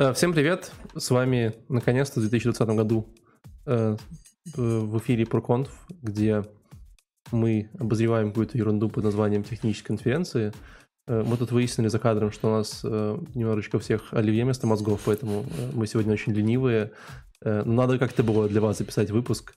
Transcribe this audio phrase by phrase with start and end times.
[0.00, 0.70] Э, Всем привет!
[0.96, 3.12] С вами наконец-то в 2020 году
[3.66, 3.96] э,
[4.54, 5.68] в эфире ProConf,
[6.02, 6.44] где
[7.32, 10.52] мы обозреваем какую-то ерунду под названием технической конференции.
[11.08, 15.00] Э, Мы тут выяснили за кадром, что у нас э, немножечко всех оливье вместо мозгов,
[15.04, 16.92] поэтому э, мы сегодня очень ленивые.
[17.42, 19.54] Э, но Надо как-то было для вас записать выпуск,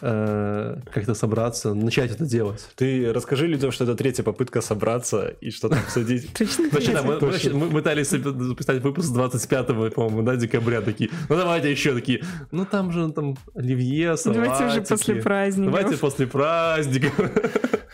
[0.00, 2.68] э, как-то собраться, начать это делать.
[2.74, 6.28] Ты расскажи людям, что это третья попытка собраться и что-то обсудить.
[6.92, 12.64] Да, мы, пытались записать выпуск 25 по-моему, да, декабря, такие, ну давайте еще такие, ну
[12.64, 14.16] там же там оливье.
[14.24, 15.72] Давайте уже после праздников.
[15.72, 17.30] Давайте после праздника.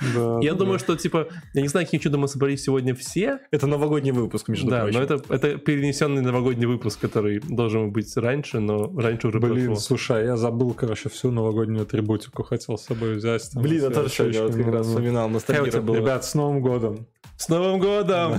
[0.40, 4.12] Я думаю, что, типа, я не знаю, каким чудом мы собрались сегодня все, Это новогодний
[4.12, 4.98] выпуск, между да, прочим.
[4.98, 9.76] но это, это перенесенный новогодний выпуск, который должен быть раньше, но раньше уже Блин, прошло.
[9.76, 13.50] слушай, а я забыл, короче, всю новогоднюю атрибутику хотел с собой взять.
[13.52, 15.96] там Блин, я все тоже сегодня вот как раз вспоминал, ностальгия была.
[15.96, 17.06] Ребят, с Новым годом!
[17.36, 18.38] С Новым годом!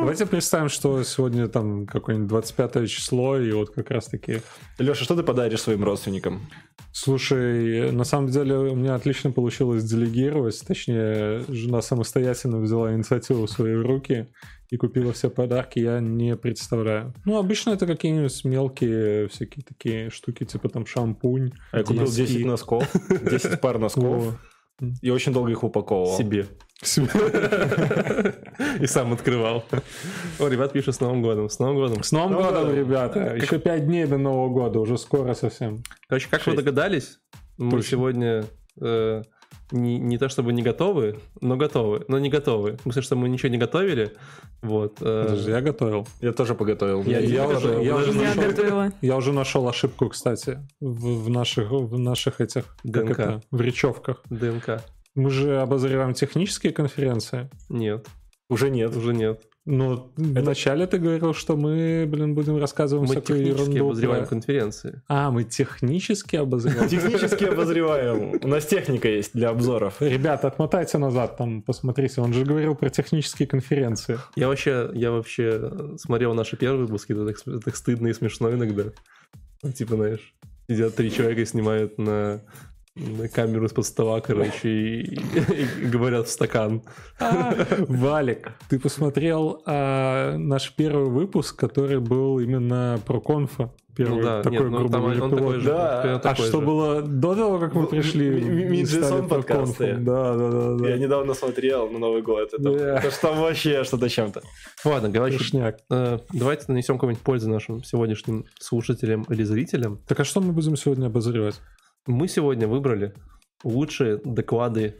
[0.00, 4.40] Давайте представим, что сегодня там какое-нибудь 25 число, и вот как раз-таки...
[4.78, 6.48] Леша, что ты подаришь своим родственникам?
[6.92, 13.50] Слушай, на самом деле у меня отлично получилось делегировать, точнее, жена самостоятельно взяла инициативу в
[13.50, 14.28] свои руки
[14.70, 17.14] и купила все подарки, я не представляю.
[17.24, 21.52] Ну, обычно это какие-нибудь мелкие всякие такие штуки, типа там шампунь.
[21.72, 22.26] А я купил носки.
[22.26, 22.96] 10 носков,
[23.30, 24.38] 10 пар носков,
[25.02, 26.16] и очень долго их упаковывал.
[26.16, 26.46] Себе.
[28.80, 29.64] И сам открывал.
[30.38, 31.48] О, ребят пишут с Новым годом.
[31.48, 32.02] С Новым годом.
[32.04, 33.34] С Новым годом, ребята!
[33.34, 35.82] Еще пять дней до Нового года, уже скоро совсем.
[36.08, 37.18] Короче, как вы догадались,
[37.56, 38.44] мы сегодня
[38.80, 39.22] э,
[39.70, 42.04] не, не то чтобы не готовы, но готовы.
[42.08, 42.72] Но не готовы.
[42.78, 44.12] В смысле, что мы ничего не готовили.
[44.62, 44.98] Вот.
[45.00, 46.06] э, Подожди, я готовил.
[46.20, 47.02] Я тоже поготовил.
[47.04, 48.12] Я- Я, уже, я, уже.
[48.12, 48.92] Я нашел, готовила.
[49.02, 53.10] я уже нашел ошибку, кстати, в, в наших, в наших этих, как ДНК.
[53.18, 54.22] это, в речевках.
[54.30, 54.82] ДНК.
[55.14, 57.50] Мы же обозреваем технические конференции.
[57.68, 58.06] Нет,
[58.50, 58.96] Уже нет.
[58.96, 59.42] уже нет.
[59.70, 63.86] Но вначале ты говорил, что мы, блин, будем рассказывать Мы всякую технически ерунду.
[63.88, 65.02] обозреваем про- конференции.
[65.08, 66.88] А, мы технически обозреваем.
[66.88, 68.38] Технически обозреваем.
[68.42, 70.00] У нас техника есть для обзоров.
[70.00, 72.22] Ребята, отмотайте назад, там, посмотрите.
[72.22, 74.18] Он же говорил про технические конференции.
[74.36, 78.50] Я вообще, я вообще смотрел наши первые выпуски, это так, это так стыдно и смешно
[78.50, 78.84] иногда.
[79.62, 80.34] Ну, Типа, знаешь,
[80.66, 82.40] сидят три человека и снимают на
[83.34, 86.82] камеру из-под стола, короче, и, и говорят в стакан.
[87.20, 87.54] А,
[87.88, 93.72] Валик, ты посмотрел а, наш первый выпуск, который был именно про конфа?
[93.96, 95.30] Первый ну да, такой, нет, ну, грубо там он пилот.
[95.30, 95.66] такой же.
[95.66, 96.02] Да.
[96.14, 96.66] А такой что же.
[96.66, 98.30] было до того, как мы пришли?
[98.30, 99.96] ми- ми- и стали Мидж-сон про подкасты.
[99.96, 100.74] Да, да, да.
[100.76, 100.88] да.
[100.88, 102.52] Я недавно смотрел на Новый год.
[102.52, 103.00] Это, Да.
[103.00, 104.42] это там вообще что-то чем-то.
[104.84, 105.78] Ладно, короче, Тушняк.
[105.90, 109.98] э, давайте нанесем какую-нибудь пользу нашим сегодняшним слушателям или зрителям.
[110.06, 111.60] Так а что мы будем сегодня обозревать?
[112.08, 113.12] Мы сегодня выбрали
[113.62, 114.96] лучшие доклады,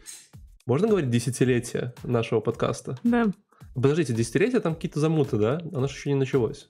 [0.66, 2.98] можно говорить, десятилетия нашего подкаста.
[3.02, 3.28] Да.
[3.74, 5.58] Подождите, десятилетие там какие-то замуты, да?
[5.72, 6.68] Оно же еще не началось.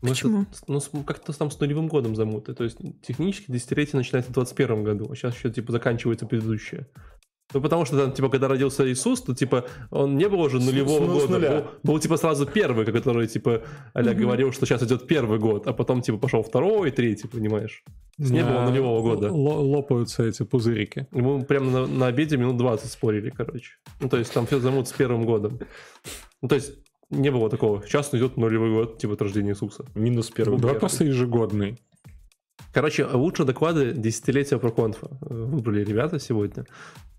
[0.00, 0.46] Мы Почему?
[0.68, 2.54] Ну, как-то там с нулевым годом замуты.
[2.54, 6.88] То есть технически десятилетие начинается в 21 году, а сейчас еще, типа, заканчивается предыдущее.
[7.54, 11.06] Ну, потому что там, типа, когда родился Иисус, то, типа, он не был уже нулевого
[11.06, 11.32] ну, с года.
[11.32, 11.50] нуля.
[11.50, 13.62] Был, был, типа, сразу первый, который, типа,
[13.96, 17.84] Аля говорил, что сейчас идет первый год, а потом, типа, пошел второй, третий, понимаешь?
[18.18, 19.32] Не было нулевого года.
[19.32, 21.06] ло- Лопаются эти пузырики.
[21.12, 23.72] И мы прямо на, на обеде минут 20 спорили, короче.
[24.00, 25.58] Ну, то есть там все замут с первым годом.
[26.40, 26.72] Ну, то есть
[27.10, 27.82] не было такого.
[27.86, 29.84] Сейчас идет нулевой год, типа, от рождения Иисуса.
[29.94, 30.56] Минус первый.
[30.58, 30.80] Давай Первый.
[30.80, 31.78] просто ежегодный.
[32.72, 36.64] Короче, лучшие доклады десятилетия про конфа э, выбрали ребята сегодня.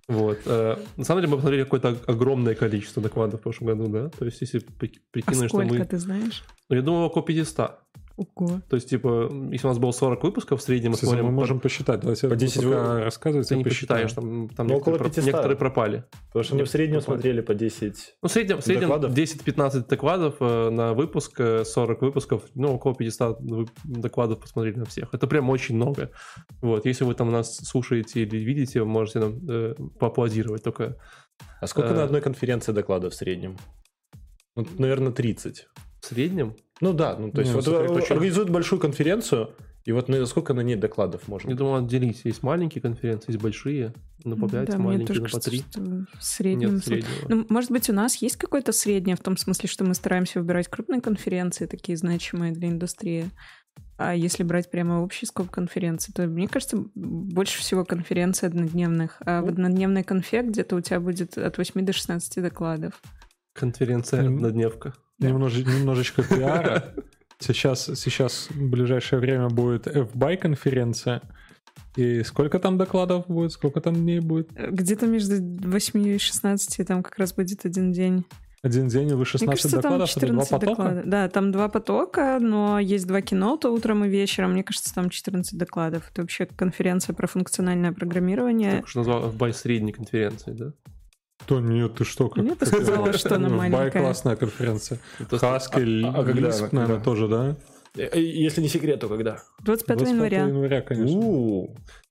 [0.08, 0.40] Вот.
[0.46, 4.10] э, На самом деле мы посмотрели какое-то огромное количество докладов в прошлом году, да?
[4.10, 5.86] То есть если при- А прикинуть, что сколько мы...
[5.86, 6.44] ты знаешь?
[6.70, 7.72] Ну, я думаю, около 500.
[8.16, 8.62] Ого.
[8.70, 11.24] То есть, типа, если у нас было 40 выпусков в среднем, мы смотрим...
[11.26, 12.02] мы по- можем посчитать.
[12.02, 13.50] Давайте по 10 пока рассказывайте.
[13.50, 15.26] Ты не посчитаешь, там, там Ну, около некоторые, проп- 500.
[15.26, 16.04] некоторые пропали.
[16.28, 17.16] Потому что мы в среднем Попали.
[17.16, 18.16] смотрели по 10.
[18.22, 19.14] Ну, в среднем, в среднем Докладов?
[19.18, 24.86] 10-15 докладов э, на выпуск, э, 40 выпусков, ну, около 500 вы- докладов посмотрели на
[24.86, 25.12] всех.
[25.12, 26.12] Это прям очень много.
[26.62, 30.98] Вот, если вы там нас слушаете или видите, вы можете нам э, поаплодировать только.
[31.62, 31.96] А сколько Э.
[31.96, 33.58] на одной конференции докладов в среднем?
[34.56, 35.66] Ну, наверное, 30.
[36.00, 39.52] В среднем, Ну да, ну то есть Не, вот организуют большую конференцию,
[39.86, 41.50] и вот на сколько на ней докладов можно?
[41.50, 42.26] я думаю, отделить.
[42.26, 43.94] Есть маленькие конференции, есть большие,
[44.26, 45.60] ну, по 5, Да, маленькие, ну, по кажется, 3.
[45.72, 45.82] что
[46.20, 46.76] в среднем...
[46.76, 47.10] Нет среднего.
[47.30, 50.68] Ну, может быть, у нас есть какое-то среднее, в том смысле, что мы стараемся выбирать
[50.68, 53.30] крупные конференции, такие значимые для индустрии.
[53.98, 59.22] А если брать прямо общий скоп конференций, то, мне кажется, больше всего конференций однодневных.
[59.26, 59.52] А в Ну.
[59.52, 63.02] однодневной конфе где-то у тебя будет от 8 до 16 докладов.
[63.54, 64.94] Конференция однодневка.
[65.20, 66.94] Немноже- немножечко пиара.
[67.40, 71.22] Сейчас, сейчас в ближайшее время будет FBY конференция.
[71.96, 73.52] И сколько там докладов будет?
[73.52, 74.50] Сколько там дней будет?
[74.54, 78.26] Где-то между 8 и 16 там как раз будет один день.
[78.62, 80.72] Один день и вы Мне 16 кажется, там докладов, это два 14 потока?
[80.84, 81.06] докладов.
[81.10, 84.54] Да, там два потока, но есть два киноута утром и вечером.
[84.54, 86.10] Мне кажется, там 14 докладов.
[86.10, 88.78] Это вообще конференция про функциональное программирование.
[88.78, 90.72] Так что назвал бай средней конференции, да?
[91.46, 92.30] То нет, ты что?
[92.30, 94.02] Как Нет, ты сказала, что она Ну, в Бай маленькая.
[94.02, 95.00] классная конференция.
[95.20, 96.70] Это Хаскель, а- а когда она?
[96.72, 97.56] наверное, тоже, да?
[97.96, 99.44] Э, Если не секрет, то когда?
[99.64, 100.44] 25 25 января.
[100.48, 101.20] января, конечно.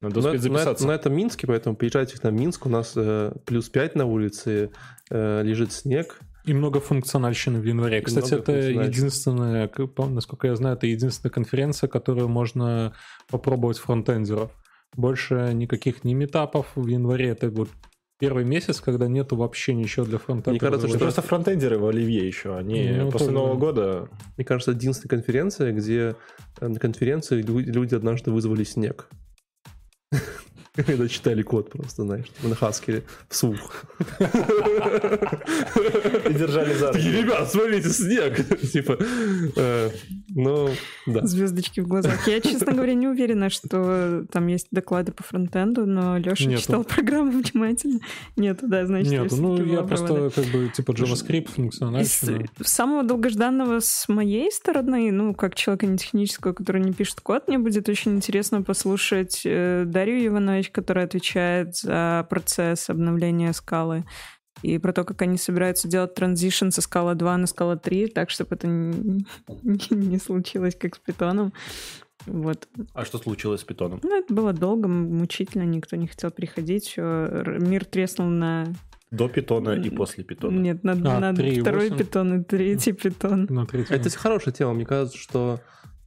[0.01, 0.87] Надо на, успеть на- записаться.
[0.87, 2.67] на этом Минске, поэтому приезжайте на Минск.
[2.67, 4.71] У нас э, плюс 5 на улице,
[5.11, 6.21] э, лежит снег.
[6.45, 8.01] И много функциональщины в январе.
[8.01, 12.93] Кстати, много это единственная, к- насколько я знаю, это единственная конференция, которую можно
[13.31, 14.51] попробовать фронтендеров.
[14.97, 17.29] Больше никаких ни метапов в январе.
[17.31, 17.69] Это вот
[18.23, 20.51] первый месяц, когда нету вообще ничего для фронтенда.
[20.51, 22.57] Мне кажется, что просто фронтендеры в Оливье еще.
[22.57, 23.59] Они Ну, после тоже, Нового да.
[23.61, 24.09] года...
[24.37, 26.15] Мне кажется, единственная конференция, где
[26.61, 29.09] э, на конференции лю- люди однажды вызвали снег.
[30.75, 33.85] Когда читали код просто, знаешь, на Хаскеле вслух.
[34.21, 34.23] И
[36.33, 37.13] держали за руки.
[37.13, 38.41] Ребят, смотрите, снег!
[38.73, 38.97] Типа,
[39.57, 39.91] э,
[40.31, 40.71] ну,
[41.07, 41.27] да.
[41.27, 42.27] Звездочки в глазах.
[42.27, 47.33] Я, честно говоря, не уверена, что там есть доклады по фронтенду, но Леша читал программу
[47.33, 48.01] внимательно.
[48.37, 52.47] Нету, да, значит, Нет, ну я просто как бы типа JavaScript, функциональщина.
[52.63, 57.59] самого долгожданного с моей стороны, ну, как человека не технического, который не пишет код, мне
[57.59, 60.23] будет очень интересно послушать э, Дарью
[60.63, 64.05] Иванович, которая отвечает за процесс обновления скалы.
[64.63, 68.31] И про то, как они собираются делать транзишн со скала 2 на скала 3, так,
[68.31, 69.25] чтобы это не,
[69.91, 71.53] не случилось, как с питоном.
[72.27, 72.69] Вот.
[72.95, 73.99] А что случилось с питоном?
[74.05, 76.85] Ну, это было долго, мучительно, никто не хотел приходить.
[76.85, 78.67] всё, р- мир треснул на...
[79.11, 80.57] До питона и после питона.
[80.59, 81.61] Нет, на, А, на 3,8.
[81.61, 83.47] второй питон и третий питон.
[83.51, 83.97] На третьем.
[83.97, 84.73] Это хорошая тема.
[84.75, 85.61] Мне кажется, что...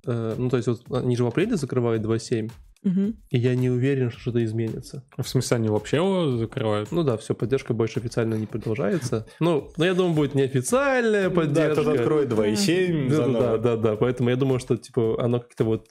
[0.08, 2.50] э, Ну, то есть, вот они же в апреле закрывают 2.7,
[2.86, 3.16] Мгм.
[3.32, 5.04] и я не уверен, что что-то изменится.
[5.18, 6.92] В смысле, они вообще его закрывают?
[6.92, 9.26] Ну да, все, поддержка больше официально не продолжается.
[9.40, 11.82] Ну, но я думаю, будет неофициальная Да, поддержка.
[11.82, 15.88] кто-то откроет 2.7 Да, да, да, да, поэтому я думаю, что типа оно как-то вот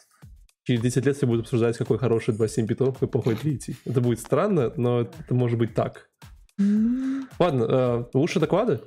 [0.63, 3.77] через 10 лет все будут обсуждать, какой хороший 2.7 питон, какой плохой третий.
[3.85, 6.09] Это будет странно, но это может быть так.
[7.39, 8.81] Ладно, э, лучше доклады?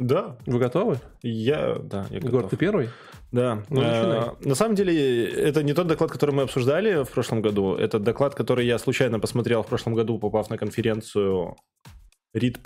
[0.00, 0.98] Да, Вы готовы?
[1.22, 2.50] я, да, я Егор, готов.
[2.50, 2.88] ты первый?
[3.32, 3.62] Да.
[3.68, 3.82] Ну.
[3.82, 7.74] Э, На самом деле, это не тот доклад, который мы обсуждали в прошлом году.
[7.74, 11.54] Это доклад, который я случайно посмотрел в прошлом году, попав на конференцию
[12.34, 12.58] RIT++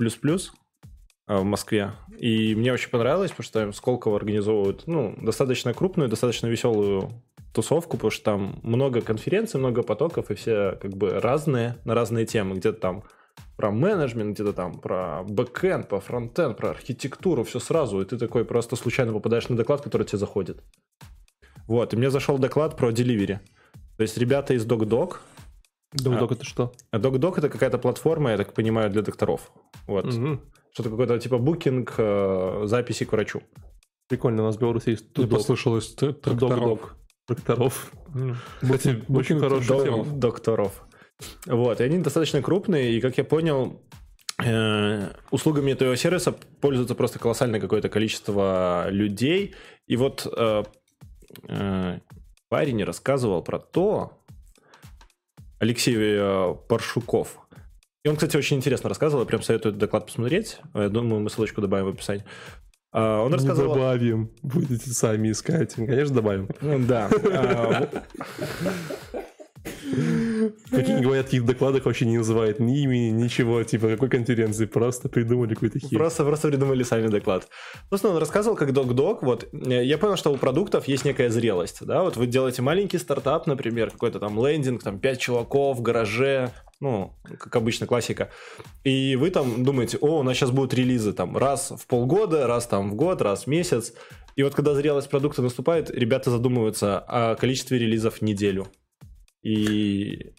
[1.27, 1.93] э, в Москве.
[2.19, 7.11] И мне очень понравилось, потому что Сколково организовывают ну, достаточно крупную, достаточно веселую
[7.53, 12.27] тусовку, потому что там много конференций, много потоков, и все как бы разные, на разные
[12.27, 12.55] темы.
[12.57, 13.05] Где-то там
[13.57, 18.45] про менеджмент, где-то там про бэкэнд, про фронтенд, про архитектуру, все сразу, и ты такой
[18.45, 20.63] просто случайно попадаешь на доклад, который тебе заходит.
[21.67, 23.39] Вот, и мне зашел доклад про Delivery.
[23.97, 25.17] То есть ребята из DocDoc,
[25.93, 26.73] Док, это что?
[26.91, 29.53] а DocDoc это какая-то платформа, я так понимаю, для докторов.
[29.87, 30.41] Вот, Мгм.
[30.73, 33.43] что-то какой-то типа букинг э, записи к врачу.
[34.09, 35.39] Прикольно, у нас в Беларуси есть Тудок.
[35.39, 35.95] послышалось.
[35.95, 36.97] Док-док.
[37.27, 37.91] Тракторов.
[38.15, 38.37] М.
[38.61, 40.05] Кстати, очень тема.
[40.05, 40.85] Докторов.
[41.47, 43.81] Вот, и они достаточно крупные, и, как я понял,
[44.43, 49.55] э, услугами этого сервиса пользуется просто колоссальное какое-то количество людей.
[49.87, 50.65] И вот э,
[51.49, 51.99] э,
[52.49, 54.21] парень рассказывал про то,
[55.61, 57.39] Алексей э, Паршуков.
[58.05, 60.59] И он, кстати, очень интересно рассказывал, я прям советую этот доклад посмотреть.
[60.75, 62.25] Я думаю, мы ссылочку добавим в описании.
[62.93, 63.75] А, Он Не рассказывал...
[63.75, 64.31] добавим.
[64.43, 65.75] Будете сами искать.
[65.75, 66.49] Конечно, добавим.
[66.61, 67.89] Ну, Да.
[70.71, 75.09] Какие говорят, в таких докладах вообще не называют ни имени, ничего, типа какой конференции, просто
[75.09, 75.91] придумали какой-то хит.
[75.91, 77.49] Просто, просто придумали сами доклад.
[77.89, 81.85] Собственно, он рассказывал, как док-док, вот, э, я понял, что у продуктов есть некая зрелость,
[81.85, 86.51] да, вот вы делаете маленький стартап, например, какой-то там лендинг, там 5 чуваков в гараже,
[86.81, 88.31] ну, как обычно, классика,
[88.83, 92.67] и вы там думаете, о, у нас сейчас будут релизы там раз в полгода, раз
[92.67, 93.95] там в год, раз в месяц,
[94.37, 98.67] и вот когда зрелость продукта наступает, ребята задумываются о количестве релизов в неделю.
[99.45, 100.33] И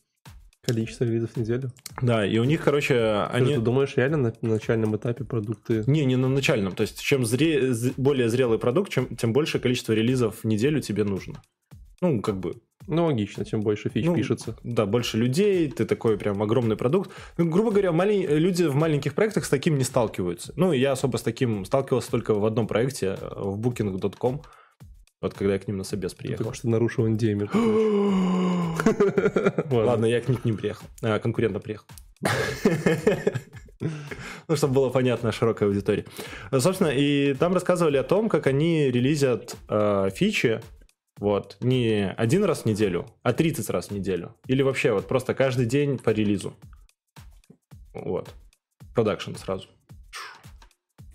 [0.61, 1.71] Количество релизов в неделю.
[2.01, 3.53] да, и у них, короче, Они...
[3.53, 5.83] Ты думаешь, реально на, на начальном этапе продукты...
[5.85, 6.73] Не, не на начальном.
[6.73, 7.71] То есть, чем зре...
[7.97, 9.15] более зрелый продукт, чем...
[9.15, 11.35] тем больше количество релизов в неделю тебе нужно.
[12.01, 12.55] Ну, как бы,
[12.87, 14.57] Ну, логично, чем больше фич Ну, пишется.
[14.63, 17.11] да, больше людей, ты такой прям огромный продукт.
[17.37, 20.51] Ну, грубо говоря, малень- люди в маленьких проектах с таким не сталкиваются.
[20.55, 24.41] Ну, я особо с таким сталкивался только в одном проекте, э, в booking.com.
[25.25, 26.43] Вот когда я к ним на собес приехал.
[26.43, 27.07] Только что нарушил
[27.47, 28.75] прочим.
[29.71, 30.85] Ладно, я к ним не приехал.
[31.01, 31.87] А, конкурентно приехал.
[34.47, 36.05] Ну, чтобы было понятно широкой аудитории.
[36.51, 40.61] Собственно, и там рассказывали о том, как они релизят э, фичи
[41.19, 44.33] вот, не один раз в неделю, а 30 раз в неделю.
[44.47, 46.55] Или вообще вот просто каждый день по релизу.
[47.93, 48.33] Вот.
[48.93, 49.67] Продакшн сразу.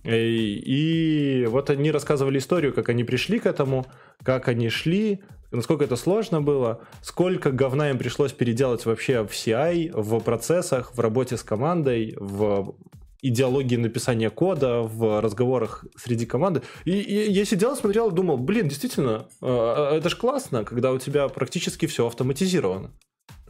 [0.04, 3.86] И, вот они рассказывали историю, как они пришли к этому,
[4.22, 9.90] как они шли, насколько это сложно было, сколько говна им пришлось переделать вообще в CI,
[9.92, 12.74] в процессах, в работе с командой, в
[13.22, 16.62] идеологии написания кода, в разговорах среди команды.
[16.84, 21.28] И, и я сидел, смотрел думал, блин, действительно, э, это же классно, когда у тебя
[21.28, 22.92] практически все автоматизировано.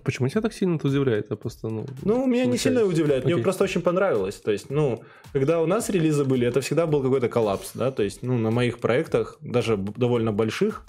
[0.02, 1.30] Почему тебя так сильно это удивляет?
[1.30, 3.45] Я просто, ну, Ну, меня не сильно удивляет, мне Окей.
[3.45, 4.37] просто очень понравилось.
[4.37, 5.02] То есть, ну,
[5.33, 8.50] когда у нас релизы были, это всегда был какой-то коллапс, да, то есть, ну, на
[8.50, 10.85] моих проектах, даже довольно больших,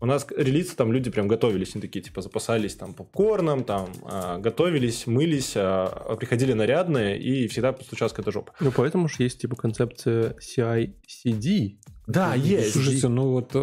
[0.00, 0.32] у нас к-
[0.76, 6.16] там люди прям готовились, они такие, типа, запасались там попкорном, там, а, готовились, мылись, а,
[6.16, 8.52] приходили нарядные, и всегда случалась какая-то жопа.
[8.60, 11.76] Ну, поэтому же есть, типа, концепция CI-CD.
[12.08, 12.72] Да, есть.
[12.72, 13.54] Слушайте, ну вот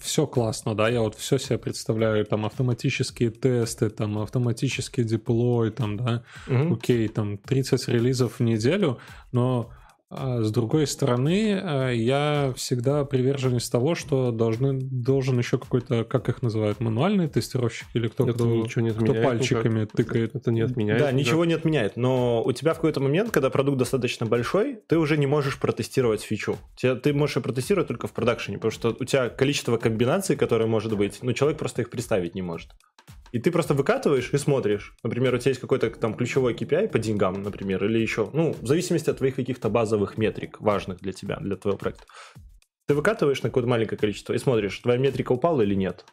[0.00, 5.96] все классно, да, я вот все себе представляю, там автоматические тесты, там автоматический деплой, там,
[5.96, 6.72] да, Мгм.
[6.72, 8.98] окей, там 30 релизов в неделю,
[9.30, 9.70] но
[10.10, 16.40] с другой стороны, а, я всегда приверженец того, что должны, должен еще какой-то, как их
[16.40, 19.92] называют, мануальный тестировщик или кто, Это кто, ничего не кто пальчиками никак.
[19.92, 20.34] тыкает.
[20.34, 20.98] Это не отменяет.
[21.00, 21.26] Да, никак.
[21.26, 25.18] ничего не отменяет, но у тебя в какой-то момент, когда продукт достаточно большой, ты уже
[25.18, 26.56] не можешь протестировать фичу.
[26.76, 30.68] Тебя- Ты можешь ее протестировать только в продакшене, потому что у тебя количество комбинаций, которые
[30.68, 32.70] может быть, ну, человек просто их представить не может.
[33.32, 34.94] И ты просто выкатываешь и смотришь.
[35.02, 38.66] Например, у тебя есть какой-то там ключевой KPI по деньгам, например, или еще, ну, в
[38.66, 42.04] зависимости от твоих каких-то базовых метрик, важных для тебя, для твоего проекта.
[42.86, 46.04] Ты выкатываешь на какое-то маленькое количество и смотришь, твоя метрика упала или нет.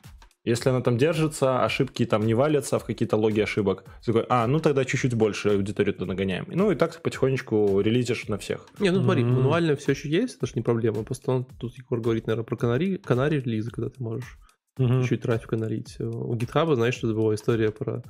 [0.43, 4.45] Если она там держится, ошибки там не валятся в какие-то логи ошибок, ты такой, а,
[4.45, 6.45] ну тогда чуть-чуть больше аудиторию туда нагоняем.
[6.49, 8.67] Ну и так ты потихонечку релизишь на всех.
[8.77, 9.33] Не, ну смотри, М.
[9.33, 11.03] мануально все еще есть, это же не проблема.
[11.03, 14.37] Просто он, тут Егор говорит, наверное, про канари, канари релизы, когда ты можешь
[14.77, 15.03] Мгм.
[15.05, 15.95] чуть трафика налить.
[15.99, 18.03] У GitHub, знаешь, что это была история про,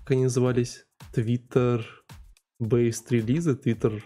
[0.00, 0.84] как они назывались,
[1.14, 1.82] Twitter
[2.62, 4.02] based релизы, Twitter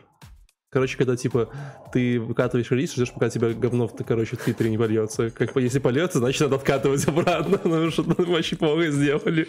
[0.73, 1.50] Короче, когда, типа,
[1.92, 5.28] ты выкатываешь релиз, ждешь, пока тебя говно, в, короче, в Твиттере не польется.
[5.28, 9.47] Как, если польется, значит, надо откатывать обратно, потому что ну, очень плохо сделали.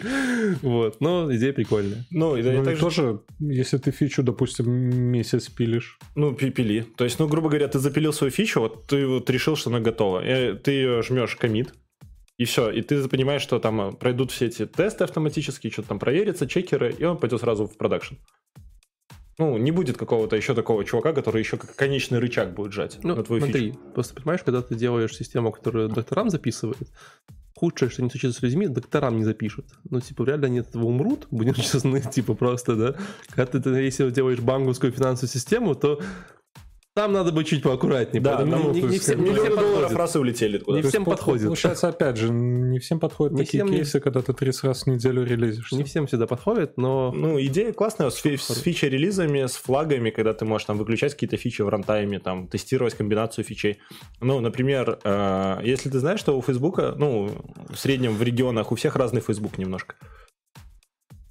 [0.60, 1.00] Вот.
[1.00, 2.04] Но идея прикольная.
[2.10, 6.82] Ну, и, Ну, и также- тоже, если ты фичу, допустим, месяц пилишь, Ну, пи- пили.
[6.94, 9.80] То есть, ну, грубо говоря, ты запилил свою фичу, вот ты вот решил, что она
[9.80, 10.20] готова.
[10.22, 11.72] И ты ее жмешь комит,
[12.38, 12.70] и все.
[12.70, 16.92] И ты понимаешь, что там э, пройдут все эти тесты автоматические, что-то там проверится, чекеры,
[16.92, 18.14] и он пойдет сразу в продакшн.
[19.38, 23.16] Ну, не будет какого-то еще такого чувака, который еще как конечный рычаг будет жать Ну,
[23.16, 23.80] на твою смотри, фичу.
[23.92, 26.88] просто понимаешь, когда ты делаешь систему, которую докторам записывает,
[27.56, 29.66] худшее, что не случится с людьми, докторам не запишут.
[29.90, 32.94] Ну, типа, реально они от этого умрут, будем честны, типа, просто, да.
[33.30, 36.00] Когда ты, если делаешь банковскую финансовую систему, то
[36.94, 38.22] там надо быть чуть поаккуратнее.
[38.22, 39.98] Да, поэтому там не, не всем, не всем долларов подходит.
[39.98, 41.46] раз и улетели Не всем есть, подходит.
[41.46, 44.82] Получается, опять же, не всем подходят Не такие всем не- кейсы, когда ты 30 раз
[44.84, 45.74] в неделю релизишься.
[45.74, 47.10] Не всем всегда подходит, но...
[47.12, 51.36] Ну, идея классная с, фи- с фичи-релизами, с флагами, когда ты можешь там выключать какие-то
[51.36, 53.78] фичи в рантайме, там, тестировать комбинацию фичей.
[54.20, 57.28] Ну, например, э, если ты знаешь, что у Фейсбука, ну,
[57.70, 59.96] в среднем в регионах у всех разный Фейсбук немножко.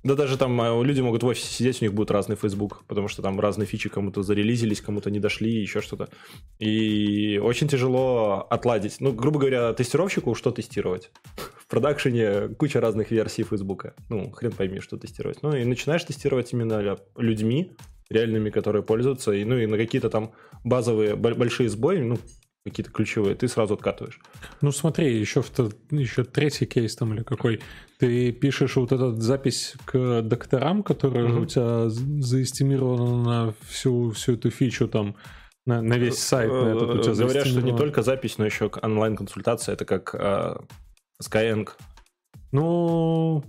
[0.03, 3.07] Да даже там э, люди могут в офисе сидеть, у них будет разный Facebook, потому
[3.07, 6.09] что там разные фичи кому-то зарелизились, кому-то не дошли, еще что-то.
[6.59, 8.97] И очень тяжело отладить.
[8.99, 11.11] Ну, грубо говоря, тестировщику что тестировать?
[11.57, 13.95] В продакшене куча разных версий Фейсбука.
[14.09, 15.41] Ну, хрен пойми, что тестировать.
[15.41, 17.71] Ну, и начинаешь тестировать именно людьми,
[18.09, 20.33] реальными, которые пользуются, и, ну, и на какие-то там
[20.63, 22.17] базовые бо- большие сбои, ну,
[22.65, 24.19] какие-то ключевые, ты сразу откатываешь.
[24.61, 25.51] Ну смотри, еще, в,
[25.91, 27.61] еще третий кейс там или какой.
[27.99, 31.41] Ты пишешь вот эту запись к докторам, которая Мгм.
[31.41, 35.15] у тебя заэстимирована на всю, всю эту фичу там,
[35.65, 36.51] на, на весь сайт.
[36.51, 40.15] На этот у тебя Э, Говорят, что не только запись, но еще онлайн-консультация, это как
[40.15, 40.55] э,
[41.21, 41.69] Skyeng.
[42.51, 43.43] Ну,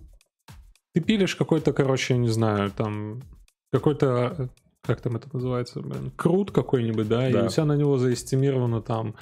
[0.92, 3.23] ты пилишь какой-то, короче, не знаю, там,
[3.73, 4.49] какой-то,
[4.85, 7.45] как там это называется, блин, крут какой-нибудь, да, и Да.
[7.45, 9.14] у тебя на него заэстимировано там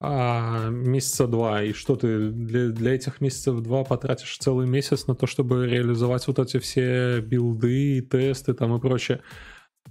[0.00, 5.14] а, месяца два, и что ты для, для этих месяцев два потратишь целый месяц на
[5.14, 9.20] то, чтобы реализовать вот эти все билды, тесты там и прочее.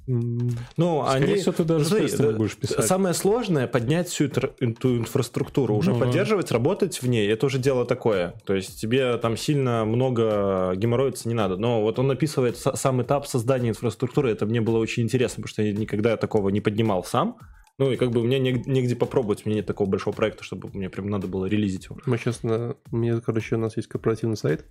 [0.08, 1.36] Ну, Скорее они...
[1.36, 2.86] всего, ты даже Смотри, не да, будешь писать.
[2.86, 6.06] Самое сложное поднять всю эту, инфраструктуру, уже Ну да.
[6.06, 8.34] поддерживать, работать в ней, это уже дело такое.
[8.46, 11.58] То есть тебе там сильно много геморроиться не надо.
[11.58, 15.50] Но вот он описывает са- сам этап создания инфраструктуры, это мне было очень интересно, потому
[15.50, 17.38] что я никогда такого не поднимал сам.
[17.78, 20.44] Ну и как бы у меня нег- негде попробовать, у меня нет такого большого проекта,
[20.44, 21.98] чтобы мне прям надо было релизить его.
[22.06, 22.76] Мы сейчас на...
[22.92, 24.66] У меня, короче, у нас есть корпоративный сайт,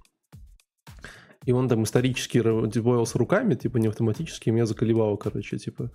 [1.47, 5.90] и он там исторически дебоился руками, типа не автоматически, и меня заколебало, короче, типа,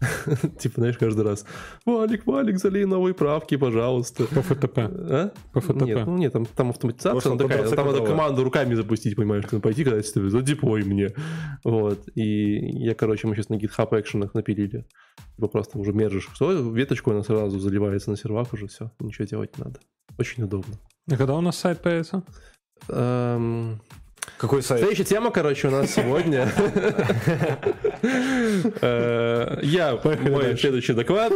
[0.58, 1.44] типа, знаешь, каждый раз,
[1.86, 4.24] Валик, Валик, залей новые правки, пожалуйста.
[4.24, 4.78] По ФТП.
[4.78, 5.32] А?
[5.52, 5.82] По ФТП.
[5.82, 9.44] Нет, ну нет, там, там автоматизация, Может, она такая, там надо команду руками запустить, понимаешь,
[9.48, 11.14] ты пойти, когда тебе задепой мне.
[11.62, 14.84] Вот, и я, короче, мы сейчас на GitHub экшенах напилили.
[15.36, 19.56] Типа просто уже мержишь, что веточку она сразу заливается на сервак уже, все, ничего делать
[19.56, 19.78] не надо.
[20.18, 20.74] Очень удобно.
[21.08, 22.24] А когда у нас сайт появится?
[22.88, 23.80] Эм,
[24.36, 24.80] Какой сайт?
[24.80, 26.48] Следующая тема, короче, у нас сегодня.
[28.80, 31.32] Э, Я, мой следующий доклад.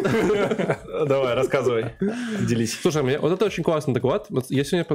[1.06, 1.86] Давай, рассказывай.
[2.40, 2.78] Делись.
[2.80, 4.26] Слушай, мне- вот это очень классный доклад.
[4.48, 4.86] Я сегодня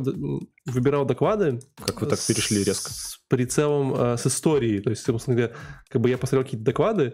[0.66, 1.60] выбирал доклады.
[1.84, 2.92] Как вы так перешли резко?
[2.92, 4.80] С прицелом, э, с историей.
[4.80, 5.54] То есть, собственно говоря,
[5.90, 7.14] как бы я посмотрел какие-то доклады,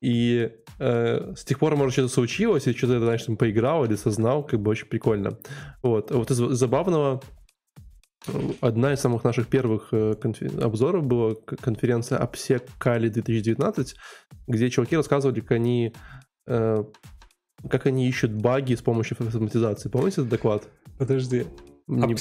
[0.00, 4.44] и э, с тех пор, может, что-то случилось, и что-то, знаешь, там поиграл или сознал,
[4.44, 5.38] как бы очень прикольно.
[5.82, 6.10] Вот.
[6.10, 7.22] А Вот из забавного,
[8.60, 10.14] одна из самых наших первых э,
[10.60, 13.94] обзоров была конференция OPSEC Kali 2019,
[14.46, 15.92] где чуваки рассказывали, как они
[16.46, 16.84] э,
[17.68, 19.88] как они ищут баги с помощью автоматизации.
[19.88, 20.68] Помните этот доклад?
[20.98, 21.46] Подожди.
[21.86, 22.14] Не-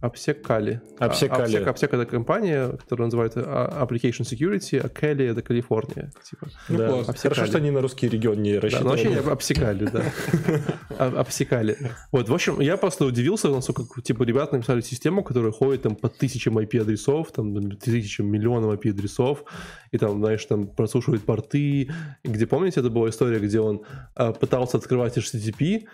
[0.00, 0.80] Обсекали?
[0.98, 1.08] Kali.
[1.10, 6.12] OPSEC, OPSEC это компания, которая называется а, Application Security, а Kali это Калифорния.
[6.28, 6.46] Типа.
[6.68, 6.88] Ну, Да.
[6.88, 7.14] классно.
[7.14, 8.84] Хорошо, что они на русский регион не Да, рассчитывали.
[8.84, 10.04] но вообще не обсекали, да.
[10.98, 11.76] А- Обсекали.
[12.12, 16.08] Вот, в общем, я просто удивился, насколько, типа, ребята написали систему, которая ходит там по
[16.08, 19.42] тысячам IP-адресов, там, тысячам, миллионам IP-адресов,
[19.90, 21.90] и там, знаешь, там прослушивает порты,
[22.24, 23.82] где, помните, это была история, где он
[24.14, 25.86] а, пытался открывать HTTP,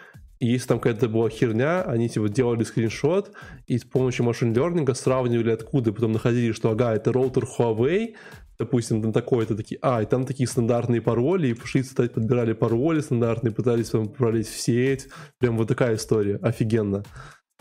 [0.44, 3.32] и если там какая-то была херня, они типа делали скриншот
[3.66, 8.14] и с помощью машин лернинга сравнивали откуда, потом находили, что ага, это роутер Huawei,
[8.58, 13.52] допустим, там такой-то, такие, а, и там такие стандартные пароли, и пошли подбирали пароли стандартные,
[13.52, 15.08] пытались там пролезть в сеть,
[15.38, 17.04] прям вот такая история, офигенно.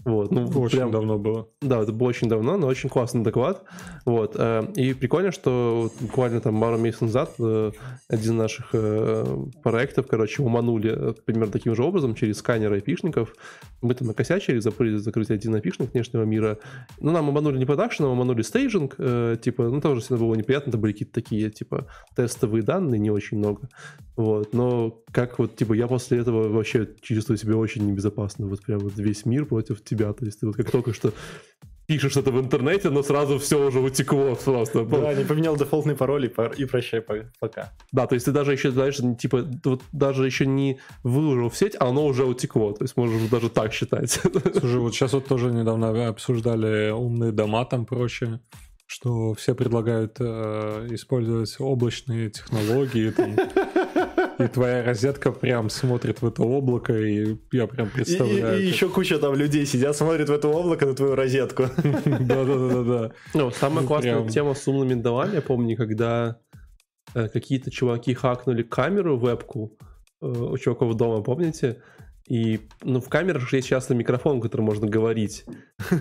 [0.06, 1.48] Вот, ну, Очень прям, давно было.
[1.62, 3.64] да, это было очень давно, но очень классный доклад.
[4.06, 4.36] Вот.
[4.38, 7.72] э, И прикольно, что вот буквально там пару месяцев назад э,
[8.10, 9.26] один из наших э,
[9.64, 13.34] проектов, короче, ломанули э, примерно таким же образом через сканер айпишников.
[13.82, 16.58] Мы там накосячили, забыли закрыть один айпишник внешнего мира.
[17.00, 18.96] Ну, нам ломанули не продакшн, а ломанули staging.
[18.98, 20.70] э, Типа, ну, тоже всегда было неприятно.
[20.72, 23.70] Это были какие-то такие, типа, тестовые данные, не очень много.
[24.18, 24.54] Вот.
[24.54, 28.48] Но как вот, типа, я после этого вообще чувствую себя очень небезопасно.
[28.48, 30.12] Вот прям вот весь мир против тебя.
[30.14, 31.14] То есть ты вот как только что
[31.86, 34.86] пишешь что-то в интернете, но сразу все уже утекло просто.
[34.86, 37.74] Да, не поменял дефолтный пароль и, пар- и прощай по- пока.
[37.92, 41.76] Да, то есть ты даже еще, знаешь, типа, вот даже еще не выложил в сеть,
[41.80, 42.72] а оно уже утекло.
[42.72, 44.12] То есть можешь даже так считать.
[44.60, 48.40] Слушай, вот сейчас вот тоже недавно обсуждали умные дома там прочее,
[48.86, 53.36] что все предлагают э, использовать облачные технологии, там,
[54.40, 58.62] и твоя розетка прям смотрит в это облако, и я прям И, и- представляю.
[58.62, 61.64] и еще куча там людей сидят, смотрят в это облако на твою розетку.
[62.06, 63.12] Да-да-да-да.
[63.34, 64.28] Ну, самая классная Прям.
[64.30, 66.38] тема с умными домами, я помню, когда
[67.16, 69.78] э, какие-то чуваки хакнули камеру, вебку
[70.22, 71.82] э, у чуваков дома, помните?
[72.28, 75.44] И, ну, в камерах есть часто микрофон, который можно говорить.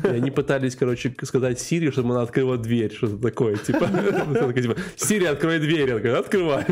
[0.05, 3.89] И они пытались, короче, сказать Сири, чтобы она открыла дверь, что-то такое, типа,
[4.97, 6.65] Сири, открой дверь, я такой, открываю.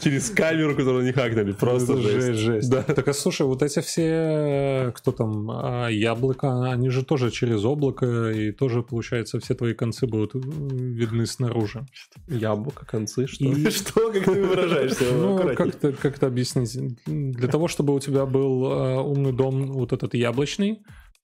[0.00, 2.38] Через камеру, которую они хакнули, просто жесть.
[2.38, 2.70] жесть.
[2.70, 2.82] Да.
[2.82, 8.30] Так а слушай, вот эти все, кто там, а, яблоко, они же тоже через облако,
[8.30, 11.84] и тоже, получается, все твои концы будут э, видны снаружи.
[12.26, 13.44] Яблоко, концы, что?
[13.70, 15.04] Что, как ты выражаешься?
[15.20, 15.56] Ну, Аккуратней.
[15.56, 16.78] как это, как это объяснить?
[17.06, 20.82] Для того, чтобы у тебя был э, умный дом вот этот яблочный,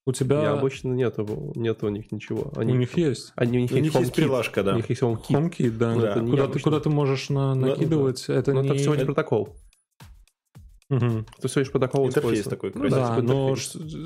[0.09, 0.42] у тебя...
[0.42, 2.53] Яблочно нету, нету у них ничего.
[2.57, 3.33] Они, У них есть.
[3.35, 4.77] Они, у них У них есть прилажка, У да.
[4.77, 5.31] них есть HomeKit.
[5.31, 5.95] HomeKit, да.
[5.95, 8.69] Ну, это не куда, ты, куда ты можешь на- Ну, накидывать, это Но не...
[8.69, 9.57] это всего лишь протокол.
[10.88, 11.27] Мгм.
[11.38, 12.51] Это всего лишь протокол Интерфейс используется.
[12.51, 13.57] такой Ну да, Да, но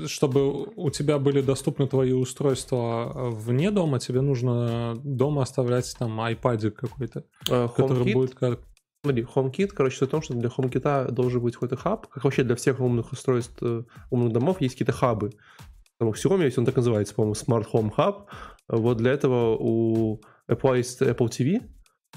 [0.07, 6.19] чтобы у тебя были доступны твои устройства э, вне дома, тебе нужно дома оставлять там
[6.19, 8.61] iPad какой-то, Э, который HomeKit, будет как...
[9.03, 12.43] смотри, HomeKit, короче, суть в том, что для HomeKit должен быть какой-то хаб, как вообще
[12.43, 15.31] для всех умных устройств, э, умных домов есть какие-то хабы.
[15.97, 18.25] Там у Xiaomi есть, он так называется, по-моему, Smart Home Hub.
[18.67, 21.61] Вот для этого у Apple есть Apple TV,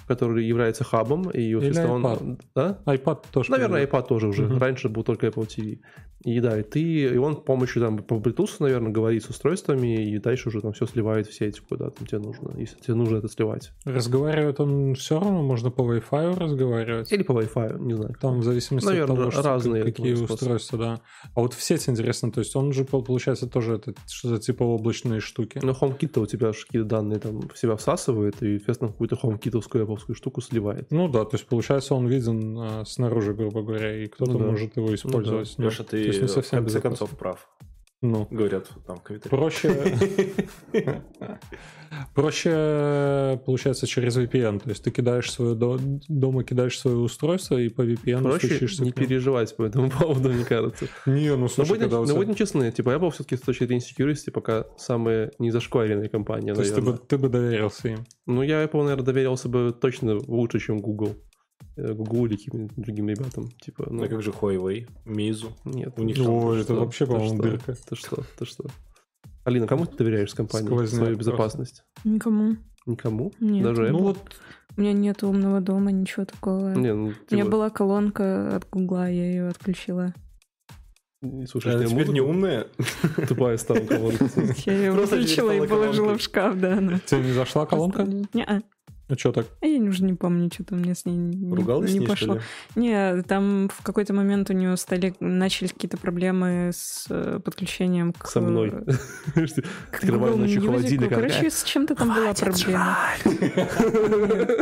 [0.07, 2.05] который является хабом, и, соответственно, он...
[2.05, 2.41] iPad.
[2.55, 2.79] Да?
[2.87, 3.51] iPad тоже.
[3.51, 4.45] Наверное, iPad тоже уже.
[4.45, 4.59] Мгм.
[4.59, 5.79] Раньше был только Apple TV.
[6.25, 10.09] И да, и ты, и он с помощью там по Bluetooth, наверное, говорит с устройствами,
[10.09, 13.19] и дальше уже там все сливает в сеть, куда там тебе нужно, если тебе нужно
[13.19, 13.73] это сливать.
[13.85, 17.13] Разговаривает он все равно, можно по Wi-Fi разговаривать.
[17.13, 18.17] Или по Wi-Fi, не знаю.
[18.19, 21.01] Там в зависимости Наверное, от того, что, разные какие устройства, да.
[21.35, 24.63] А вот в сеть интересно, то есть он же, по- получается, тоже это что-то типа
[24.63, 25.61] облачные штуки.
[25.63, 30.15] Но HomeKit у тебя какие-то данные там в себя всасывает, и, соответственно, какую-то HomeKitовскую Apple
[30.15, 30.91] штуку сливает.
[30.91, 34.45] Ну да, то есть получается он виден а, снаружи, грубо говоря, и кто-то Ну да.
[34.47, 35.55] может его использовать.
[35.59, 36.91] Ну, Леша, то ты есть не в совсем конце безопасно.
[37.07, 37.49] концов прав.
[38.05, 39.31] Ну, Говорят там в комментариях.
[39.31, 39.97] проще...
[42.15, 44.61] Проще, получается, через VPN.
[44.61, 48.93] То есть ты кидаешь свое до- дома, кидаешь свое устройство и по VPN Проще не
[48.93, 50.87] переживать по этому поводу, мне кажется.
[51.07, 53.65] Не, ну Но слушай, будем, когда у но будем честны, типа Apple все-таки с точки
[53.65, 58.05] зрения security пока самая незашкваренная компания, То есть ты бы, ты бы доверился им.
[58.27, 61.17] Ну, я Apple, наверное, доверился бы точно лучше, чем Google.
[61.77, 63.51] Э, Google или каким-нибудь другим ребятам.
[63.61, 65.51] Типа, ну, Ну как же Huawei, Meizu.
[65.65, 65.93] нет.
[65.97, 67.43] у них Ой, что, это вообще, ты по-моему, что?
[67.43, 67.75] дырка.
[67.89, 68.65] Ты что, ты что?
[69.45, 71.31] Алина, кому ты доверяешь с компанией Сквозняк свою просто.
[71.31, 71.85] безопасность?
[72.05, 72.57] Никому.
[72.87, 73.33] Никому?
[73.41, 73.65] Нет.
[73.65, 73.91] Даже Apple?
[73.91, 74.19] Ну вот,
[74.77, 76.75] У меня нет умного дома, ничего такого.
[76.75, 80.15] Не, ну, У меня типа, была колонка от Гугла, я ее отключила.
[81.23, 82.69] не слушаешь, Она ты теперь не умная.
[83.29, 84.27] Тупая стала колонка.
[84.67, 86.77] Я ее Просто выключила и положила в шкаф, да.
[87.07, 88.05] тебе не зашла колонка?
[88.33, 88.61] Не-а.
[89.07, 89.47] А что так?
[89.61, 92.39] А я уже не помню, что-то мне с ней не, Ругалась не с ней, пошло.
[92.75, 98.27] Не, там в какой-то момент у нее стали начались какие-то проблемы с э, подключением к
[98.27, 98.73] Со мной.
[99.93, 101.13] Открываю ночью холодильник.
[101.13, 102.97] а Короче, с чем-то там была проблема.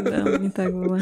[0.03, 0.99] Да, не так было.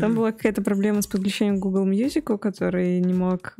[0.00, 3.54] Там была какая-то проблема с подключением к Google Music, который не мог,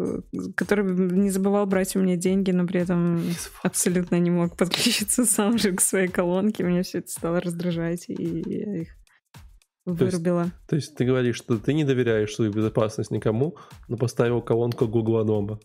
[0.57, 3.23] который не забывал брать у меня деньги, но при этом
[3.63, 6.65] абсолютно не мог подключиться сам же к своей колонке.
[6.65, 10.51] Меня все это стало раздражать, и я их есть- вырубила.
[10.69, 13.57] То есть ты говоришь, что ты не доверяешь свою безопасность никому,
[13.89, 15.59] но поставил колонку Google дома.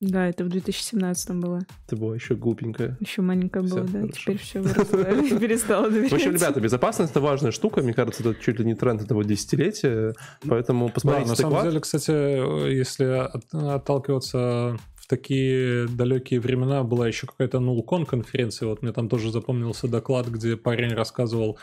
[0.00, 1.60] Да, это в 2017 было.
[1.86, 2.98] Ты была еще глупенькая.
[3.00, 4.00] Еще маленькая Всё, была, да.
[4.00, 4.12] хорошо.
[4.20, 4.96] Теперь все выросло.
[5.40, 6.10] Перестала доверять.
[6.10, 7.80] В общем, ребята, безопасность это важная штука.
[7.80, 10.14] Мне кажется, это чуть ли не тренд этого десятилетия.
[10.46, 12.10] Поэтому Да, посмотрите на самом деле, кстати,
[12.70, 18.68] если от- отталкиваться в такие далекие времена, была еще какая-то нулкон конференция.
[18.68, 21.58] Вот мне там тоже запомнился доклад, где парень рассказывал,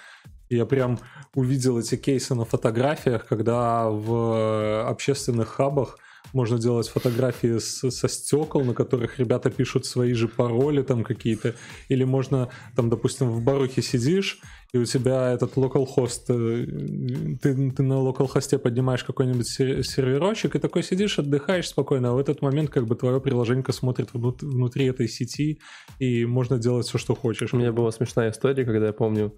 [0.50, 1.00] я прям
[1.34, 5.98] увидел эти кейсы на фотографиях, когда в общественных хабах
[6.34, 11.56] можно делать фотографии с- со стекол, на которых ребята пишут свои же пароли там какие-то.
[11.90, 14.40] Или можно, там, допустим, в барухе сидишь,
[14.74, 20.60] и у тебя этот localhost, э, ты, ты на localhost поднимаешь какой-нибудь сер- серверочек, и
[20.60, 24.86] такой сидишь, отдыхаешь спокойно, а в этот момент как бы твое приложение смотрит внут- внутри
[24.86, 25.60] этой сети,
[26.00, 27.54] и можно делать все, что хочешь.
[27.54, 29.34] У меня была смешная история, когда я помню,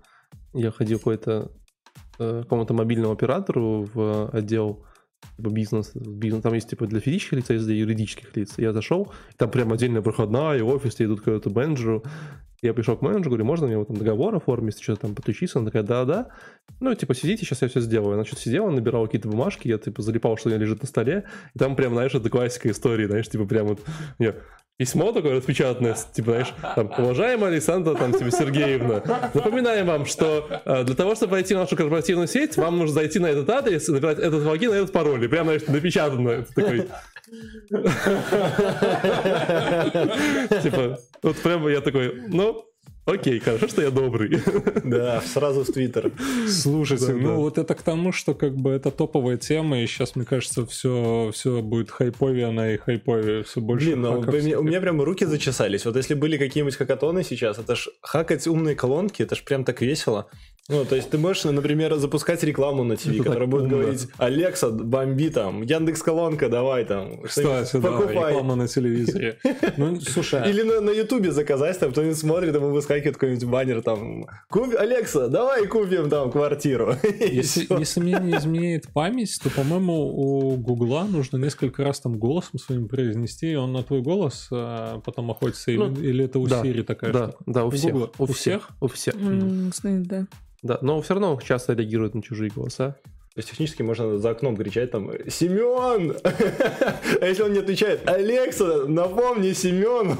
[0.53, 1.51] я ходил какой-то
[2.19, 4.85] э, какому-то мобильному оператору в отдел
[5.37, 6.43] типа, бизнес, бизнес.
[6.43, 8.53] Там есть типа для физических лиц, а есть для юридических лиц.
[8.57, 12.03] Я зашел, там прям отдельная проходная, и офис, и идут к какому-то менеджеру.
[12.61, 15.59] Я пришел к менеджеру, говорю, можно мне вот там договор оформить, что-то там подключиться?
[15.59, 16.29] Она такая, да-да.
[16.79, 18.13] Ну, типа, сидите, сейчас я все сделаю.
[18.13, 21.25] Она что-то сидела, набирала какие-то бумажки, я, типа, залипал, что у меня лежит на столе.
[21.53, 23.81] И там прям, знаешь, это классика истории, знаешь, типа, прям вот
[24.17, 24.33] не,
[24.77, 30.83] письмо такое распечатанное, типа, знаешь, там, уважаемая Александра, там, типа, Сергеевна, напоминаем вам, что э,
[30.83, 34.19] для того, чтобы войти в нашу корпоративную сеть, вам нужно зайти на этот адрес, набирать
[34.19, 35.23] этот логин и этот пароль.
[35.23, 36.29] И прям, знаешь, напечатано.
[36.29, 36.83] Это такой...
[40.61, 42.65] Типа, вот прям я такой, ну,
[43.05, 44.39] окей, хорошо, что я добрый.
[44.83, 46.11] Да, сразу в Твиттер.
[46.47, 47.33] Слушайте, Да, ну да.
[47.35, 51.31] вот это к тому, что как бы это топовая тема, и сейчас, мне кажется, все,
[51.33, 53.87] все будет хайповее, она и хайповее, все больше.
[53.87, 55.85] Блин, ну, у меня, у меня прям руки зачесались.
[55.85, 59.81] Вот если были какие-нибудь хакатоны сейчас, это ж хакать умные колонки, это ж прям так
[59.81, 60.27] весело.
[60.69, 63.77] Ну, то есть ты можешь, например, запускать рекламу на ТВ, Это которая будет умно.
[63.79, 67.21] говорить, Алекса, бомби там, Яндекс колонка, давай там.
[67.23, 68.29] Кстати, что-нибудь да, покупай.
[68.29, 69.39] реклама на телевизоре.
[69.75, 74.75] Ну, слушай, Или на, Ютубе заказать, там кто-нибудь смотрит, ему выскакивает какой-нибудь баннер там, «Купи-
[74.77, 76.95] Алекса, давай купим там квартиру.
[77.19, 77.67] Если,
[77.99, 83.51] мне не изменяет память, то, по-моему, у Гугла нужно несколько раз там голосом своим произнести,
[83.51, 86.83] и он на твой голос а, потом охотится, или, Ну, или это у да, Сири
[86.83, 87.43] такая Да, штука?
[87.47, 87.95] да, у У всех.
[87.95, 88.69] У У всех.
[88.79, 89.13] У всех.
[90.07, 90.25] Да.
[90.63, 92.97] Да, но все равно часто реагируют на чужие голоса.
[93.35, 98.85] То есть технически можно за окном кричать там «Семен!» А если он не отвечает «Алекса,
[98.87, 100.17] напомни Семену!»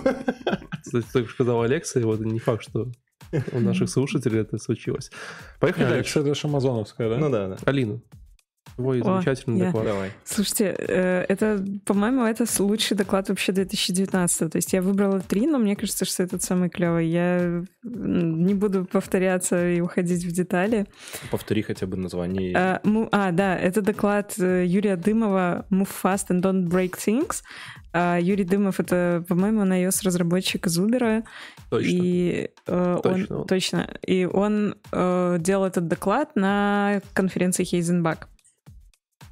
[0.84, 2.88] Кстати, только сказал Алекса, и вот не факт, что
[3.52, 5.12] у наших слушателей это случилось.
[5.60, 6.20] Поехали А, дальше.
[6.20, 7.18] это же амазоновская, да?
[7.18, 7.58] Ну да, да.
[7.66, 8.02] Алина,
[8.76, 9.66] твой О, замечательный я.
[9.66, 9.86] доклад.
[9.86, 10.12] Давай.
[10.24, 14.52] Слушайте, э, это, по-моему, это лучший доклад вообще 2019.
[14.52, 17.08] То есть я выбрала три, но мне кажется, что этот самый клевый.
[17.08, 20.86] Я не буду повторяться и уходить в детали.
[21.32, 22.56] Повтори хотя бы название.
[22.58, 27.42] А, му- а, да, это доклад э, Юрия Дымова «Move fast and don't break things».
[27.96, 31.24] А Юрий Дымов— это, по-моему, на iOS разработчик из Uber.
[31.70, 31.88] Точно.
[31.92, 33.48] И э, Точно он он.
[33.48, 33.88] точно.
[34.02, 38.18] И он э, делал этот доклад на конференции Heisenbug.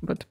[0.01, 0.27] Вот.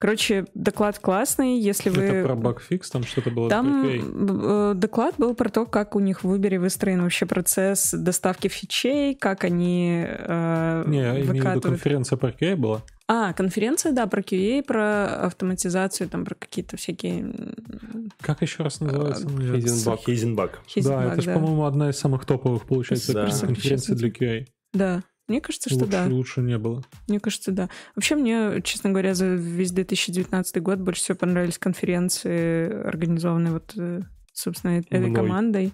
[0.00, 2.02] Короче, доклад классный, если вы...
[2.02, 6.22] Это про багфикс, там что-то было Там э, доклад был про то, как у них
[6.22, 11.32] в Uber выстроен вообще процесс доставки фичей, как они э, Не, я имею в виду
[11.32, 11.64] выкатывают.
[11.64, 12.82] конференция про QA была.
[13.08, 17.34] А, конференция, да, про QA, про автоматизацию, там, про какие-то всякие...
[18.20, 19.26] Как еще раз называется?
[19.28, 20.00] Хейзенбак.
[20.04, 20.60] Хейзенбак.
[20.76, 23.30] Да, это же, по-моему, одна из самых топовых, получается, Да.
[23.40, 24.46] конференций для QA.
[24.74, 26.06] Да, мне кажется, что Лучше, да.
[26.06, 26.82] лучше не было.
[27.06, 27.68] Мне кажется, да.
[27.94, 34.02] Вообще, мне, честно говоря, за весь 2019 год больше всего понравились конференции, организованные вот, э,
[34.32, 35.14] собственно, этой Мной.
[35.14, 35.72] командой.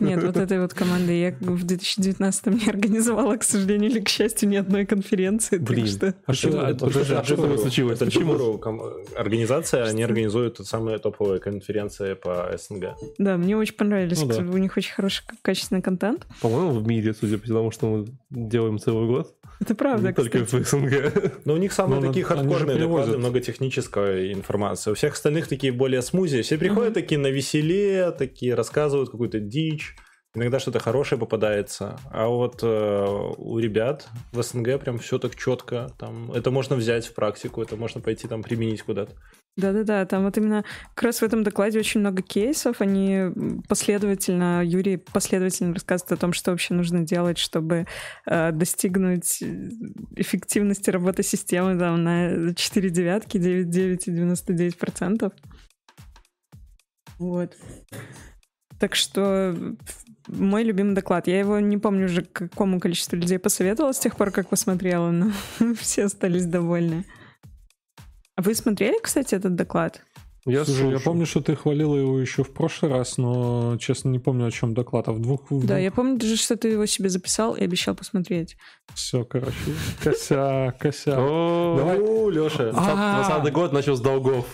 [0.00, 1.20] Нет, вот этой вот командой.
[1.20, 5.56] Я в 2019 не организовала, к сожалению или к счастью, ни одной конференции.
[5.58, 5.86] так Блин.
[5.86, 7.96] что- А что, Это- а- это- подожди, это а что такое случилось?
[7.96, 8.58] Это Почему?
[8.58, 8.82] Ком-
[9.16, 12.94] организация, они организуют самые топовые конференции по СНГ.
[13.18, 14.20] Да, мне очень понравились.
[14.22, 14.38] Ну да.
[14.38, 16.26] У них очень хороший качественный контент.
[16.42, 19.34] По-моему, в мире, судя по тому, что мы делаем целый год.
[19.60, 20.62] Это правда, не только кстати.
[20.62, 21.44] в СНГ.
[21.44, 24.92] Но у них самые Ну, такие хардкорные доклады, много технической информации.
[24.92, 26.42] У всех остальных такие более смузи.
[26.42, 29.96] Все приходят такие на веселе, такие рассказывают какую-то дичь.
[30.34, 31.98] Иногда что-то хорошее попадается.
[32.10, 33.06] А вот э,
[33.38, 35.88] у ребят в СНГ прям все так четко.
[35.98, 39.14] Там, это можно взять в практику, это можно пойти там применить куда-то.
[39.58, 43.24] Да-да-да, там вот именно как раз в этом докладе очень много кейсов, они
[43.66, 47.86] последовательно, Юрий последовательно рассказывает о том, что вообще нужно делать, чтобы
[48.26, 49.68] э, достигнуть э,
[50.14, 55.32] эффективности работы системы там, на 4 девятки, 9, 9 и 99 процентов.
[57.18, 57.56] Вот.
[58.78, 59.56] Так что
[60.28, 61.26] мой любимый доклад.
[61.26, 65.32] Я его не помню уже какому количеству людей посоветовала с тех пор, как посмотрела, но
[65.80, 67.04] все остались довольны.
[68.38, 70.00] А вы смотрели, кстати, этот доклад?
[70.46, 74.20] Я Слушай, я помню, что ты хвалила его еще в прошлый раз, но, честно, не
[74.20, 75.08] помню, о чем доклад.
[75.08, 75.50] А в двух...
[75.50, 75.80] В Да, двух...
[75.80, 78.56] я помню даже, что ты его себе записал и обещал посмотреть.
[78.94, 79.56] Все, короче.
[80.00, 81.18] Косяк, косяк.
[81.18, 81.98] О, Давай.
[81.98, 82.70] Леша.
[82.76, 83.28] А.
[83.40, 84.46] 20 год начал с долгов.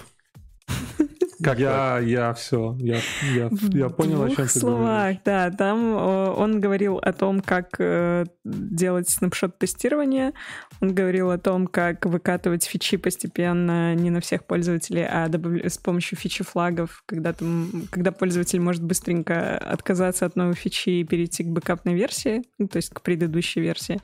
[1.45, 2.99] Как я, я все, я,
[3.35, 5.19] я, я понял, о чем ты словах, говоришь.
[5.25, 10.33] да, там он говорил о том, как э, делать снапшот-тестирование,
[10.81, 15.79] он говорил о том, как выкатывать фичи постепенно не на всех пользователей, а добавля- с
[15.79, 21.49] помощью фичи-флагов, когда, там, когда пользователь может быстренько отказаться от новой фичи и перейти к
[21.49, 24.01] бэкапной версии, ну, то есть к предыдущей версии.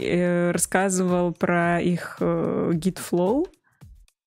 [0.00, 3.46] Э, рассказывал про их э, Git Flow,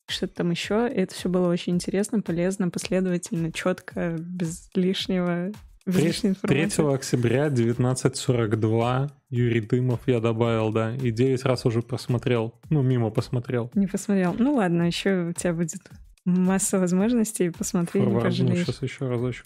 [0.08, 0.90] что-то там еще.
[0.90, 5.52] И это все было очень интересно, полезно, последовательно, четко, без лишнего,
[5.86, 6.76] без Три- лишней информации.
[6.84, 13.10] 3 октября 19.42 Юрий Дымов я добавил, да, и 9 раз уже просмотрел, ну, мимо
[13.10, 13.70] посмотрел.
[13.74, 14.36] Не посмотрел.
[14.38, 15.82] Ну ладно, еще у тебя будет
[16.26, 18.66] масса возможностей, посмотри, не Форварднул пожалеешь.
[18.66, 19.46] сейчас еще разочек.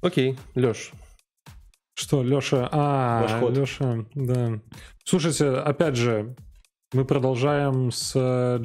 [0.00, 0.92] Окей, Леш.
[1.94, 2.68] Что, Леша?
[2.72, 3.40] А.
[3.50, 4.60] Леша, да.
[5.04, 6.34] Слушайте, опять же,
[6.94, 8.58] мы продолжаем с э.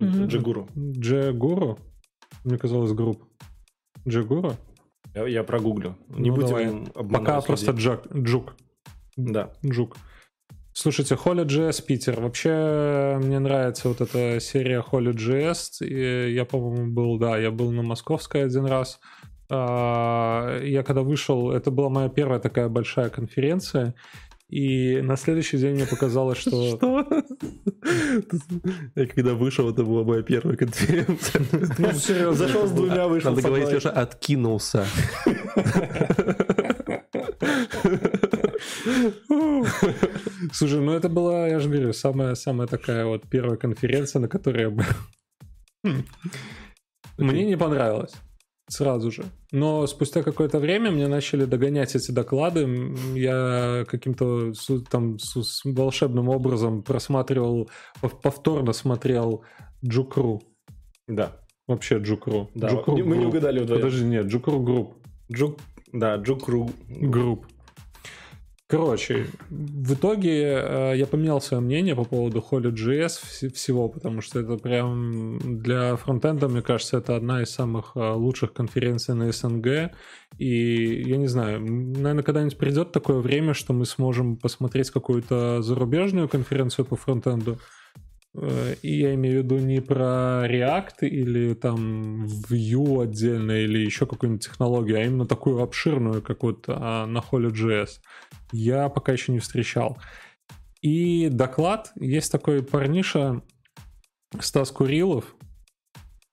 [0.00, 0.26] Мгм.
[0.26, 0.68] Джигуру.
[0.76, 1.78] Джегуру?
[2.44, 3.24] Мне казалось, групп.
[4.06, 4.54] Джегуру?
[5.14, 5.96] Я, я прогуглю.
[6.08, 6.66] Не Ну, будем давай.
[6.66, 7.46] обманывать Пока людей.
[7.46, 8.54] просто Джак, Джук.
[9.16, 9.52] Да.
[9.66, 9.96] Джук.
[10.72, 12.20] Слушайте, Holy.js Питер.
[12.20, 15.84] Вообще мне нравится вот эта серия Holy.js.
[15.84, 19.00] И я, по-моему, был, да, я был на Московской один раз.
[19.50, 23.94] А, Я когда вышел, это была моя первая такая большая конференция.
[24.48, 26.76] И на следующий день мне показалось, что...
[26.76, 27.06] Что?
[28.94, 31.42] Я когда вышел, это была моя первая конференция.
[31.78, 32.46] Ну, серьезно.
[32.46, 33.70] Зашел с двумя, вышел Надо говорить.
[33.70, 34.86] Леша откинулся.
[40.52, 44.62] Слушай, ну это была, я же говорю, самая, самая такая вот первая конференция, на которой
[44.62, 44.84] я был.
[47.18, 48.14] Мне не понравилось.
[48.68, 49.24] Сразу же.
[49.50, 52.68] Но спустя какое-то время мне начали догонять эти доклады.
[53.14, 54.52] Я каким-то
[54.90, 57.70] там с, волшебным образом просматривал,
[58.02, 59.42] пов- повторно смотрел
[59.84, 60.42] JUG Ru.
[61.06, 61.38] Да.
[61.66, 62.50] Вообще JUG Ru.
[62.54, 63.82] Да, JUG Ru мы не угадали вдвоем.
[63.82, 64.94] Подожди, нет, JUG Ru Group.
[65.32, 65.58] JUG,
[65.92, 66.70] да, JUG Ru.
[66.88, 67.46] Group.
[68.70, 74.40] Короче, в итоге э, я поменял свое мнение по поводу HolyJS вс- всего, потому что
[74.40, 79.92] это прям для фронтенда, мне кажется, это одна из самых э, лучших конференций на СНГ.
[80.36, 86.28] И я не знаю, наверное, когда-нибудь придет такое время, что мы сможем посмотреть какую-то зарубежную
[86.28, 87.56] конференцию по фронтенду.
[88.34, 94.04] Э, И я имею в виду не про React или там Vue отдельно или еще
[94.04, 97.88] какую-нибудь технологию, а именно такую обширную, как вот а, на Holy.js.
[98.52, 99.98] Я пока еще не встречал.
[100.80, 103.42] И доклад, есть такой парниша
[104.40, 105.34] Стас Курилов,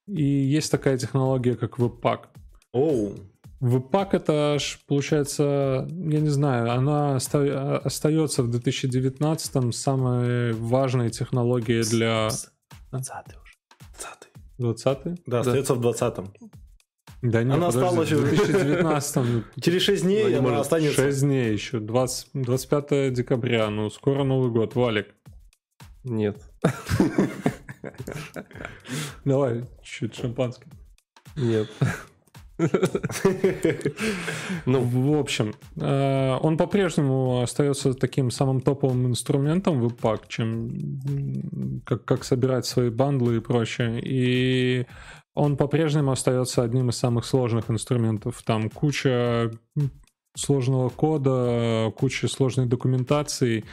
[0.08, 2.26] и есть такая технология, как Webpack.
[2.74, 3.16] Оу.
[3.62, 11.84] Webpack это ж, получается, я не знаю, она оста- остается в 2019-м самой важной технологией
[11.84, 12.30] для
[12.92, 13.54] 20 уже.
[13.98, 16.34] 20 20 Да, остается в 20-м.
[17.22, 18.28] Да нет, Она подожди, осталась в уже.
[18.36, 20.60] 2019 Через 6 Ну, дней не она может.
[20.60, 21.02] останется.
[21.04, 25.08] 6 дней еще, 20, 25 декабря, ну скоро Новый год, Валик.
[26.04, 26.40] Нет.
[29.26, 30.70] Давай чуть шампанское.
[31.36, 31.68] Нет.
[34.66, 42.06] Ну, в общем, э, он по-прежнему остается таким самым топовым инструментом в Webpack, чем как,
[42.06, 44.00] как собирать свои бандлы и прочее.
[44.02, 44.86] И
[45.36, 48.42] он по-прежнему остается одним из самых сложных инструментов.
[48.44, 49.52] Там куча
[50.36, 53.66] сложного кода, куча сложной документации.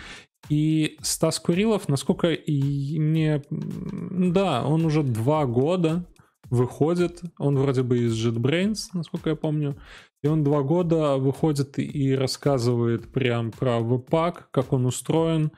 [0.49, 3.43] И Стас Курилов, насколько и мне...
[3.51, 6.05] Да, он уже два года
[6.51, 9.77] выходит, он вроде бы из JetBrains, насколько я помню,
[10.23, 15.53] и он два года выходит и рассказывает прям про Webpack, как он устроен.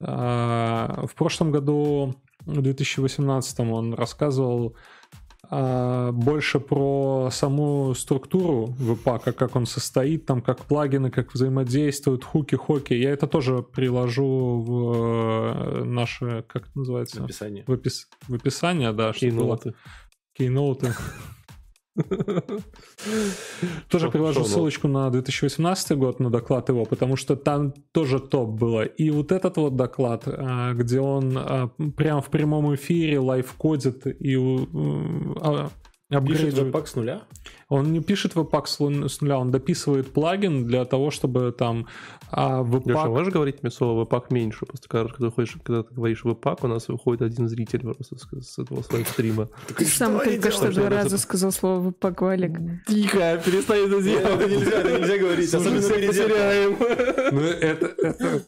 [0.00, 2.14] А, В прошлом году,
[2.46, 4.76] в 2018, он рассказывал
[5.50, 12.56] а, больше про саму структуру Webpack, как он состоит, там, как плагины, как взаимодействуют, хуки,
[12.56, 12.92] хоки.
[12.94, 17.24] Я это тоже приложу в э, наше, как это называется?
[17.24, 17.64] Описание.
[17.66, 19.74] В, опис- в описание, да, было Кейноуты.
[20.36, 20.94] кейноуты.
[23.88, 28.82] Тоже приложу ссылочку на 2018 год, на доклад его, потому что там тоже топ было.
[28.82, 34.36] И вот этот вот доклад, а, где он а, прям в прямом эфире лайфкодит и
[36.10, 37.22] м, а, Пишет веб-пак с нуля?
[37.68, 41.86] Он не пишет веб-пак с нуля, он дописывает плагин для того, чтобы там
[42.30, 44.64] а, Леша, веб-пак можешь говорить мне слово веб-пак меньше?
[44.64, 48.26] Просто кажется, когда, ходишь, когда ты говоришь веб-пак, у нас выходит один зритель просто с,
[48.42, 49.48] с этого своего стрима.
[49.76, 52.58] Ты сам только что два раза за- сказал слово «паквалик».
[52.86, 56.76] Тихо, перестань это Это нельзя, это нельзя говорить, особенно перед зеркалом.
[57.32, 58.46] Ну, это, это-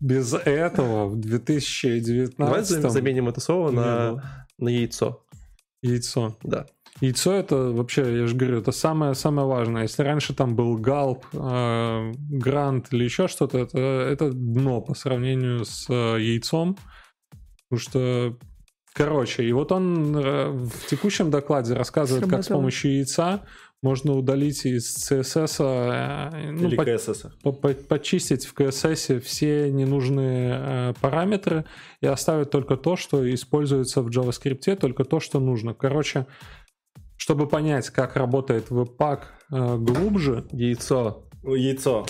[0.00, 5.22] без этого в Давай 2019 заменим это слово на, на яйцо.
[5.82, 6.36] Яйцо.
[6.42, 6.66] Да.
[7.00, 9.82] Яйцо это вообще, я же говорю, это самое самое важное.
[9.82, 15.64] Если раньше там был галп, э, грант или еще что-то, это, это дно по сравнению
[15.64, 16.76] с э, яйцом.
[17.68, 18.38] Потому что,
[18.92, 23.42] короче, и вот он э, в текущем докладе рассказывает, как с помощью яйца
[23.82, 27.26] можно удалить из CSS, э, ну, Или по- КСС.
[27.42, 31.64] по- по- почистить в CSS все ненужные э, параметры
[32.00, 35.74] и оставить только то, что используется в JavaScript, только то, что нужно.
[35.74, 36.26] Короче,
[37.16, 41.24] чтобы понять, как работает Webpack э, глубже, Яйцо.
[41.42, 42.06] Яйцо.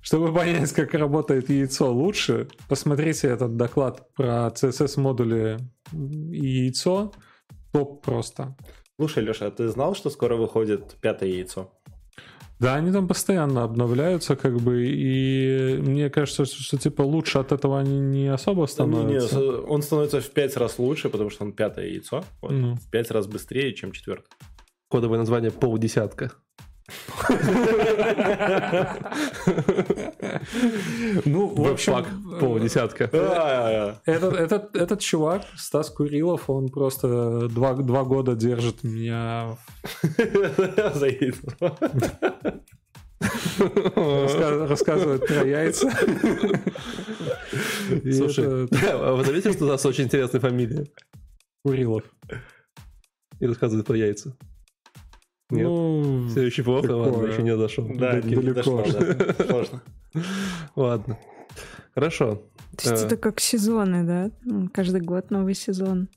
[0.00, 5.58] чтобы понять, как работает яйцо лучше, посмотрите этот доклад про CSS-модули
[5.92, 7.12] и яйцо.
[7.72, 8.56] Топ просто.
[9.00, 11.70] Слушай, Леша, а ты знал, что скоро выходит пятое яйцо?
[12.58, 17.52] Да, они там постоянно обновляются, как бы, и мне кажется, что, что, типа лучше от
[17.52, 19.60] этого они не особо Там не- не, становятся.
[19.62, 22.24] он становится в пять раз лучше, потому что он пятое яйцо.
[22.42, 22.74] Вот, Ну.
[22.74, 24.26] В пять раз быстрее, чем четвертое.
[24.90, 26.32] Кодовое название полдесятка.
[31.24, 33.04] Ну, в общем, полдесятка.
[34.04, 39.56] Этот, этот, этот чувак, Стас Курилов, он просто два, два года держит меня,
[44.68, 45.90] рассказывает про яйца.
[48.12, 50.86] Слушай, а вы заметили, что у нас очень интересная фамилия?
[51.64, 52.04] Курилов.
[53.40, 54.36] И рассказывает про яйца.
[55.50, 55.66] Нет.
[55.66, 57.32] Ну, Следующий плохо, ладно, такое.
[57.32, 57.90] еще не дошел.
[57.94, 58.52] Да, не Далеко.
[58.54, 59.44] дошло, да.
[59.48, 59.82] Сложно.
[60.76, 61.18] Ладно.
[61.94, 62.42] Хорошо.
[62.76, 64.30] То есть Э, это как сезоны, да?
[64.72, 66.08] Каждый год новый сезон.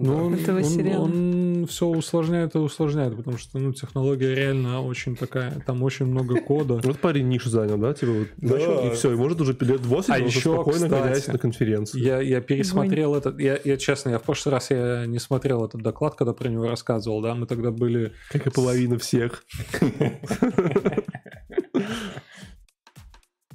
[0.00, 1.02] Ну, он, Этого он- сериала.
[1.04, 6.40] он все усложняет и усложняет, потому что ну, технология реально очень такая, там очень много
[6.40, 6.80] кода.
[6.82, 7.94] Вот парень нишу занял, да?
[7.94, 8.54] Типа вот Да.
[8.54, 11.32] начал, и все, и может уже лет 8 А он уже еще, спокойно кстати, гоняется
[11.32, 12.00] на конференции.
[12.00, 15.82] Я, я пересмотрел этот, я, я честно, я в прошлый раз я не смотрел этот
[15.82, 19.44] доклад, когда про него рассказывал, да, мы тогда были Как и половина всех.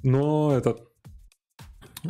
[0.04, 0.82] Но этот...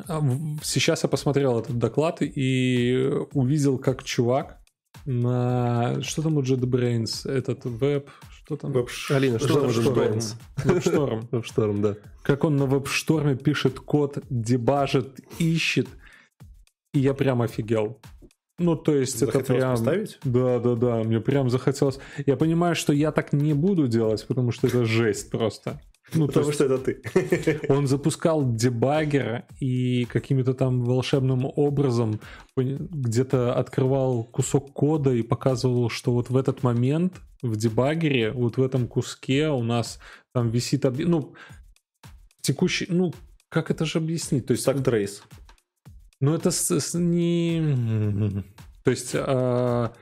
[0.07, 0.21] а,
[0.61, 4.59] Сейчас я посмотрел этот доклад и увидел, как чувак
[5.05, 6.01] на...
[6.01, 7.29] Что там у JetBrains?
[7.29, 8.09] Этот веб...
[8.29, 8.73] Что там?
[9.09, 9.69] Алина, что там.
[9.69, 10.35] JetBrains?
[10.63, 11.27] Веб-шторм.
[11.31, 11.95] Веб-шторм, да.
[12.23, 15.87] Как он на веб-шторме пишет код, дебажит, ищет.
[16.93, 17.99] И я прям офигел.
[18.59, 19.71] Ну, то есть это Захотелось прям...
[19.71, 20.19] поставить?
[20.23, 21.99] Да, да, да, мне прям захотелось.
[22.25, 25.81] Я понимаю, что я так не буду делать, потому что это жесть просто.
[26.15, 27.59] Ну, то Потому что это ты.
[27.69, 32.19] он запускал дебаггер и каким-то там волшебным образом
[32.55, 38.63] где-то открывал кусок кода и показывал, что вот в этот момент в дебаггере, вот в
[38.63, 39.99] этом куске у нас
[40.33, 40.85] там висит...
[40.85, 41.33] объ- Ну,
[42.41, 42.85] текущий...
[42.89, 43.13] Ну,
[43.49, 44.45] как это же объяснить?
[44.45, 45.23] То есть, Так трейс.
[46.19, 48.43] ну, это с- с- не...
[48.83, 49.93] То есть, а,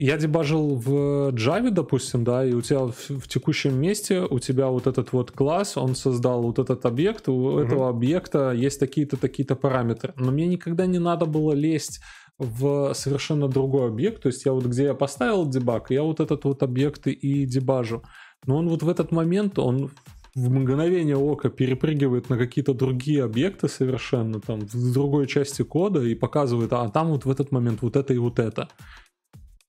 [0.00, 4.68] я дебажил в Java, допустим, да, и у тебя в, в текущем месте у тебя
[4.68, 7.58] вот этот вот класс, он создал вот этот объект, у Мгм.
[7.58, 10.14] этого объекта есть такие-то, такие-то параметры.
[10.16, 12.00] Но мне никогда не надо было лезть
[12.38, 16.44] в совершенно другой объект, то есть я вот где я поставил дебаг, я вот этот
[16.44, 18.02] вот объект и дебажу.
[18.46, 19.90] Но он вот в этот момент, он
[20.34, 26.14] в мгновение ока перепрыгивает на какие-то другие объекты совершенно, там, в другой части кода и
[26.14, 28.68] показывает, а там вот в этот момент вот это и вот это.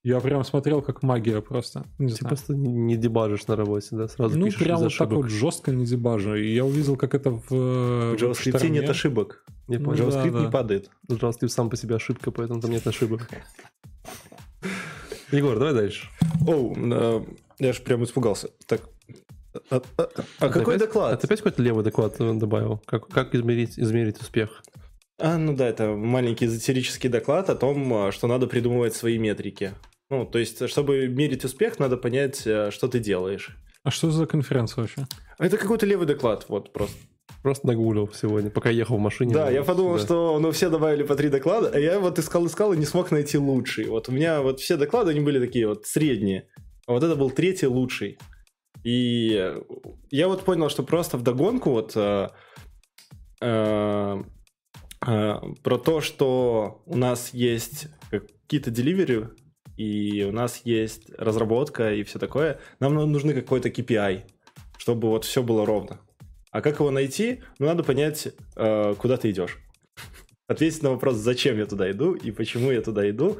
[0.04, 1.84] Я прям смотрел как магия просто.
[1.98, 2.30] Не Ты знаю.
[2.30, 4.08] просто не- не дебажишь на работе, да?
[4.08, 5.16] Сразу Ну, пишешь прям вот так ошибок.
[5.16, 6.34] вот жестко не дебажу.
[6.34, 7.42] И я увидел, как это в...
[7.48, 8.70] В в JavaScript шторме.
[8.70, 9.44] нет ошибок.
[9.68, 10.10] Я Ну понял.
[10.10, 10.40] да, JavaScript да.
[10.40, 10.90] не падает.
[11.08, 13.30] JavaScript сам по себе ошибка, поэтому там нет ошибок.
[15.30, 16.08] Егор, давай дальше.
[16.46, 17.24] Оу, э,
[17.60, 18.48] я же прям испугался.
[18.66, 18.82] Так,
[19.70, 20.08] а, а-
[20.40, 21.14] а какой опять- доклад?
[21.14, 22.80] А ты опять какой-то левый доклад э, добавил?
[22.86, 24.62] Как, как измерить, измерить успех?
[25.18, 29.72] А, ну да, это маленький эзотерический доклад о том, а, что надо придумывать свои метрики.
[30.12, 33.56] Ну, то есть, чтобы мерить успех, надо понять, а, что ты делаешь.
[33.82, 35.06] А что за конференция вообще?
[35.38, 36.98] Это какой-то левый доклад, вот просто.
[37.42, 39.32] Просто нагуглил сегодня, пока ехал в машине.
[39.32, 40.02] Да, я подумал, Да.
[40.04, 43.38] что ну все добавили по три доклада, а я вот искал-искал и не смог найти
[43.38, 43.86] лучший.
[43.86, 46.46] Вот у меня вот все доклады, они были такие вот средние.
[46.86, 48.18] А вот это был третий лучший.
[48.84, 49.50] И
[50.10, 52.28] я вот понял, что просто в догонку вот э,
[53.40, 54.22] э,
[55.06, 59.30] э, про то, что у нас есть какие-то delivery,
[59.76, 64.22] и у нас есть разработка и все такое, нам ну- нужны какой-то KPI,
[64.78, 66.00] чтобы вот все было ровно.
[66.50, 67.42] А как его найти?
[67.58, 69.58] Ну, надо понять, э, куда ты идешь.
[70.48, 73.38] Ответить на вопрос, зачем я туда иду и почему я туда иду.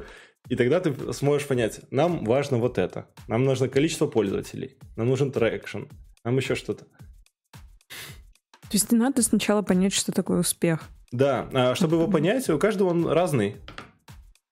[0.49, 3.07] И тогда ты сможешь понять, нам важно вот это.
[3.27, 4.77] Нам нужно количество пользователей.
[4.95, 5.83] Нам нужен traction.
[6.25, 6.85] Нам еще что-то.
[6.85, 10.89] То есть надо сначала понять, что такое успех.
[11.11, 13.57] Да, а чтобы его понять, у каждого он разный.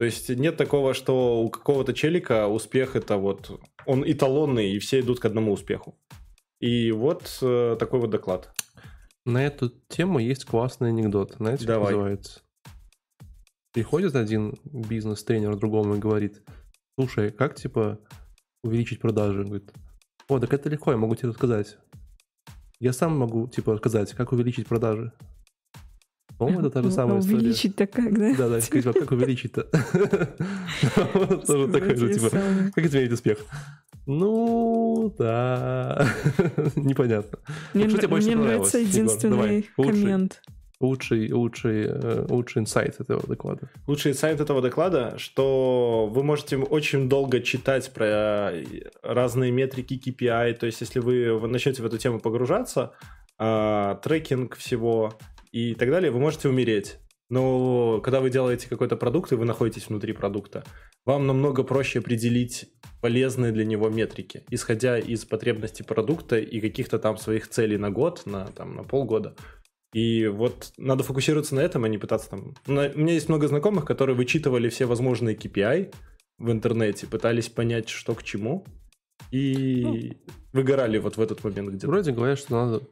[0.01, 3.61] То есть нет такого, что у какого-то челика успех это вот...
[3.85, 5.95] Он эталонный, и все идут к одному успеху.
[6.59, 8.51] И вот э, такой вот доклад.
[9.25, 11.35] На эту тему есть классный анекдот.
[11.37, 11.93] Знаете, как Давай.
[11.93, 12.41] называется?
[13.73, 16.41] Приходит один бизнес-тренер другому и говорит,
[16.97, 17.99] слушай, как, типа,
[18.63, 19.41] увеличить продажи?
[19.41, 19.71] Он говорит,
[20.27, 21.77] о, так это легко, я могу тебе рассказать.
[22.79, 25.13] Я сам могу, типа, рассказать, как увеличить продажи.
[26.41, 27.37] По-моему, это та же самая история.
[27.37, 28.35] Увеличить-то как, да?
[28.35, 29.61] Да, да, скажи, а как увеличить-то?
[31.45, 32.29] Тоже такой же, типа,
[32.73, 33.37] как измерить успех?
[34.07, 36.07] Ну, да.
[36.75, 37.37] Непонятно.
[37.75, 40.01] Мне, что тебе больше мне понравилось, нравится единственный Давай, лучший.
[40.01, 40.41] коммент.
[40.79, 43.69] Лучший, лучший, э, лучший инсайт этого доклада.
[43.85, 48.51] Лучший инсайт этого доклада, что вы можете очень долго читать про
[49.03, 52.93] разные метрики KPI, то есть если вы начнете в эту тему погружаться,
[53.43, 55.13] а, трекинг всего
[55.51, 56.97] и так далее, вы можете умереть.
[57.29, 60.65] Но когда вы делаете какой-то продукт, и вы находитесь внутри продукта,
[61.05, 62.65] вам намного проще определить
[63.01, 68.23] полезные для него метрики, исходя из потребностей продукта и каких-то там своих целей на год,
[68.25, 69.35] на, там, на полгода.
[69.93, 72.53] И вот надо фокусироваться на этом, а не пытаться там...
[72.67, 75.93] На- У меня есть много знакомых, которые вычитывали все возможные KPI
[76.37, 78.65] в интернете, пытались понять, что к чему,
[79.31, 80.17] и
[80.51, 81.87] выгорали вот в этот момент где-то.
[81.87, 82.87] Вроде говорят, что надо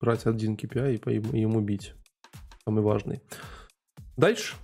[0.00, 1.94] брать один KPI и по ему, ему бить.
[2.70, 3.20] Самый важный.
[4.16, 4.54] Дальше.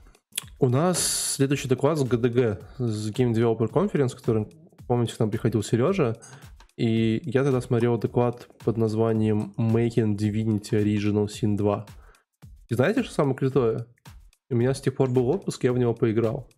[0.61, 4.46] У нас следующий доклад с ГДГ, с Game Developer Conference, который,
[4.86, 6.14] помните, к нам приходил Сережа,
[6.76, 11.86] и я тогда смотрел доклад под названием Making Divinity Original Sin 2.
[12.68, 13.86] И знаете, что самое крутое?
[14.50, 16.48] У меня с тех пор был отпуск, я в него поиграл.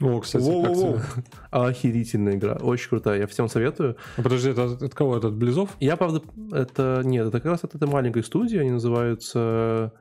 [0.00, 1.00] О, кстати, как Воу-воу-воу.
[1.00, 1.24] тебе?
[1.50, 3.96] Охерительная игра, очень крутая, я всем советую.
[4.16, 5.18] А Подожди, это от кого?
[5.18, 5.76] Это от Близов?
[5.78, 6.22] Я, правда,
[6.52, 7.02] это...
[7.04, 9.92] Нет, это как раз от этой маленькой студии, они называются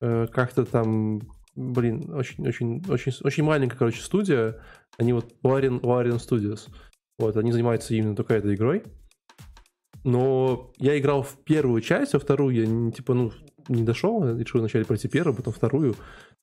[0.00, 1.20] как-то там...
[1.54, 4.60] Блин, очень-очень очень, очень маленькая, короче, студия.
[4.96, 6.68] Они вот Larian, Larian Studios.
[7.18, 8.84] Вот, они занимаются именно только этой игрой.
[10.04, 13.32] Но я играл в первую часть, а вторую я, типа, ну,
[13.68, 14.24] не дошел.
[14.24, 15.96] Я решил вначале пройти первую, потом вторую.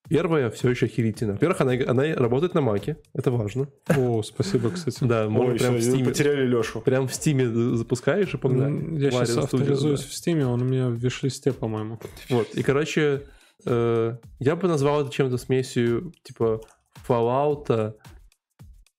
[0.07, 1.33] Первая все еще охерительно.
[1.33, 3.69] Во-первых, она, она работает на маке, это важно.
[3.97, 5.03] О, спасибо, кстати.
[5.03, 6.05] Да, можно Ой, прям в Steam.
[6.05, 6.81] потеряли Лешу.
[6.81, 8.99] Прям в стиме запускаешь и погнали.
[8.99, 10.07] Я сейчас авторизуюсь да.
[10.07, 11.99] в Стиме, он у меня в виш-листе, по-моему.
[12.29, 13.23] Вот, и, короче,
[13.65, 16.61] э, я бы назвал это чем-то смесью, типа,
[17.07, 17.93] Fallout,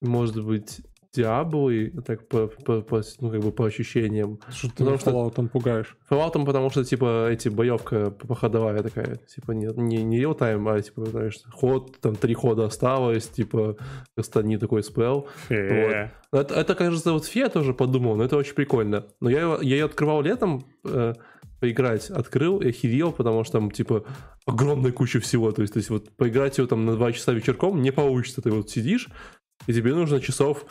[0.01, 0.81] может быть,
[1.13, 4.39] Диаблы, так по, по- по- ну, как бы по ощущениям.
[4.51, 5.97] Что ты Потому что- Fallout пугаешь?
[6.11, 11.07] Fallout, потому что, типа, эти боевка походовая такая, типа, не, не, не real-time, а, типа,
[11.07, 13.77] знаешь, ход, там, три хода осталось, типа,
[14.43, 15.27] не такой спел.
[15.49, 16.11] Э.
[16.33, 19.07] Это, это, кажется, вот Фе тоже подумал, но это очень прикольно.
[19.21, 21.15] Но я, я ее открывал летом э,
[21.61, 24.05] поиграть, открыл и охерел, потому что там, типа,
[24.47, 25.53] огромная куча всего.
[25.53, 28.43] То есть, то есть вот поиграть ее там на два часа вечерком не получится.
[28.43, 29.09] Ты вот сидишь,
[29.67, 30.67] и тебе нужно часов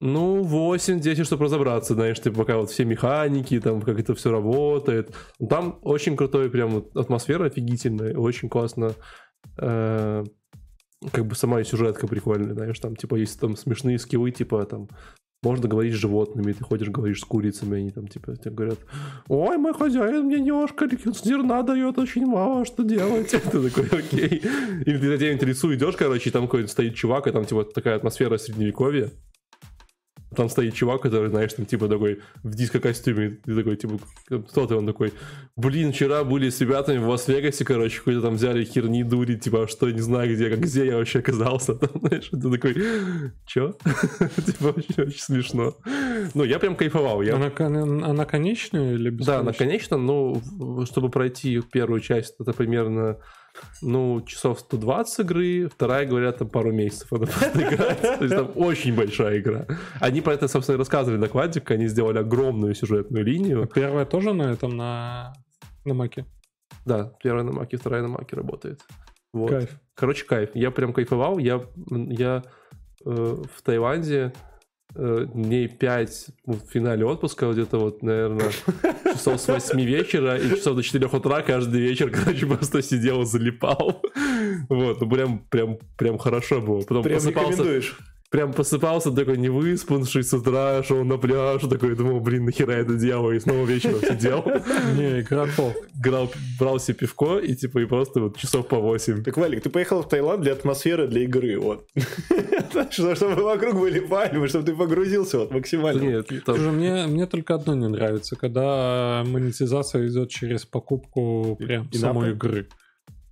[0.00, 5.14] Ну, 8-10, чтобы разобраться, знаешь, ты пока вот все механики, там, как это все работает.
[5.48, 8.94] Там очень крутой прям вот атмосфера офигительная, очень классно.
[9.58, 10.24] э,
[11.12, 14.88] как бы сама сюжетка прикольная, знаешь, там, типа, есть там смешные скиллы, типа, там,
[15.44, 18.78] можно говорить с животными, ты ходишь, говоришь с курицами, они там, типа, тебе говорят,
[19.28, 20.88] ой, мой хозяин мне немножко
[21.24, 23.30] зерна дает очень мало, что делать?
[23.52, 24.42] Ты такой, окей.
[24.86, 27.64] Или ты за где-нибудь лесу идешь, короче, и там какой-нибудь стоит чувак, и там, типа,
[27.64, 29.10] такая атмосфера средневековья,
[30.34, 33.98] там стоит чувак, который, знаешь, там, типа, такой в диско-костюме, ты такой, типа,
[34.48, 34.74] кто ты?
[34.74, 35.12] Он такой,
[35.56, 39.68] блин, вчера были с ребятами в Лас-Вегасе, короче, какой-то там взяли херни дури, типа, а
[39.68, 42.74] что, не знаю где, как где я вообще оказался, там, знаешь, ты такой,
[43.46, 43.76] чё?
[44.46, 45.74] Типа, очень, очень смешно.
[46.34, 49.40] Ну, я прям кайфовал, я Она, кон- она конечная или да, бесконечная?
[49.40, 50.42] она, конечно, но
[50.86, 53.18] чтобы пройти первую часть, это примерно
[53.82, 58.00] ну, часов 120 игры, вторая, говорят, там пару месяцев надо просто играть.
[58.00, 59.66] То есть там очень большая игра.
[60.00, 63.68] Они про это, собственно, и рассказывали на квадик, они сделали огромную сюжетную линию.
[63.72, 65.32] Первая тоже на этом, на,
[65.84, 66.26] на маке?
[66.84, 68.80] Да, первая на маке, вторая на маке работает.
[69.32, 69.50] Вот.
[69.50, 69.70] Кайф.
[69.94, 70.50] Короче, кайф.
[70.54, 71.38] Я прям кайфовал.
[71.38, 72.42] Я, я
[73.04, 74.32] э, в Таиланде
[74.94, 78.50] э, дней 5 в финале отпуска, где-то вот, наверное,
[79.12, 83.26] часов с 8 вечера и часов до 4 утра каждый вечер, короче, просто сидел и
[83.26, 84.02] залипал.
[84.68, 86.80] Вот, ну прям, прям, прям хорошо было.
[86.80, 87.82] Потом Прям просыпался.
[88.34, 93.30] Прям просыпался такой невыспавший с утра, шел на пляж, такой думал, блин, нахера это делал,
[93.30, 94.42] и снова вечером сидел,
[94.96, 95.72] Не, игра топ.
[95.96, 96.28] играл,
[96.58, 99.22] брал себе пивко и типа и просто вот часов по 8.
[99.22, 101.86] Так, Валик, ты поехал в Таиланд для атмосферы, для игры, вот.
[102.90, 106.02] Что- Чтобы вокруг были пальмы, чтобы ты погрузился вот максимально.
[106.02, 112.66] Нет, мне, мне только одно не нравится, когда монетизация идет через покупку прям самой игры.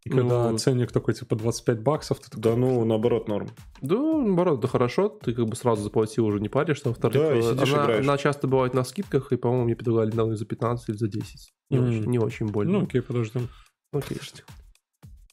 [0.05, 3.49] И когда Ну, ценник такой, типа, 25 баксов, ты такой, Да ну, наоборот, норм.
[3.81, 6.89] Да, наоборот, да хорошо, ты как бы сразу заплатил, уже не паришься.
[6.89, 8.05] Во-вторых, Да, и сидишь, она, играешь.
[8.05, 11.53] она часто бывает на скидках, и, по-моему, мне предлагали недавно за 15 или за 10.
[11.71, 11.89] Не, Мгм.
[11.89, 12.79] очень, не очень больно.
[12.81, 13.49] ну окей, подождем.
[13.93, 14.19] Окей.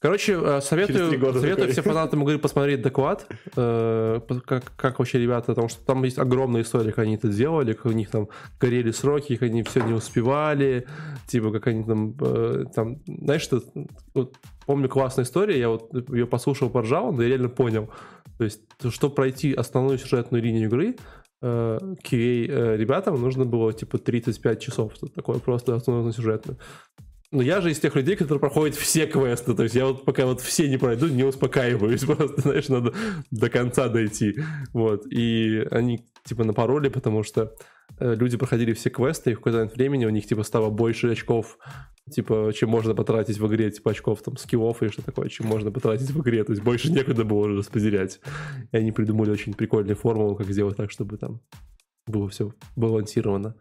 [0.00, 1.72] Короче, э, советую, советую такой.
[1.72, 6.62] всем фанатам игры посмотреть доклад, э, как, как вообще ребята, потому что там есть огромная
[6.62, 8.28] история, как они это делали, как у них там
[8.58, 10.86] горели сроки, как они все не успевали,
[11.26, 13.62] типа как они там, э, там знаешь, что,
[14.14, 17.90] вот, помню классная история, я вот ее послушал, поржал, но я реально понял,
[18.38, 20.96] то есть, то, чтобы пройти основную сюжетную линию игры,
[21.42, 26.58] э, QA э, ребятам нужно было типа 35 часов, что такое просто основную сюжетную.
[27.32, 29.54] Но я же из тех людей, которые проходят все квесты.
[29.54, 32.04] То есть я вот пока вот все не пройду, не успокаиваюсь.
[32.04, 32.92] Просто, знаешь, надо
[33.30, 34.36] до конца дойти.
[34.72, 35.06] Вот.
[35.12, 37.54] И они типа напороли, потому что
[38.00, 41.12] э, люди проходили все квесты, и в какой-то момент времени у них типа стало больше
[41.12, 41.58] очков,
[42.10, 45.70] типа, чем можно потратить в игре, типа очков там скиллов и что такое, чем можно
[45.70, 46.42] потратить в игре.
[46.42, 48.20] То есть больше некуда было распределять.
[48.72, 51.40] И они придумали очень прикольную формулу, как сделать так, чтобы там
[52.08, 53.54] было все балансировано.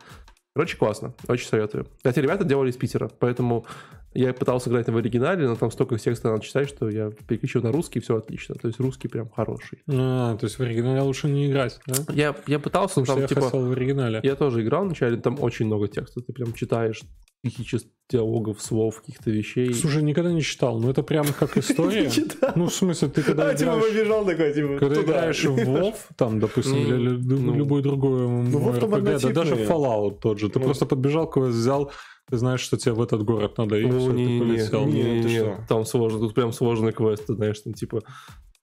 [0.56, 1.14] Короче, классно.
[1.28, 1.88] Очень советую.
[1.98, 3.66] Кстати, ребята делали из Питера, поэтому
[4.14, 7.72] я пытался играть в оригинале, но там столько текста надо читать, что я переключил на
[7.72, 8.56] русский, все отлично.
[8.56, 9.80] То есть русский прям хороший.
[9.88, 11.96] А, то есть в оригинале лучше не играть, да?
[12.14, 13.42] Я, я пытался, но там я типа...
[13.42, 14.20] в оригинале.
[14.24, 16.22] Я тоже играл вначале, там очень много текста.
[16.22, 17.02] Ты прям читаешь
[17.42, 17.78] тысячи
[18.10, 19.74] диалогов, слов, каких-то вещей.
[19.74, 22.12] Слушай, никогда не читал, но это прям как история.
[22.56, 23.94] Ну, в смысле, ты когда А, типа играешь...
[23.94, 27.56] побежал такой, типа, Когда играешь в WoW, там, допустим, Ну, или ну.
[27.56, 30.50] любой другой WoW там MMORPG, да даже Fallout тот же.
[30.50, 30.66] Ты Ну.
[30.66, 31.92] просто подбежал, квест взял,
[32.30, 34.86] ты знаешь, что тебе в этот город надо, и Ну, все, ты не-не-не, полетел.
[34.86, 35.66] не, не-не-не, ты что?
[35.68, 38.02] там сложно, тут прям сложный квест, ты знаешь, там типа,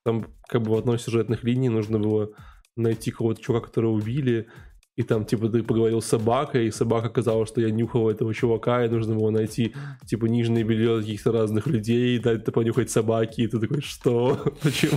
[0.04, 2.30] там как бы в одной сюжетных линий нужно было
[2.76, 4.46] найти кого-то чувака, которого убили,
[4.96, 8.82] и там, типа, ты поговорил с собакой, и собака сказала, что я нюхал этого чувака,
[8.82, 9.74] и нужно было найти,
[10.06, 14.40] типа, нижнее белье каких-то разных людей, и дать это понюхать собаки, и ты такой, что?
[14.62, 14.96] Почему?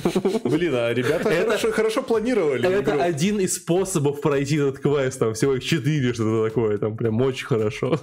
[0.49, 3.01] Блин, а ребята Это- хорошо, хорошо планировали Это игру.
[3.01, 7.47] один из способов пройти этот квест, там всего их четыре, что-то такое, там прям очень
[7.47, 7.99] хорошо.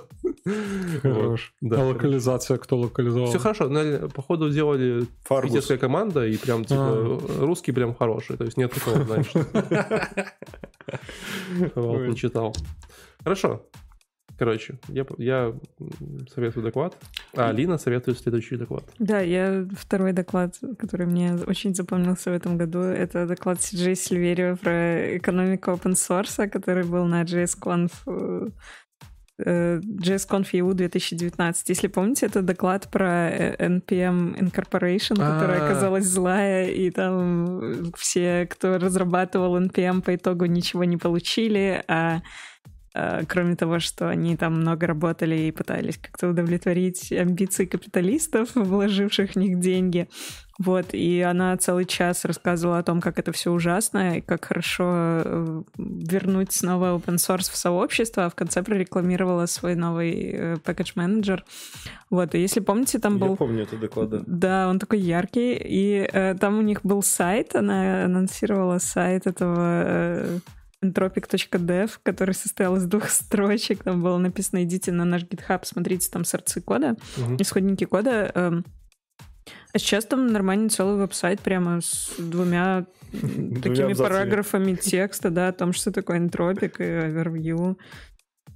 [1.03, 1.55] Хорош.
[1.61, 1.81] Да.
[1.81, 3.29] А локализация кто локализовал?
[3.29, 5.51] Все хорошо, но, походу делали Фаргус.
[5.51, 7.19] питерская команда, и прям, типа, А.
[7.41, 9.33] русский прям хороший, то есть нет такого, знаешь,
[12.09, 12.55] не читал.
[13.25, 13.63] Хорошо.
[14.39, 15.55] Короче, я, я
[16.35, 16.95] советую доклад,
[17.35, 18.85] а Алина советует следующий доклад.
[18.99, 24.57] Да, я второй доклад, который мне очень запомнился в этом году, это доклад CJ Сильверио
[24.57, 28.49] про экономику open source, который был на JSConf э, э,
[29.39, 31.69] JSConf EU 2019.
[31.69, 35.67] Если помните, это доклад про э, NPM Incorporation, которая А.
[35.67, 42.21] оказалась злая, и там все, кто разрабатывал NPM, по итогу ничего не получили, а Э,
[43.29, 49.37] кроме того, что они там много работали и пытались как-то удовлетворить амбиции капиталистов, вложивших в
[49.37, 50.09] них деньги.
[50.59, 54.85] Вот, и она целый час рассказывала о том, как это все ужасно, и как хорошо
[54.87, 60.93] э, вернуть снова open source в сообщество, а в конце прорекламировала свой новый э, package
[60.95, 61.45] менеджер.
[62.09, 63.31] Вот, и если помните, там был...
[63.31, 64.23] Я помню это доклад, да.
[64.27, 69.83] Да, он такой яркий, и э, там у них был сайт, она анонсировала сайт этого
[69.85, 70.39] э,
[70.85, 73.83] entropic.dev, который состоял из двух строчек.
[73.85, 77.37] Там было написано, идите на наш GitHub, смотрите там сорцы кода, Мгм.
[77.41, 78.31] исходники кода.
[78.35, 78.65] эм.
[79.73, 85.73] А сейчас там нормальный целый веб-сайт прямо с двумя такими параграфами текста, да, о том,
[85.73, 87.79] что такое энтропик и овервью.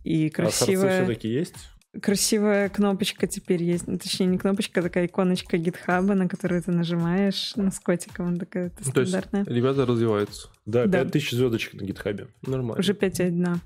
[0.03, 1.55] И А сорцы красивая, все-таки есть?
[2.01, 3.87] Красивая кнопочка теперь есть.
[3.87, 8.29] Ну, точнее, не кнопочка, а такая иконочка GitHub, на которую ты нажимаешь, ну, с котиком,
[8.29, 9.45] она такая это Ну, То есть стандартная.
[9.55, 10.49] ребята развиваются.
[10.67, 11.05] Да, Да.
[11.05, 12.29] 5000 звездочек на гитхабе.
[12.43, 12.79] Нормально.
[12.79, 13.59] Уже 5.1.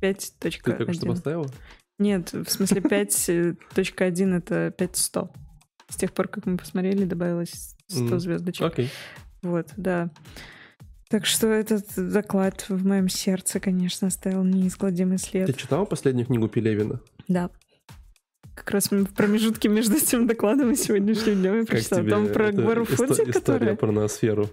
[0.00, 0.62] 5.1.
[0.64, 1.46] Ты только что поставила?
[1.98, 5.30] Нет, в смысле 5.1 это 5.100.
[5.88, 8.20] С тех пор, как мы посмотрели, добавилось 100 Мгм.
[8.20, 8.62] звездочек.
[8.66, 8.90] Окей.
[9.42, 10.10] Вот, да.
[11.08, 15.56] Так что этот доклад в моем сердце, конечно, оставил неизгладимый Ты след.
[15.56, 17.00] читал последнюю книгу Пелевина?
[17.26, 17.50] Да.
[18.54, 22.08] Как раз в промежутке между этим докладом и сегодняшним днем я прочитала.
[22.08, 23.76] Там про исто- Фудзи, История которая...
[23.76, 24.48] про ноосферу.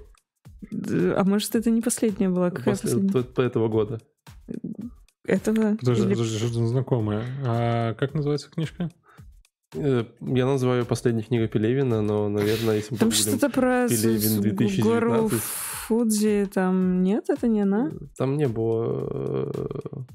[0.71, 2.49] А может, это не последняя была?
[2.51, 3.23] Какая После- последняя?
[3.23, 3.99] по этого года.
[5.25, 5.75] Этого?
[5.77, 7.23] Подожди, Или- подожди, что-то знакомое.
[7.45, 8.89] А как называется книжка?
[9.75, 14.23] Э, Я называю последней книгой Пелевина, но, наверное, если мы Там что-то про Пелевин с-
[14.23, 14.83] с 2019.
[14.83, 17.91] гору Фудзи, там нет, это не она?
[18.17, 19.51] там не было...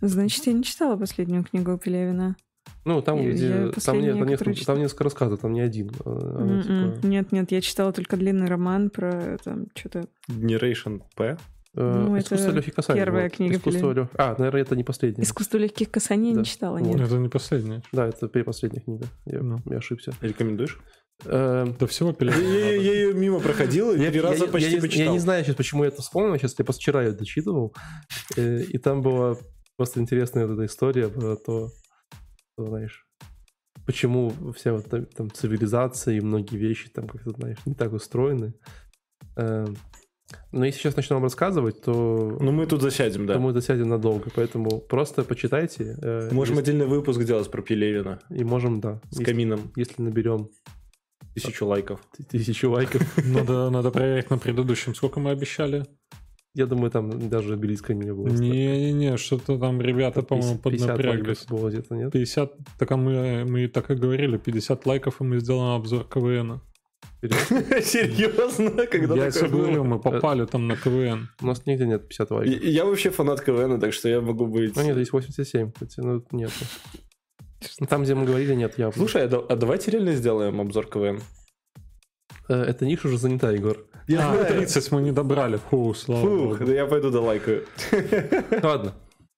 [0.00, 2.36] э, Значит, я не читала последнюю книгу Пелевина.
[2.84, 3.46] Ну, там, Я- где...
[3.48, 4.76] я Там, нет, там, несколько, читала.
[4.76, 5.90] там несколько рассказов, там не один.
[6.04, 6.10] а,
[6.40, 6.94] она М-м.
[6.94, 10.04] типа, Нет, нет, я читала только длинный роман про там что-то.
[10.28, 11.36] Generation P.
[11.74, 13.00] э, Ну, искусство это легких касаний.
[13.02, 13.32] первая вот.
[13.32, 15.22] книга Искусство лег- А, наверное, это не последняя.
[15.22, 16.40] Искусство легких касаний я Да.
[16.40, 16.86] не читала, Вот.
[16.86, 17.00] нет.
[17.00, 17.82] Это не последняя.
[17.92, 19.06] Да, это предпоследняя книга.
[19.26, 19.58] Я, Ну.
[19.66, 20.12] я ошибся.
[20.20, 20.78] Рекомендуешь?
[21.24, 24.80] Э, Да всего Я, я- я ее мимо проходил, и Я, три раза я почти
[24.80, 25.06] почитал.
[25.06, 26.36] я не знаю сейчас, почему я это вспомнил.
[26.36, 27.72] Сейчас я просто вчера ее дочитывал.
[28.36, 29.36] Э, И там была
[29.76, 31.70] просто интересная эта история про то,
[32.58, 33.06] знаешь,
[33.86, 38.54] почему вся вот там, там цивилизация и многие вещи там как-то, знаешь, не так устроены.
[39.36, 39.66] Э,
[40.52, 41.92] Но если сейчас начнем рассказывать, то,
[42.40, 43.34] Ну, мы тут засядем, да.
[43.34, 44.30] то мы засядем надолго.
[44.34, 45.96] Поэтому просто почитайте.
[46.02, 49.00] э, Можем если- отдельный выпуск делать про Пелевина И можем, да.
[49.10, 49.72] с Если, камином.
[49.76, 50.48] если наберем
[51.34, 52.00] Тысячу лайков.
[52.30, 54.94] тысячу лайков, Надо, надо проверить на предыдущем.
[54.94, 55.84] Сколько мы обещали?
[56.54, 58.28] Я думаю, там даже близко не было.
[58.28, 61.26] Не-не-не, что-то там ребята, по-моему, 50 поднапряглись.
[61.38, 62.12] лайков было где-то, нет?
[62.12, 66.60] 50, так а мы, мы так и говорили, 50 лайков, и мы сделаем обзор КВН.
[67.22, 68.86] Серьезно?
[68.90, 71.28] Когда Я тебе говорю, мы попали там на КВН.
[71.40, 72.64] У нас нигде нет 50 И- лайков.
[72.64, 74.76] Я вообще фанат КВН, так что я могу быть...
[74.76, 76.50] Ну нет, есть 87, кстати, ну нет.
[77.88, 78.94] Там, где мы говорили, нет явно.
[78.96, 81.20] Слушай, а, а давайте реально сделаем обзор КВН?
[82.52, 83.78] Э, эта ниша уже занята, Егор.
[84.08, 84.46] Я а, знаю.
[84.58, 85.58] 30 мы не добрали.
[85.70, 86.64] Фу, слава Фух, богу.
[86.66, 87.64] да я пойду долайкаю.
[88.62, 88.94] Ладно.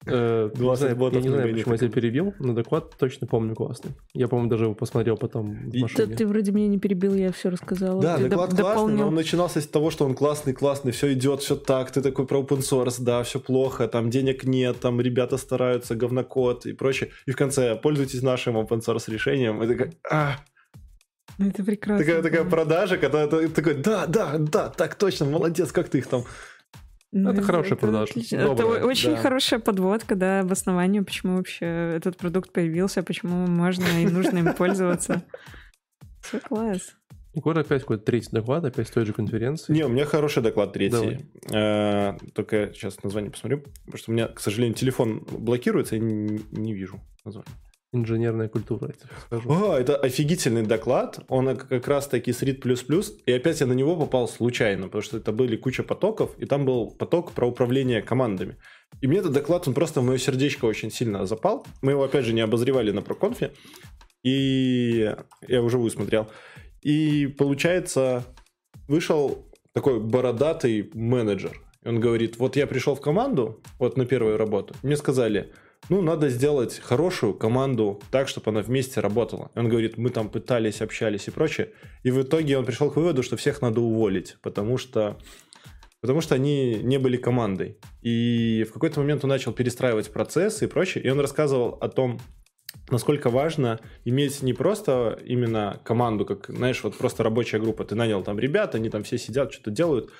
[0.06, 2.94] Э, не 20 знаю, ботов я не на знаю, почему я тебя перебил, но доклад
[2.98, 3.92] точно помню классный.
[4.12, 6.14] Я, по-моему, даже его посмотрел потом в И- Да машине.
[6.16, 8.02] ты вроде меня не перебил, я все рассказала.
[8.02, 9.06] Да, Ты доклад доп- классный, но дополнил.
[9.08, 12.40] он начинался с того, что он классный, классный, все идет, все так, ты такой про
[12.40, 17.08] open source, да, все плохо, там денег нет, там ребята стараются, говнокод и прочее.
[17.24, 19.62] И в конце пользуйтесь нашим open source решением.
[20.10, 20.53] А, Ну,
[21.38, 22.04] Это прекрасно.
[22.04, 26.06] такая, такая продажа, когда ты такой, да, да, да, так точно, молодец, как ты их
[26.06, 26.24] там.
[27.16, 28.36] Ну, Это хорошая продажа, отлично.
[28.36, 29.16] Это добрая, о- очень да.
[29.16, 35.22] хорошая подводка, да, обоснование, почему вообще этот продукт появился, почему можно и нужно им пользоваться.
[36.22, 36.94] Все класс.
[37.34, 39.72] Егор опять какой-то третий доклад, опять с той же конференции.
[39.72, 41.26] Не, у меня хороший доклад третий.
[41.48, 42.12] Давай.
[42.14, 46.40] Э, Только сейчас название посмотрю, потому что у меня, к сожалению, телефон блокируется, я не,
[46.52, 47.52] не вижу название.
[47.94, 49.52] Инженерная культура, я тебе скажу.
[49.52, 51.20] А, это офигительный доклад.
[51.28, 53.04] Он как раз таки с RIT++.
[53.24, 56.64] И опять я на него попал случайно, потому что это были куча потоков, и там
[56.64, 58.56] был поток про управление командами.
[59.00, 61.64] И мне этот доклад, он просто в мое сердечко очень сильно запал.
[61.82, 63.52] Мы его, опять же, не обозревали на проконфе.
[64.24, 65.14] И
[65.46, 66.26] я уже смотрел.
[66.82, 68.24] И получается,
[68.88, 71.60] вышел такой бородатый менеджер.
[71.84, 74.74] И он говорит, вот я пришел в команду, вот на первую работу.
[74.82, 75.52] Мне сказали,
[75.88, 79.50] ну, надо сделать хорошую команду так, чтобы она вместе работала.
[79.54, 81.72] И он говорит, мы там пытались, общались и прочее.
[82.02, 85.18] И в итоге он пришел к выводу, что всех надо уволить, потому что,
[86.00, 87.78] потому что они не были командой.
[88.02, 91.04] И в какой-то момент он начал перестраивать процессы и прочее.
[91.04, 92.18] И он рассказывал о том,
[92.90, 97.84] насколько важно иметь не просто именно команду, как, знаешь, вот просто рабочая группа.
[97.84, 100.10] Ты нанял там ребят, они там все сидят, что-то делают.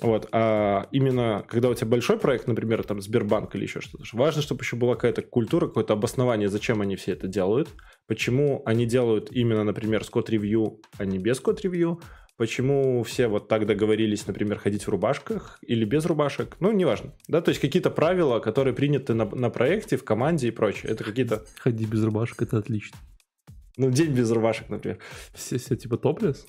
[0.00, 4.42] Вот, а именно когда у тебя большой проект, например, там Сбербанк или еще что-то, важно,
[4.42, 7.68] чтобы еще была какая-то культура, какое-то обоснование, зачем они все это делают,
[8.08, 12.00] почему они делают именно, например, с код-ревью, а не без код-ревью,
[12.36, 17.40] почему все вот так договорились, например, ходить в рубашках или без рубашек, ну, неважно, да,
[17.40, 21.44] то есть какие-то правила, которые приняты на, на проекте, в команде и прочее, это какие-то...
[21.60, 22.98] Ходи без рубашек, это отлично.
[23.76, 24.98] Ну, день без рубашек, например.
[25.32, 26.46] Все, все типа топлес?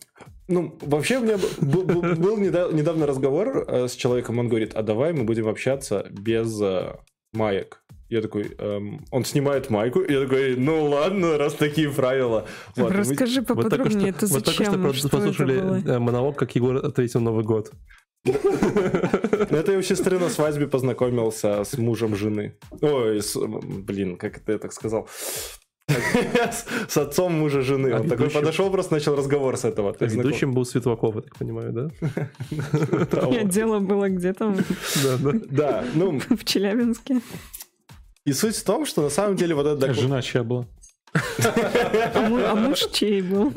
[0.47, 4.83] Ну, вообще у меня был, был, был недавно разговор э, с человеком, он говорит, а
[4.83, 6.95] давай мы будем общаться без э,
[7.33, 7.81] маек.
[8.09, 12.45] Я такой, эм, он снимает майку, я такой, ну ладно, раз такие правила.
[12.75, 13.47] Вот, Расскажи мы...
[13.47, 14.43] поподробнее, вот это зачем?
[14.43, 17.71] Вот только что, что послушали э, монолог, как Егор ответил Новый год.
[19.51, 22.57] Ну, это я у сестры на свадьбе познакомился с мужем жены.
[22.81, 23.21] Ой,
[23.63, 25.07] блин, как это я так сказал?
[26.87, 27.93] С отцом мужа жены.
[27.95, 29.95] Он такой подошел, просто начал разговор с этого.
[29.99, 31.89] Ведущим был Светлаков, я так понимаю, да?
[33.27, 34.57] Нет, дело было где там.
[35.51, 36.19] Да, ну...
[36.29, 37.21] В Челябинске.
[38.25, 39.93] И суть в том, что на самом деле вот это...
[39.93, 40.65] Жена чья была?
[42.15, 43.53] А муж чей был?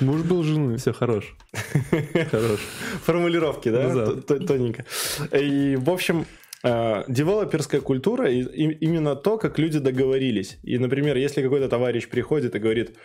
[0.00, 0.76] Муж был жены.
[0.76, 1.34] Все, хорош.
[2.30, 2.60] Хорош.
[3.04, 4.16] Формулировки, да?
[4.16, 4.84] Тоненько.
[5.32, 6.26] И, в общем,
[6.64, 10.58] девелоперская культура и, и именно то, как люди договорились.
[10.62, 12.96] И, например, если какой-то товарищ приходит и говорит,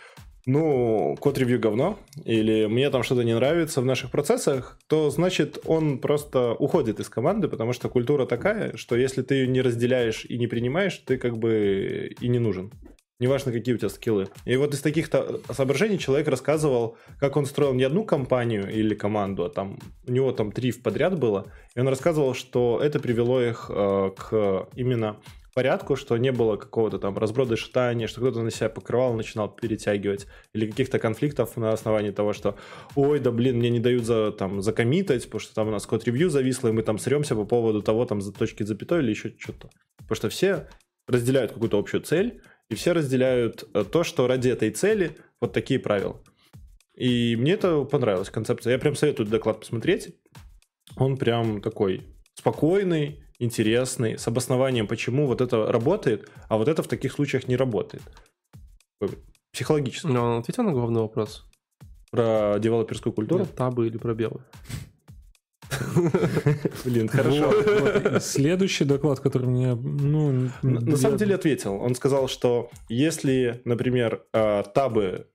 [0.45, 5.99] ну, код-ревью говно, или мне там что-то не нравится в наших процессах, то значит он
[5.99, 10.37] просто уходит из команды, потому что культура такая, что если ты ее не разделяешь и
[10.37, 12.71] не принимаешь, ты как бы и не нужен.
[13.19, 14.29] Неважно, какие у тебя скиллы.
[14.45, 15.09] И вот из таких
[15.51, 20.31] соображений человек рассказывал, как он строил не одну компанию или команду, а там у него
[20.31, 21.51] там три в подряд было.
[21.75, 25.17] И он рассказывал, что это привело их э, к именно
[25.53, 30.25] порядку, что не было какого-то там разброда шатания, что кто-то на себя покрывал, начинал перетягивать,
[30.53, 32.55] или каких-то конфликтов на основании того, что
[32.95, 36.29] ой, да блин, мне не дают за, там, закоммитать, потому что там у нас код-ревью
[36.29, 39.69] зависло, и мы там сремся по поводу того, там, за точки запятой или еще что-то.
[39.97, 40.69] Потому что все
[41.09, 45.79] разделяют какую-то общую цель, и все разделяют э, то, что ради этой цели вот такие
[45.79, 46.21] правила.
[46.95, 48.73] И мне это понравилась концепция.
[48.73, 50.15] Я прям советую доклад посмотреть.
[50.95, 52.03] Он прям такой
[52.33, 57.55] спокойный, интересный, с обоснованием, почему вот это работает, а вот это в таких случаях не
[57.55, 58.03] работает.
[59.51, 60.07] Психологически.
[60.07, 61.45] Но он ответил на главный вопрос.
[62.11, 63.45] Про девелоперскую культуру?
[63.45, 64.43] Нет, табы или пробелы.
[66.85, 68.19] Блин, хорошо.
[68.19, 69.75] Следующий доклад, который мне...
[69.75, 71.75] Ну, на самом деле ответил.
[71.75, 75.27] Он сказал, что если, например, э, табы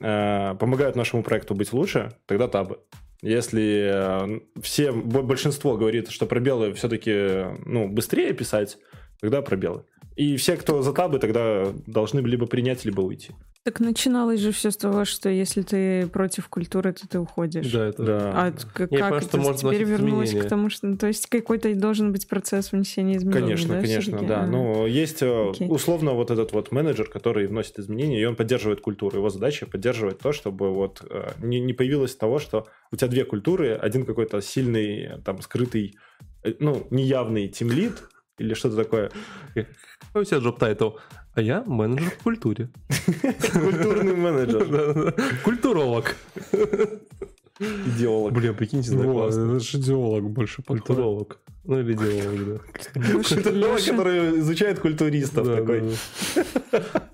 [0.00, 2.78] э, помогают нашему проекту быть лучше, тогда табы.
[3.22, 8.78] Если э, все, большинство говорит, что пробелы все-таки ну, быстрее писать,
[9.20, 9.84] тогда пробелы.
[10.20, 13.30] И все, кто за табы, тогда должны либо принять, либо уйти.
[13.64, 17.72] Так начиналось же все с того, что если ты против культуры, то ты уходишь.
[17.72, 18.32] Да, это да.
[18.34, 20.46] А как, Нет, как это можно теперь вернулось изменения.
[20.46, 20.88] к тому, что...
[20.88, 24.42] Ну, то есть какой-то должен быть процесс внесения изменений, Конечно, да, конечно, да.
[24.42, 25.68] А, Но есть э, окей.
[25.70, 29.16] условно вот этот вот менеджер, который вносит изменения, и он поддерживает культуру.
[29.16, 33.24] Его задача поддерживать то, чтобы вот э, не, не появилось того, что у тебя две
[33.24, 35.96] культуры, один какой-то сильный, там, скрытый,
[36.42, 38.02] э, ну, неявный тимлит,
[38.40, 39.10] или что-то такое.
[40.12, 40.94] Какой у тебя job title?
[41.34, 42.68] А я менеджер в культуре.
[43.52, 45.14] Культурный менеджер.
[45.44, 46.16] Культуролог.
[47.60, 48.32] Идеолог.
[48.32, 49.56] Блин, прикиньте, да, классно.
[49.56, 50.62] Это же идеолог больше.
[50.62, 51.38] Культуролог.
[51.62, 52.60] Ну или идеолог,
[52.94, 53.10] да.
[53.12, 55.92] Культуролог, который изучает культуристов такой.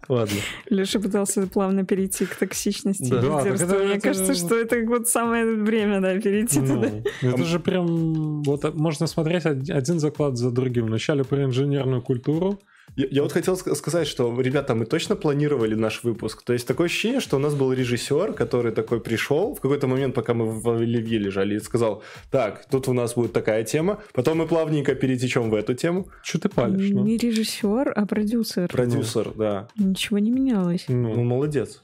[0.09, 0.37] Ладно.
[0.71, 3.21] Леша пытался плавно перейти к токсичности да.
[3.21, 3.79] лидерства.
[3.79, 6.91] Мне кажется, что это вот самое время, да, перейти ну, туда.
[7.21, 8.43] Это же прям...
[8.43, 10.87] Вот можно смотреть один заклад за другим.
[10.87, 12.59] Вначале про инженерную культуру,
[12.97, 16.43] я, я вот хотел сказать, что, ребята, мы точно планировали наш выпуск.
[16.43, 20.15] То есть такое ощущение, что у нас был режиссер, который такой пришел в какой-то момент,
[20.15, 24.39] пока мы в Оливье лежали, и сказал, так, тут у нас будет такая тема, потом
[24.39, 26.09] мы плавненько перетечем в эту тему.
[26.23, 26.91] Что ты палишь?
[26.91, 27.05] Ну?
[27.05, 28.69] Не режиссер, а продюсер.
[28.69, 29.69] Продюсер, ну, да.
[29.77, 30.87] Ничего не менялось.
[30.89, 31.83] Ну, ну молодец.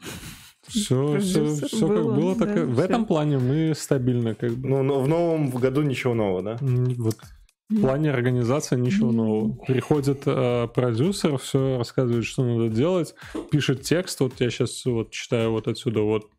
[0.66, 4.68] Все, все, все было, как было, так да, в этом плане мы стабильно как бы.
[4.68, 6.58] Ну, но в новом году ничего нового, да?
[6.60, 7.16] Вот
[7.72, 9.52] в плане организации ничего нового.
[9.66, 13.14] Приходит э, продюсер, все рассказывает, что надо делать,
[13.50, 14.20] пишет текст.
[14.20, 16.30] Вот я сейчас вот читаю вот отсюда вот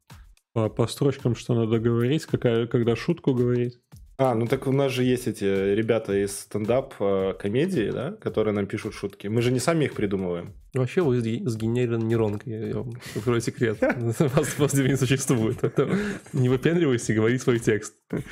[0.53, 3.79] по, по строчкам, что надо говорить, какая, когда шутку говорить.
[4.17, 8.93] А, ну так у нас же есть эти ребята из стендап-комедии, да, которые нам пишут
[8.93, 9.27] шутки.
[9.27, 10.53] Мы же не сами их придумываем.
[10.75, 13.77] Вообще вы сгенерированы нейронкой, я вам открою секрет.
[13.81, 15.57] Вас просто не существует.
[16.33, 17.93] Не выпендривайся, говори свой текст.
[18.09, 18.23] То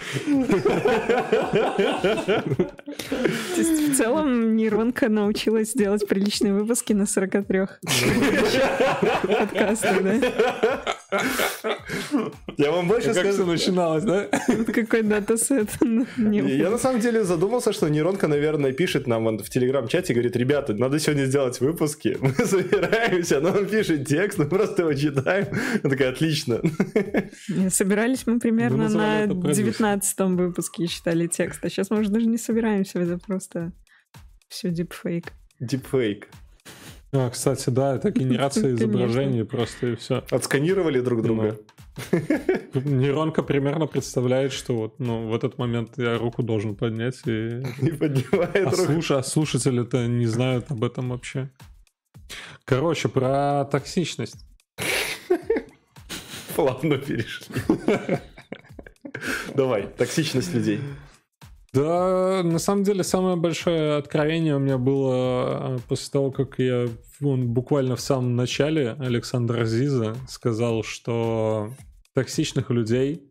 [3.57, 7.59] есть в целом нейронка научилась делать приличные выпуски на 43
[9.27, 11.00] подкастах, да?
[12.57, 13.45] Я вам больше Как все скажу.
[13.45, 14.29] начиналось, да?
[14.47, 15.69] Вот Какой датасет.
[16.17, 20.73] не Я на самом деле задумался, что нейронка, наверное, пишет нам в телеграм-чате говорит, ребята,
[20.73, 22.17] надо сегодня сделать выпуски.
[22.21, 25.47] Мы собираемся, она нам пишет текст, мы просто его читаем.
[25.83, 26.61] Я такая, отлично.
[27.69, 29.65] Собирались мы примерно на это продюсер.
[29.65, 31.63] девятнадцатом выпуске и читали текст.
[31.65, 33.71] А сейчас мы уже даже не собираемся, это просто
[34.47, 35.33] все дипфейк.
[35.59, 36.27] Дипфейк.
[37.13, 40.23] А, кстати, да, это генерация изображений просто и все.
[40.31, 41.57] Отсканировали друг друга.
[42.73, 47.61] Нейронка примерно представляет, что вот, ну, в этот момент я руку должен поднять и...
[47.81, 48.83] И поднимает А, руку.
[48.93, 51.49] слуш- а слушатели-то не знают об этом вообще.
[52.63, 54.45] Короче, про токсичность.
[56.55, 57.45] Плавно перешли.
[59.53, 60.79] Давай, токсичность людей.
[61.73, 66.87] Да, на самом деле, самое большое откровение у меня было а, после того, как я
[67.21, 71.71] он буквально в самом начале Александр Азиза сказал, что
[72.13, 73.21] токсичных людей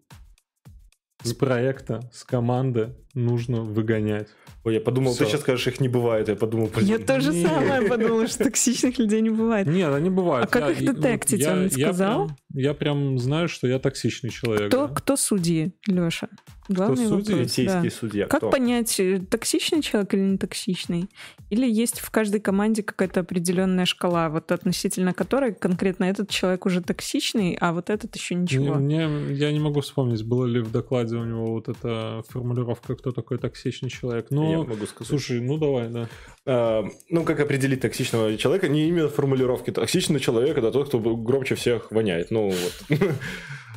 [1.23, 4.29] с проекта, с команды нужно выгонять.
[4.65, 5.33] Ой, я подумал, ты Всё.
[5.33, 6.29] сейчас скажешь, их не бывает.
[6.29, 9.67] Я подумал, блин, Я тоже самое подумала, что токсичных людей не бывает.
[9.67, 10.47] Нет, они бывают.
[10.47, 12.31] А как Я- их детектить, я- он я сказал?
[12.53, 14.69] Я прям знаю, что я токсичный человек.
[14.69, 14.95] Кто, да.
[14.95, 16.29] кто судьи, Леша?
[16.69, 17.35] Главный судьи?
[17.35, 17.57] вопрос.
[17.57, 17.91] да.
[17.91, 18.27] судья.
[18.27, 18.51] Как кто?
[18.51, 21.09] понять, э, токсичный человек или не токсичный?
[21.51, 26.81] Или есть в каждой команде какая-то определенная шкала, вот относительно которой конкретно этот человек уже
[26.81, 28.75] токсичный, а вот этот еще ничего?
[28.75, 32.95] Мне, мне- я не могу вспомнить, было ли в докладе у него вот эта формулировка,
[32.95, 34.27] кто такой токсичный человек.
[34.31, 35.09] Я Но, могу сказать.
[35.09, 36.09] слушай, ну давай, да.
[36.47, 38.69] А, ну, как определить токсичного человека?
[38.69, 39.71] Не именно формулировки.
[39.71, 42.31] Токсичный человек– это тот, кто громче всех воняет.
[42.31, 43.01] Ну, вот.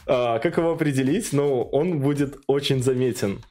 [0.05, 1.31] А, как его определить?
[1.31, 3.41] Ну, он будет очень заметен.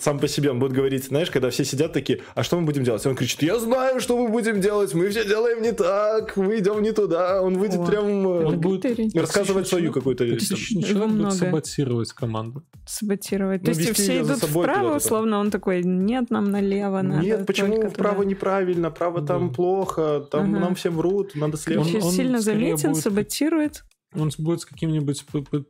[0.00, 2.84] Сам по себе он будет говорить, знаешь, когда все сидят такие, а что мы будем
[2.84, 3.04] делать?
[3.06, 6.58] И он кричит, я знаю, что мы будем делать, мы все делаем не так, мы
[6.58, 7.42] идем не туда.
[7.42, 9.18] Он будет О, прям э, Он будет критерий.
[9.18, 10.24] рассказывать свою какую-то...
[10.24, 12.64] Его человек будет саботировать команду.
[12.86, 13.62] Саботировать.
[13.62, 17.22] Ну, То есть все идут собой вправо, условно он такой, нет, нам налево надо.
[17.22, 18.28] Нет, почему вправо туда».
[18.30, 19.54] неправильно, право там Да.
[19.54, 20.60] плохо, там Ага.
[20.60, 21.80] нам всем врут, надо слева.
[21.80, 23.84] Он- он сильно заметен, будет- саботирует.
[24.14, 25.24] Он будет с каким-нибудь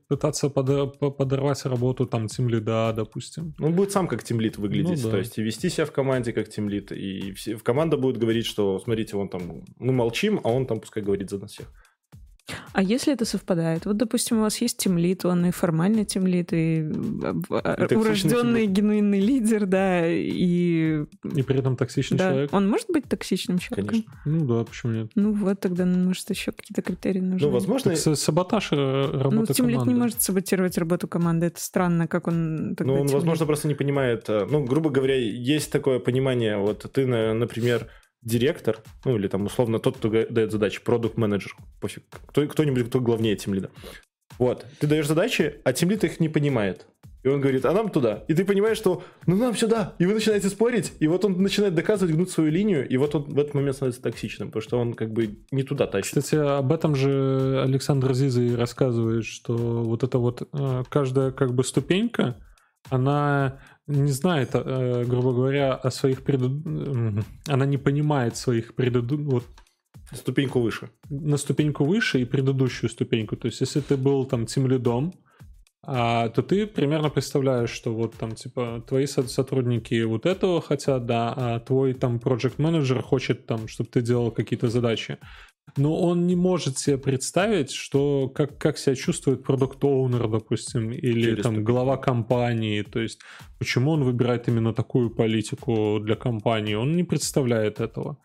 [0.08, 3.54] пытаться подо- по- подорвать работу там тимлида, допустим.
[3.58, 5.10] Он будет сам как тимлит выглядеть, Ну да.
[5.10, 8.46] то есть и вести себя в команде как тимлит, и все, в команда будет говорить,
[8.46, 11.72] что смотрите, он там, мы молчим, а он там пускай говорит за нас всех.
[12.72, 13.84] А если это совпадает?
[13.86, 19.20] Вот, допустим, у вас есть тимлит, он и формальный тимлит, и э, э, урожденный генуинный
[19.20, 21.04] лидер, да, и...
[21.34, 22.52] И при этом токсичный Да, человек.
[22.52, 23.88] он может быть токсичным человеком?
[24.04, 24.12] Конечно.
[24.24, 25.10] Ну да, почему нет?
[25.14, 27.46] Ну вот, тогда, может, еще какие-то критерии нужны.
[27.48, 29.92] Ну, возможно, Так, са- саботаж э, Ну, работы тимлит команды.
[29.94, 31.46] не может саботировать работу команды.
[31.46, 33.14] Это странно, как он тогда ну, он, тимлид.
[33.14, 37.88] возможно, просто не понимает, ну, грубо говоря, есть такое понимание, вот ты, на- например,
[38.22, 43.36] директор, ну, или там, условно, тот, кто дает задачи, продукт-менеджер, пофиг, кто, кто-нибудь, кто главнее
[43.36, 43.70] тимлида.
[44.38, 46.86] Вот, ты даешь задачи, а тимлид их не понимает.
[47.24, 48.24] И он говорит, а нам туда.
[48.28, 49.94] И ты понимаешь, что ну нам сюда.
[49.98, 53.24] И вы начинаете спорить, и вот он начинает доказывать, гнуть свою линию, и вот он
[53.24, 56.14] в этот момент становится токсичным, потому что он как бы не туда тащит.
[56.14, 61.54] Кстати, об этом же Александр Зиза и рассказывает, что вот эта вот э, каждая как
[61.54, 62.36] бы ступенька,
[62.88, 63.58] она
[63.88, 66.46] не знает, э, грубо говоря, о своих преду...
[66.46, 69.02] м, Она не понимает своих преду...
[69.24, 69.44] вот
[70.12, 70.88] Ступеньку выше.
[71.10, 73.36] на ступеньку выше и предыдущую ступеньку.
[73.36, 75.12] То есть, если ты был там тимлидом,
[75.90, 81.06] а, то ты примерно представляешь, что вот там типа твои со- сотрудники вот этого хотят,
[81.06, 85.16] да, а твой там project менеджер хочет там, чтобы ты делал какие-то задачи.
[85.78, 91.22] Но он не может себе представить, что как, как себя чувствует продукт оунер допустим, или
[91.22, 92.82] Через там глава компании.
[92.82, 93.22] То есть,
[93.58, 96.74] почему он выбирает именно такую политику для компании?
[96.74, 98.18] Он не представляет этого.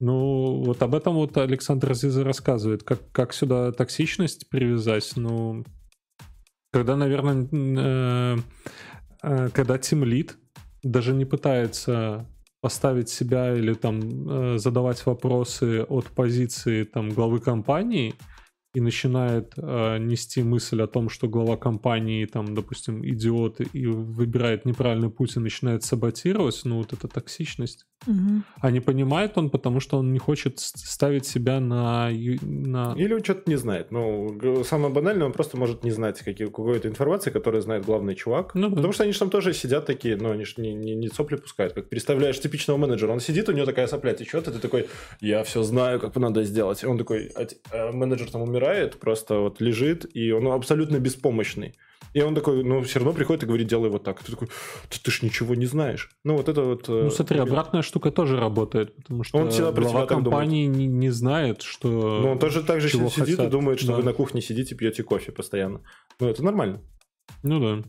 [0.00, 5.12] Ну, вот об этом вот Александр Зиза рассказывает, как, как сюда токсичность привязать.
[5.16, 5.64] Ну,
[6.78, 8.36] когда, наверное, э,
[9.24, 10.36] э, когда тимлит
[10.84, 12.24] даже не пытается
[12.60, 18.14] поставить себя или там э, задавать вопросы от позиции там главы компании
[18.78, 24.64] и начинает э, нести мысль о том, что глава компании там, допустим, идиот и выбирает
[24.64, 27.86] неправильный путь и начинает саботировать, ну вот это токсичность.
[28.06, 28.44] Мгм.
[28.60, 32.10] А не понимает он, потому что он не хочет ставить себя на...
[32.10, 32.94] на...
[32.96, 33.90] Или он что-то не знает.
[33.90, 38.54] Ну, самое банальное, он просто может не знать какой-то информации, которую знает главный чувак.
[38.54, 38.76] Ну да.
[38.76, 41.36] Потому что они же там тоже сидят такие, ну, они же не, не, не сопли
[41.36, 41.72] пускают.
[41.72, 44.86] Как представляешь типичного менеджера, он сидит, у него такая сопля течет, и ты такой,
[45.20, 46.84] я все знаю, как надо сделать.
[46.84, 50.98] И он такой, а а менеджер там умирает, успевает, просто вот лежит, и он абсолютно
[50.98, 51.74] беспомощный.
[52.14, 54.22] И он такой, ну, все равно приходит и говорит, делай вот так.
[54.22, 54.48] Ты такой,
[54.88, 56.10] ты, ты ж ничего не знаешь.
[56.24, 56.88] Ну, вот это вот...
[56.88, 61.10] Ну, смотри, обратная штука тоже работает, потому что Он всегда про глава компании не, не
[61.10, 62.20] знает, что...
[62.22, 63.50] Ну, он тоже так же сидит и хотят.
[63.50, 63.96] думает, что Да.
[63.96, 65.82] вы на кухне сидите, пьете кофе постоянно.
[66.20, 66.80] Ну, это нормально.
[67.42, 67.84] Ну да.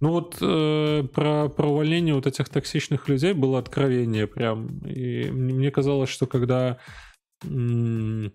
[0.00, 4.78] Ну вот э, про, про увольнение вот этих токсичных людей было откровение прям.
[4.86, 6.78] И мне мне казалось, что когда
[7.44, 8.32] м,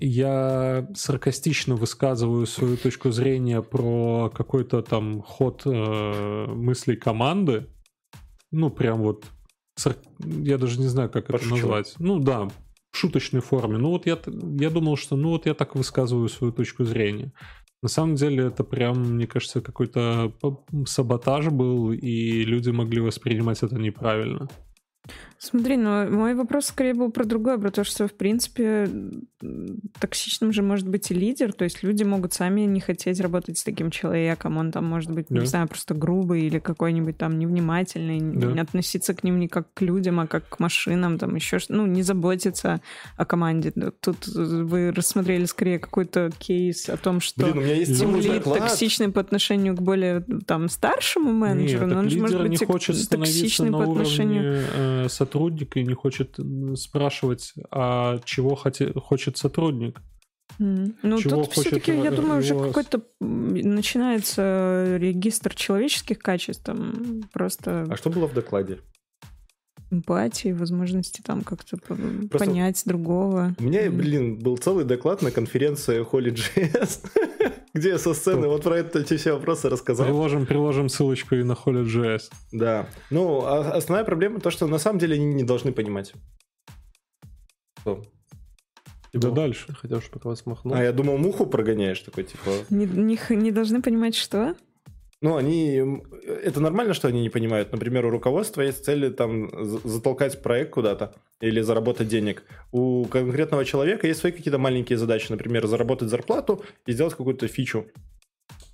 [0.00, 7.66] я саркастично высказываю свою точку зрения про какой-то там ход э, мыслей команды,
[8.50, 9.26] ну прям вот,
[9.76, 11.60] сар- я даже не знаю, как это Пошучивать.
[11.62, 11.94] назвать.
[11.98, 12.48] Ну да,
[12.90, 13.78] в шуточной форме.
[13.78, 14.18] Ну вот я,
[14.58, 17.32] я думал, что ну вот я так высказываю свою точку зрения.
[17.82, 20.32] На самом деле это прям, мне кажется, какой-то
[20.86, 24.48] саботаж был, и люди могли воспринимать это неправильно.
[25.40, 28.88] Смотри, но мой вопрос скорее был про другое, про то, что, в принципе,
[30.00, 33.62] токсичным же может быть и лидер, то есть люди могут сами не хотеть работать с
[33.62, 35.38] таким человеком, он там может быть, Да.
[35.38, 38.48] не знаю, просто грубый или какой-нибудь там невнимательный, Да.
[38.48, 41.86] не относиться к ним не как к людям, а как к машинам, там еще, ну,
[41.86, 42.80] не заботиться
[43.16, 43.72] о команде.
[43.76, 48.10] Да, Тут вы рассмотрели скорее какой-то кейс о том, что Блин, у меня есть Тим
[48.20, 52.40] целый лид токсичный по отношению к более там старшему менеджеру, Нет, но он же может
[52.42, 56.38] быть не хочет токсичный по уровне отношению э, сотрудника и не хочет
[56.76, 60.00] спрашивать, а чего хоте- хочет сотрудник.
[60.58, 67.96] Ну, Чего тут все-таки, я думаю, уже какой-то начинается регистр человеческих качеств, там просто А
[67.96, 68.78] что было в докладе?
[69.90, 73.54] эмпатии, возможности там как-то Просто- понять другого.
[73.58, 77.06] У меня, блин, был целый доклад на конференции Holy.js,
[77.78, 80.06] где со сцены вот про это, эти все вопросы рассказал.
[80.06, 82.22] Приложим, приложим ссылочку и на Holy.js.
[82.52, 82.88] Да.
[83.10, 86.12] Ну, а основная проблема то, что на самом деле они не должны понимать.
[87.80, 88.02] Что?
[89.12, 89.74] Да дальше.
[89.74, 90.74] Хотел, чтобы пока вас махнул.
[90.74, 92.50] А я думал, муху прогоняешь такой, типа.
[92.70, 94.54] Не, не не должны понимать, что?
[95.20, 95.82] Ну, они...
[96.44, 97.72] Это нормально, что они не понимают.
[97.72, 102.44] Например, у руководства есть цели там за- затолкать проект куда-то или заработать денег.
[102.70, 105.30] У конкретного человека есть свои какие-то маленькие задачи.
[105.30, 107.86] Например, заработать зарплату и сделать какую-то фичу.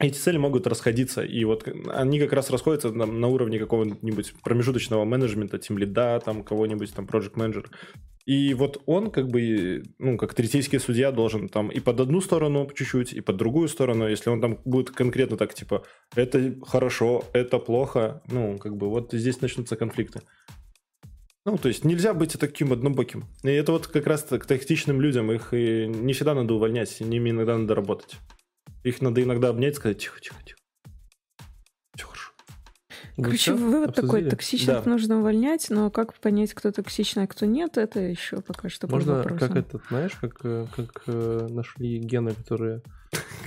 [0.00, 5.04] Эти цели могут расходиться, и вот они как раз расходятся там, на уровне какого-нибудь промежуточного
[5.04, 7.70] менеджмента, тем лида, там кого-нибудь там project менеджер.
[8.26, 12.68] И вот он как бы, ну, как третейский судья должен там и под одну сторону
[12.74, 15.84] чуть-чуть, и под другую сторону, если он там будет конкретно так, типа,
[16.16, 20.22] это хорошо, это плохо, ну, как бы вот здесь начнутся конфликты.
[21.44, 23.24] Ну, то есть нельзя быть таким однобоким.
[23.42, 27.00] И это вот как раз к тактичным людям, их и не всегда надо увольнять, с
[27.00, 28.16] ними иногда надо работать.
[28.84, 30.58] Их надо иногда обнять и сказать, тихо, тихо, тихо.
[31.96, 32.32] Все хорошо.
[33.16, 34.30] Вы Короче, всё вывод такой, обсудили?
[34.30, 34.90] токсичных Да.
[34.90, 39.22] нужно увольнять, но как понять, кто токсичный, а кто нет, это еще пока что Можно,
[39.22, 42.82] как это, знаешь, как, э, как э, нашли гены, которые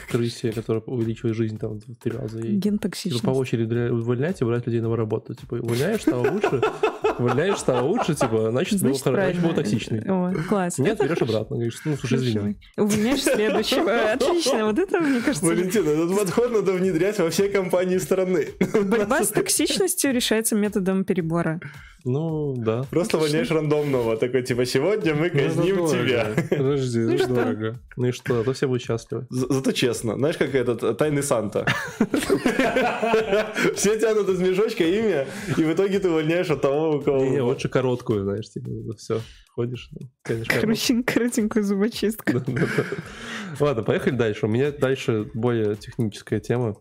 [0.09, 2.39] крысе, которые увеличивают жизнь там в три раза.
[2.39, 3.25] И Ген типа, токсичности.
[3.25, 5.35] по очереди увольнять и брать людей на работу.
[5.35, 6.61] Типа, увольняешь, стало лучше,
[7.19, 9.53] увольняешь, стало лучше, типа, значит, был, Значит, хоро- значит, был правильно.
[9.55, 9.99] токсичный.
[10.07, 10.77] О, класс.
[10.77, 11.33] Нет, Это берешь хорошо.
[11.33, 11.55] обратно.
[11.57, 12.57] Говоришь, ну, слушай, извини.
[12.77, 14.11] Увольняешь следующего.
[14.13, 14.65] Отлично.
[14.65, 18.47] Вот это, мне кажется, Валентин, этот подход надо внедрять во все компании страны.
[18.83, 21.59] борьба с токсичностью решается методом перебора.
[22.05, 22.83] Ну, да.
[22.89, 24.15] Просто увольняешь рандомного.
[24.15, 26.27] Такой, типа, сегодня мы Ну, казним тебя.
[26.49, 27.33] Подожди, Ну это что?
[27.33, 27.79] дорого.
[27.97, 29.25] Ну и что, а то все будут счастливы.
[29.29, 30.15] За- Зато честно.
[30.15, 31.65] Знаешь, как этот э, тайный Санта.
[33.75, 37.25] Все тянут из мешочка имя, и в итоге ты увольняешь от того, у кого...
[37.25, 39.21] Не, лучше короткую, знаешь, типа, все.
[39.49, 42.33] Ходишь, ну, тянешь Коротенькую зубочистку.
[43.59, 44.45] Ладно, поехали дальше.
[44.45, 46.75] У меня дальше более техническая тема.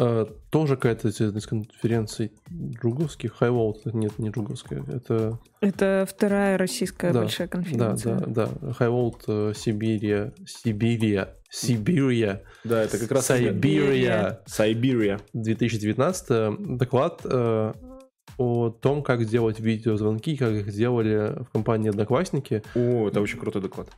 [0.00, 3.36] Э, Тоже какая-то из конференций друговских.
[3.40, 4.84] Highwall, нет, не друговская.
[4.86, 8.18] Это, Это вторая российская Да, большая да, конференция.
[8.20, 8.68] да, да.
[8.78, 13.26] Highwall э, Сибирия, Сибирия, Сибирия, Да, это как раз...
[13.26, 15.18] Сайбирия Сайбирия.
[15.32, 16.76] 2019.
[16.78, 17.72] Доклад э,
[18.38, 22.62] о том, как делать видеозвонки, как их делали в компании Одноклассники.
[22.74, 23.90] О, это очень крутой доклад.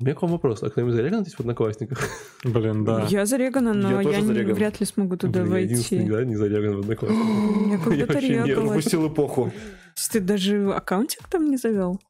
[0.00, 0.62] У меня к вам вопрос.
[0.62, 2.00] А кто-нибудь зареган здесь в Одноклассниках?
[2.42, 3.06] Блин, да.
[3.08, 6.12] Я зарегана, но Я я, не- вряд ли смогу туда Блин, я единственный, войти.
[6.12, 7.92] да, не зареган в Одноклассниках.
[7.92, 8.68] Я не регалась.
[8.68, 9.52] Пропустил эпоху.
[10.10, 12.00] Ты даже аккаунтик там не завел?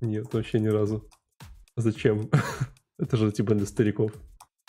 [0.00, 1.04] Нет, вообще ни разу.
[1.76, 2.30] Зачем?
[2.98, 4.12] Это же типа для стариков.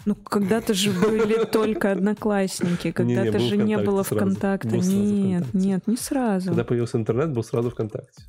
[0.05, 6.47] Ну, когда-то же были только одноклассники, когда-то же не было сразу Нет, нет, не сразу.
[6.47, 8.23] Когда появился интернет, был сразу ВКонтакте.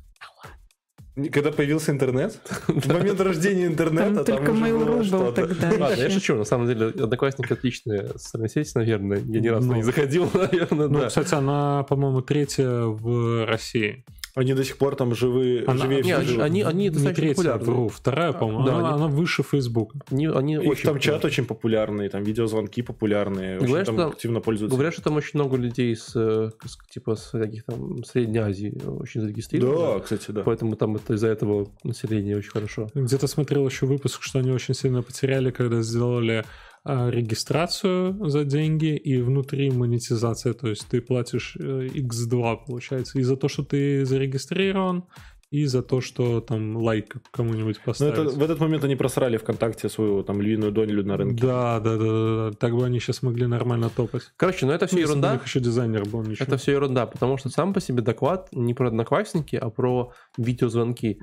[1.31, 5.69] Когда появился интернет, в момент рождения интернета, Там только Mail.ru был тогда.
[5.77, 6.35] Ладно, я шучу.
[6.35, 9.19] На самом деле, Одноклассники отличная социальная сеть, наверное.
[9.19, 9.75] Я ни разу Ну.
[9.75, 14.05] не заходил, наверное, Ну, кстати, она, по-моему, третья в России.
[14.33, 17.35] Они до сих пор там живы, Она- живее Не, всех они, они, Не достаточно третья,
[17.35, 17.65] популярны.
[17.65, 18.65] вру, вторая, по-моему.
[18.65, 19.99] Да, она, они- она выше Фейсбука.
[20.09, 21.27] Они, они Их очень там чат популярны.
[21.27, 24.75] очень популярный, там видеозвонки популярные, очень Говорят, там что- активно пользуются.
[24.75, 28.73] Говорят, что там очень много людей с, э, с- типа с каких там Средней Азии
[28.85, 29.95] очень зарегистрировано.
[29.95, 30.43] Да, кстати, да.
[30.43, 32.87] Поэтому там это из-за этого население очень хорошо.
[32.95, 36.45] Где-то смотрел еще выпуск, что они очень сильно потеряли, когда сделали
[36.85, 43.35] регистрацию за деньги и внутри монетизация, то есть ты платишь э, x2, получается, и за
[43.37, 45.03] то, что ты зарегистрирован,
[45.51, 48.13] и за то, что там лайк кому-нибудь Но поставить.
[48.13, 51.43] это, в этот момент они просрали ВКонтакте свою там львиную долю на рынке.
[51.45, 52.57] Да, да, да, да, да.
[52.57, 54.31] Так бы они сейчас могли нормально топать.
[54.37, 55.33] Короче, ну это все Ну, ерунда.
[55.33, 56.45] них еще дизайнер был, ничего.
[56.45, 61.19] Это все ерунда, потому что сам по себе доклад не про одноклассники, а про видеозвонки.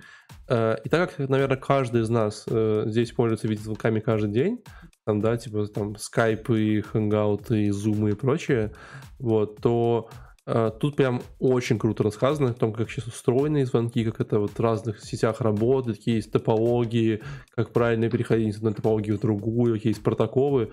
[0.47, 4.59] Э, И так как, наверное, каждый из нас э, здесь пользуется видеозвонками каждый день,
[5.09, 8.73] там, да, типа там скайпы, хангауты, зумы и прочее,
[9.19, 10.11] вот, то
[10.81, 14.61] тут прям очень круто рассказано о том, как сейчас устроены звонки, как это вот в
[14.61, 17.21] разных сетях работает, какие есть топологии,
[17.55, 20.71] как правильно переходить из одной топологии в другую, какие есть протоколы.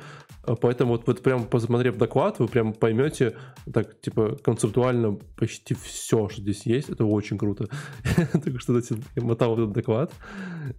[0.47, 3.36] Э, Поэтому вот, вот прям посмотрев доклад, вы прям поймете
[3.73, 6.89] так, типа, концептуально почти все, что здесь есть.
[6.89, 7.67] Это очень круто.
[8.43, 8.80] Только что
[9.17, 10.13] мотал этот доклад,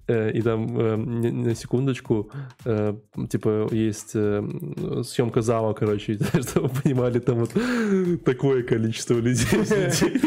[0.06, 2.30] э, и там э, на секундочку,
[2.64, 2.96] э,
[3.28, 4.42] типа, есть э,
[5.02, 7.52] съемка зала, короче, чтобы вы понимали, там вот
[8.24, 8.85] такое количество
[9.20, 9.46] людей.
[9.46, 10.22] сидит.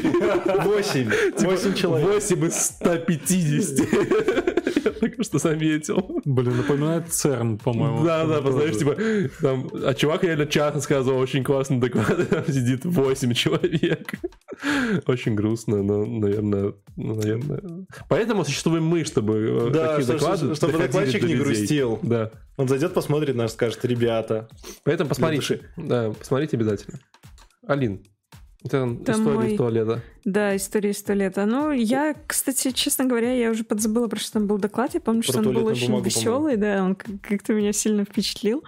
[0.63, 1.09] Восемь.
[1.37, 2.07] Типа, Восемь человек.
[2.07, 3.79] 8 из 150.
[4.85, 6.21] Я только что заметил.
[6.25, 8.03] Блин, напоминает ЦЕРН, по-моему.
[8.05, 8.53] Да, да, Тоже.
[8.53, 8.95] знаешь, типа,
[9.41, 14.13] там, а чувак реально чат рассказывал, очень классный доклад, там сидит 8 человек.
[15.07, 17.61] Очень грустно, но, наверное, ну, наверное.
[18.07, 21.99] Поэтому существуем мы, чтобы э, Да, такие чтобы- доклады чтобы докладчик до не грустил.
[22.01, 22.31] Да.
[22.57, 24.47] Он зайдет, посмотрит наш, скажет, ребята.
[24.83, 25.61] Поэтому посмотрите.
[25.77, 26.99] Да, посмотрите обязательно.
[27.67, 28.03] Алин,
[28.63, 30.03] это Там история мой- из туалета.
[30.25, 31.35] Да, история сто лет.
[31.37, 34.93] Ну, я, кстати, честно говоря, я уже подзабыла, про что там был доклад.
[34.93, 38.03] Я помню, Про что он был очень бумагу, веселый, да, он как- как-то меня сильно
[38.05, 38.63] впечатлил.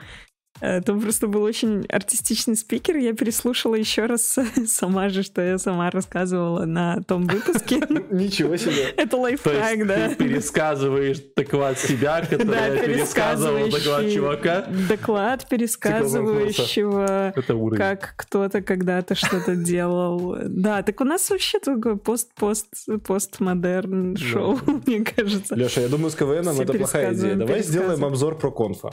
[0.59, 2.97] Э, Там просто был очень артистичный спикер.
[2.97, 4.37] Я переслушала еще раз
[4.67, 7.81] сама же, что я сама рассказывала на том выпуске.
[8.11, 8.89] Ничего себе.
[8.97, 10.09] Это То лайфхак, да.
[10.09, 14.65] ты пересказываешь доклад себя, который пересказывал доклад чувака.
[14.89, 17.77] доклад пересказывающего, уровень.
[17.77, 20.37] как кто-то когда-то что-то делал.
[20.43, 25.55] Да, так у нас вообще такой пост-пост постмодерн шоу, мне кажется.
[25.55, 27.35] Леша, я думаю, с КВНом это плохая идея.
[27.35, 28.91] Давай сделаем обзор про конфа.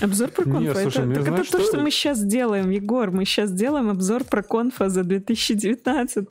[0.00, 0.79] Обзор про конфа.
[0.82, 3.10] Слушай, это, так знаешь, это то, что- что мы сейчас делаем, Егор.
[3.10, 6.28] Мы сейчас делаем обзор про конфа за 2019.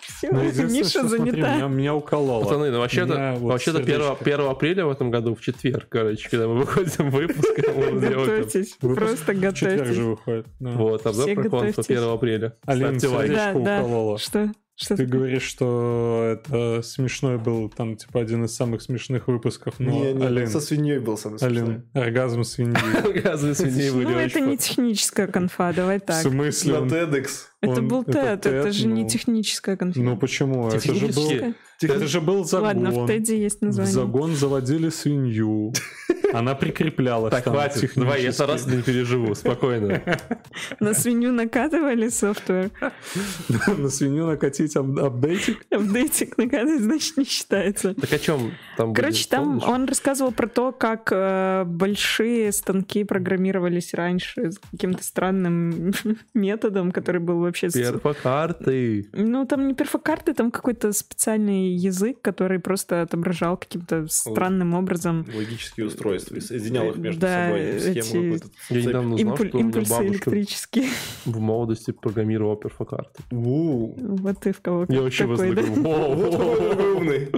[0.00, 1.54] Все, ну, Миша что, смотри, занята.
[1.56, 2.42] меня, меня укололо.
[2.44, 4.16] Пацаны, ну вообще-то, вот вообще-то 1, сердечко.
[4.24, 9.32] 1 апреля в этом году, в четверг, короче, когда мы выходим выпуск, там- Готовьтесь, просто
[9.32, 9.98] В четверг же готовьтесь.
[9.98, 10.46] выходит.
[10.60, 11.86] Вот, обзор про конфа готовьтесь.
[11.90, 12.56] 1 апреля.
[12.66, 13.26] Алин, Ставьте лайк.
[13.30, 13.78] сердечко Да, да.
[13.84, 14.18] укололо.
[14.18, 14.52] Что?
[14.76, 19.90] Что Ты говоришь, что это смешной был, там, типа, один из самых смешных выпусков, но,
[19.92, 21.62] Не, не, Алин, со свиньей был самый смешной.
[21.62, 22.74] Алин, оргазм свиньи.
[23.18, 26.22] Оказывается, свиней были Ну, это не техническая конфа, давай В так.
[26.22, 26.80] смысле?
[26.80, 27.28] На TEDx.
[27.60, 30.00] Это был TED, это же не ну, техническая конфа.
[30.00, 30.68] Ну почему?
[30.68, 31.54] Это же был,
[31.90, 32.66] Это же был загон.
[32.66, 33.92] Ладно, в TED есть В название.
[33.92, 35.72] загон заводили свинью.
[36.34, 40.02] Она прикреплялась Так, хватит, давай, я это раз не переживу, спокойно.
[40.80, 42.70] На свинью накатывали софтвер.
[43.78, 45.64] На свинью накатить ап- апдейтик.
[45.70, 47.94] Апдейтик накатывать, значит, не считается.
[47.94, 53.94] Так о чем там Короче, там он рассказывал про то, как э, большие станки программировались
[53.94, 55.92] раньше с каким-то странным
[56.34, 57.68] методом, который был вообще...
[57.70, 59.08] Перфокарты.
[59.12, 65.86] Ну, там не перфокарты, там какой-то специальный язык, который просто отображал каким-то странным образом Логические
[65.86, 66.36] устройства.
[66.36, 68.46] и Соединял их между Да, собой схему эти- какую-то.
[68.70, 70.88] Я недавно узнал, импуль- что у меня бабушка электрические.
[71.24, 73.22] в молодости программировала перфокарты.
[73.30, 77.28] Вот ты в кого Я вообще умный.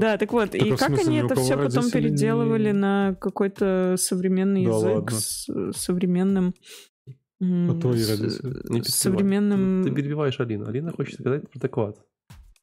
[0.00, 5.48] Да, так вот, и как они это все потом переделывали на какой-то современный язык с
[5.72, 6.54] современным...
[7.42, 8.30] А родители?
[8.68, 9.82] Не с современным...
[9.82, 10.68] Ты перебиваешь Алину.
[10.68, 11.96] Алина хочет сказать про доклад.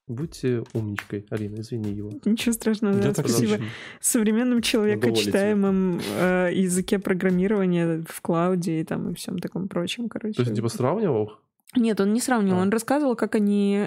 [0.08, 2.12] Будьте умничкой, Алина, извини его.
[2.24, 3.54] Ничего страшного, да, спасибо.
[3.56, 3.66] очень-
[4.00, 4.72] Современном Удовольствие.
[5.00, 10.36] человекочитаемом э, языке программирования в клауде и там и всем таком прочем, короче.
[10.36, 11.34] То есть, типа, сравнивал?
[11.76, 12.62] Нет, он не сравнивал, А.
[12.62, 13.84] он рассказывал, как они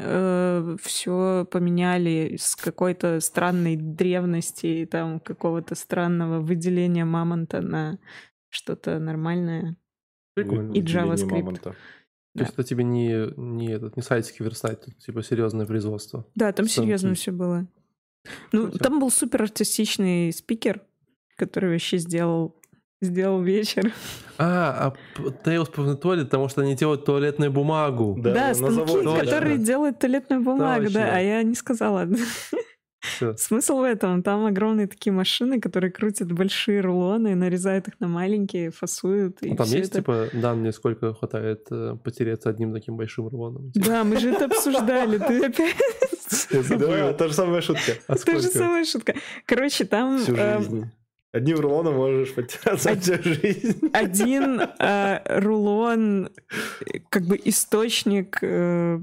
[0.83, 7.99] все поменяли с какой-то странной древности и там какого-то странного выделения мамонта на
[8.51, 9.77] что-то нормальное.
[10.35, 10.73] Прикольно.
[10.75, 11.31] И JavaScript.
[11.31, 11.75] мамонта.
[12.37, 16.25] То есть это тебе не, не, этот, не сайтики верстать, тут типа серьезное производство.
[16.35, 17.67] Да, там серьезно все было.
[18.53, 18.79] Ну, Круто.
[18.79, 20.83] там был супер артистичный спикер,
[21.37, 22.55] который вообще сделал
[23.03, 23.93] сделал вечер.
[24.43, 28.17] А, а Tales of Toilet, потому что они делают туалетную бумагу.
[28.19, 29.21] Да, на станки, заводе.
[29.21, 31.01] которые делают туалетную бумагу, Точно.
[31.01, 32.09] да, а я не сказала.
[33.37, 38.71] Смысл в этом, там огромные такие машины, которые крутят большие рулоны, нарезают их на маленькие,
[38.71, 39.43] фасуют.
[39.43, 43.71] И А там есть, это- типа, данные, сколько хватает э, потереться одним таким большим рулоном?
[43.75, 45.77] Да, мы же это обсуждали, ты опять...
[46.79, 47.93] Да, та же самая шутка.
[48.07, 49.15] А Та же самая шутка.
[49.47, 50.91] Короче, там Всю э, жизнь.
[51.33, 53.89] Одним рулоном можешь потеряться всю жизнь.
[53.93, 58.99] один э, рулон, э, как бы источник э,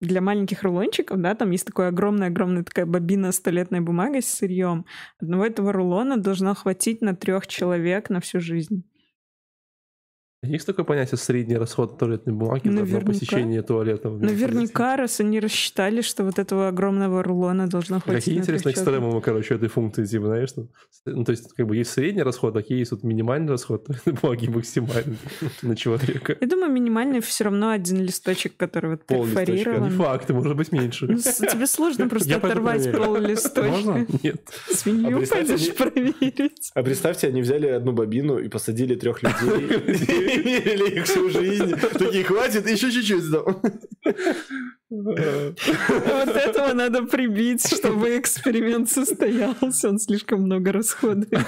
[0.00, 4.86] для маленьких рулончиков, да, там есть такая огромная-огромная такая бобина с туалетной бумагой с сырьем.
[5.20, 8.84] Одного этого рулона должно хватить на трех человек на всю жизнь.
[10.42, 13.06] Есть такое понятие средний расход туалетной бумаги Наверняка.
[13.06, 14.08] посещение туалета?
[14.08, 19.20] Наверняка, раз они рассчитали, что вот этого огромного рулона должно хватить Какие на интересные экстремумы,
[19.20, 20.68] короче, этой функции, типа, знаешь, что,
[21.06, 24.46] ну, то есть, как бы, есть средний расход, а есть вот минимальный расход туалетной бумаги
[24.46, 25.18] максимальный
[25.62, 26.36] на человека.
[26.40, 29.50] Я думаю, минимальный все равно один листочек, который вот Пол листочка.
[29.50, 29.90] Не перфорирован.
[29.90, 31.06] факт, может быть меньше.
[31.08, 33.70] Ну, тебе сложно просто оторвать пол листочка.
[33.70, 34.06] Можно?
[34.22, 34.40] Нет.
[34.70, 36.70] Свинью А пойдешь проверить.
[36.74, 40.27] А представьте, они взяли одну бобину и посадили трех людей.
[40.28, 41.74] И мерили их всю жизнь.
[41.74, 43.24] Такие, хватит, еще чуть-чуть.
[44.90, 49.88] Вот этого надо прибить, чтобы эксперимент состоялся.
[49.88, 51.46] Он слишком много расходует.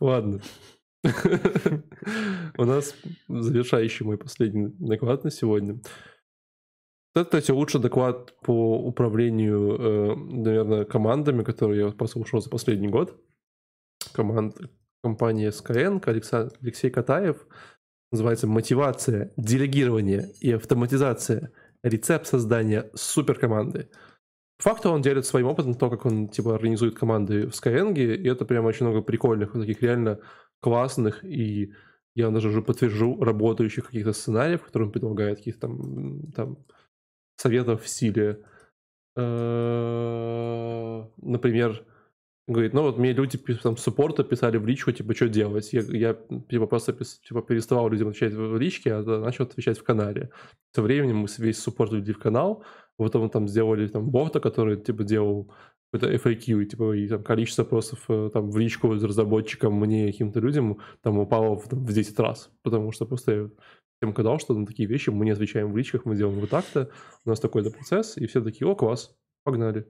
[0.00, 0.40] Ладно.
[2.56, 2.94] У нас
[3.28, 5.80] завершающий мой последний доклад на сегодня.
[7.14, 13.16] Это, кстати, лучший доклад по управлению, э, наверное, командами, которые я послушал за последний год.
[14.12, 14.56] Команд
[15.02, 17.46] компании Skyeng, Алекса- Алексей Катаев.
[18.12, 21.52] Называется «Мотивация, делегирование и автоматизация.
[21.82, 23.90] Рецепт создания суперкоманды».
[24.58, 28.28] По факту он делит своим опытом то, как он типа организует команды в Skyeng, и
[28.28, 30.20] это прям очень много прикольных, вот таких реально
[30.60, 31.74] классных и
[32.14, 36.58] я даже уже подтвержу работающих каких-то сценариев, которые он предлагает, каких-то там, там
[37.36, 38.44] советов в стиле,
[39.16, 41.84] э, например,
[42.46, 45.72] говорит, ну вот мне люди там суппорта писали в личку, типа, что делать?
[45.72, 46.14] Я, я
[46.50, 50.30] типа просто типа, переставал людям отвечать в личке, а начал отвечать в канале.
[50.74, 52.64] Со временем мы весь суппорт ввели в канал,
[52.96, 55.52] потом там сделали там бота, который типа делал
[55.90, 60.40] какой-то FAQ, и, типа, и там количество вопросов э, там в личку разработчикам, мне каким-то
[60.40, 63.48] людям там упало в, там, в 10 раз, потому что просто я
[64.00, 66.90] всем сказал, что на такие вещи мы не отвечаем в личках, мы делаем вот так-то,
[67.24, 69.86] у нас такой-то процесс, и все такие, о, класс, погнали.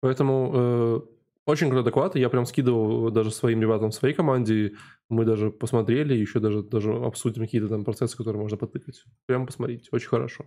[0.00, 1.00] Поэтому э,
[1.46, 4.72] очень крутой доклад, я прям скидывал даже своим ребятам в своей команде,
[5.08, 9.04] мы даже посмотрели, еще даже, даже обсудим какие-то там процессы, которые можно потыкать.
[9.26, 10.44] Прям посмотрите, очень хорошо.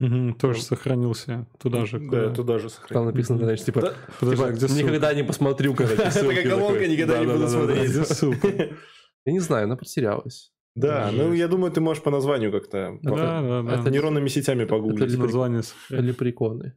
[0.00, 1.98] Мгм, Тоже сохранился туда же.
[1.98, 3.04] Да, куда- туда же Там сохранил.
[3.04, 3.94] написано, знаешь, типа, Да.
[4.18, 4.82] Подожди, типа, а где ссылка?
[4.82, 7.90] никогда не посмотрю, короче, Такая ссылки колонка, никогда не буду смотреть.
[7.90, 8.48] Где ссылка?
[9.26, 10.52] Я не знаю, она потерялась.
[10.74, 13.80] Да, ну я думаю, ты можешь по названию как-то по- Да, да, да.
[13.82, 15.10] это нейронными сетями погуглить.
[15.12, 15.62] это Название.
[15.90, 16.76] Лепреконы.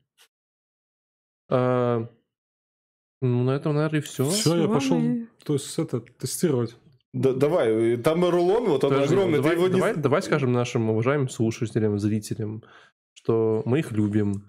[1.50, 2.08] А,
[3.22, 4.26] ну, на этом, наверное, и все.
[4.30, 6.76] Все, я пошел мы- то есть это тестировать.
[7.14, 9.76] Да, давай, там рулон, вот он огромный, давай, его не...
[9.76, 12.64] давай, давай скажем нашим уважаемым слушателям, зрителям,
[13.14, 14.48] что мы их любим,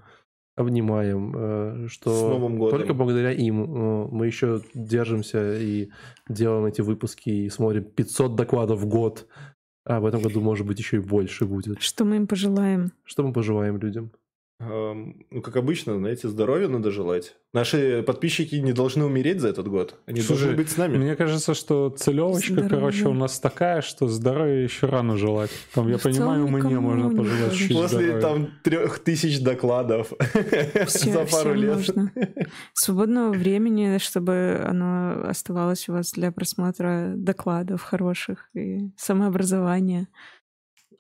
[0.57, 2.79] обнимаем, э, что С Новым годом.
[2.79, 5.91] только благодаря им э, мы еще держимся и
[6.29, 9.27] делаем эти выпуски и смотрим 500 докладов в год,
[9.85, 11.83] а в этом году, может быть, еще и больше будет.
[11.83, 12.93] Что мы им пожелаем?
[13.05, 14.13] Что мы пожелаем людям?
[14.69, 17.37] Ну, как обычно, знаете, здоровья надо желать.
[17.53, 19.97] Наши подписчики не должны умереть за этот год.
[20.07, 20.97] Они Слушай, должны быть с нами.
[20.97, 22.69] Мне кажется, что целевочка, Здоровья.
[22.71, 25.51] короче, у нас такая, что здоровья еще рано желать.
[25.75, 28.21] Там, я В понимаю, мне можно не пожелать чуть После здоровья.
[28.21, 30.13] там трех тысяч докладов
[30.87, 31.77] Все, за пару всем лет.
[31.77, 32.13] нужно.
[32.75, 40.09] Свободного времени, чтобы оно оставалось у вас для просмотра докладов хороших и самообразования.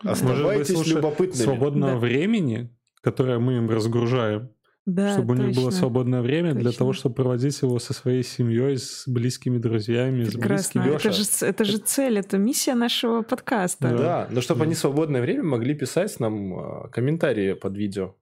[0.02, 1.44] Может быть, Оставайтесь слушай, любопытными.
[1.44, 1.98] свободного Да.
[1.98, 2.68] времени,
[3.04, 4.48] которое мы им разгружаем,
[4.86, 5.78] Да, чтобы у них было точно.
[5.80, 6.78] свободное время для Точно.
[6.78, 10.82] того, чтобы проводить его со своей семьей, с близкими друзьями, с Прекрасно.
[10.82, 10.96] близкими.
[10.96, 13.88] Это же, это же цель, это миссия нашего подкаста.
[13.90, 13.96] Да.
[13.98, 14.64] Да, но чтобы Да.
[14.66, 18.14] они свободное время могли писать нам э, комментарии под видео.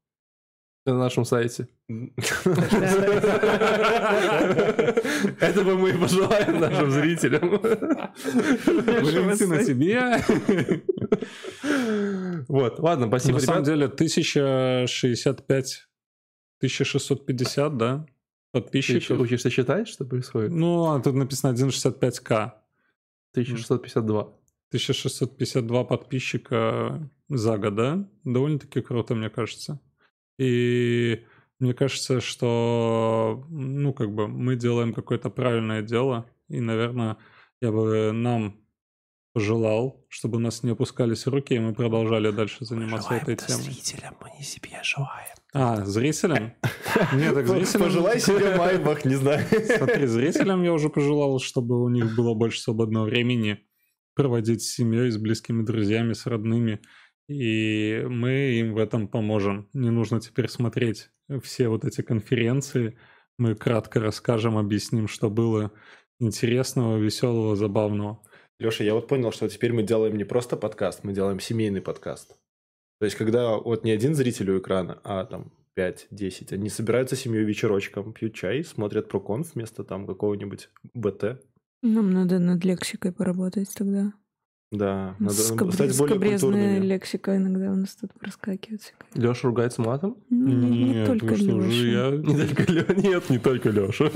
[0.84, 1.68] На нашем сайте.
[5.40, 7.50] Это бы мы и пожелаем нашим зрителям.
[7.50, 10.18] Валентина, тебе.
[12.48, 13.66] Вот, ладно, спасибо, На самом ребят.
[13.66, 15.86] деле 1065,
[16.58, 18.12] 1650, да, Ты еще
[18.52, 19.20] подписчиков.
[19.20, 20.52] учишься считать, что происходит?
[20.52, 22.52] Ну, а тут написано 165к.
[23.32, 24.20] 1652.
[24.22, 28.08] 1652 подписчика за год, да?
[28.24, 29.80] Довольно-таки круто, мне кажется.
[30.38, 31.24] И
[31.58, 37.18] Мне кажется, что, ну, как бы мы делаем какое-то правильное дело, и, наверное,
[37.60, 38.60] я бы нам
[39.32, 43.62] пожелал, чтобы у нас не опускались руки, и мы продолжали дальше заниматься этой темой.
[43.62, 45.34] зрителям, мы не себе желаем.
[45.54, 46.52] А, зрителям?
[47.14, 47.82] Нет, так зрителям...
[47.82, 49.46] Пожелай себе майбах, не знаю.
[49.78, 53.66] Смотри, зрителям я уже пожелал, чтобы у них было больше свободного времени
[54.14, 56.80] проводить с семьей, с близкими друзьями, с родными.
[57.28, 59.68] И мы им в этом поможем.
[59.72, 61.10] Не нужно теперь смотреть
[61.42, 62.98] все вот эти конференции.
[63.38, 65.72] Мы кратко расскажем, объясним, что было
[66.20, 68.22] интересного, веселого, забавного.
[68.62, 72.36] Леша, я вот понял, что теперь мы делаем не просто подкаст, мы делаем семейный подкаст.
[73.00, 77.44] То есть, когда вот не один зритель у экрана, а там 5-10, они собираются семьей
[77.44, 81.42] вечерочком, пьют чай, смотрят про конф вместо там какого-нибудь БТ.
[81.82, 84.12] Нам надо над лексикой поработать тогда.
[84.72, 86.86] Да, надо Скабре- стать более скабрезная культурными.
[86.86, 88.94] лексика иногда у нас тут проскакивает.
[89.14, 90.16] Леша ругается матом?
[90.30, 91.86] Ну, не, не Нет, только вы что же, Лёша.
[91.86, 94.10] я- Не только Лё- Нет, не только Леша.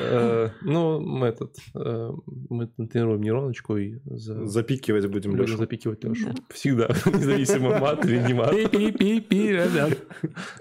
[0.00, 2.10] Э, Ну, мы этот, э,
[2.50, 5.56] мы тренируем нейроночку и за- Запикивать будем Лешу.
[5.56, 6.26] запикивать Лешу.
[6.26, 6.34] Да.
[6.50, 8.52] Всегда, независимо мат или не мат.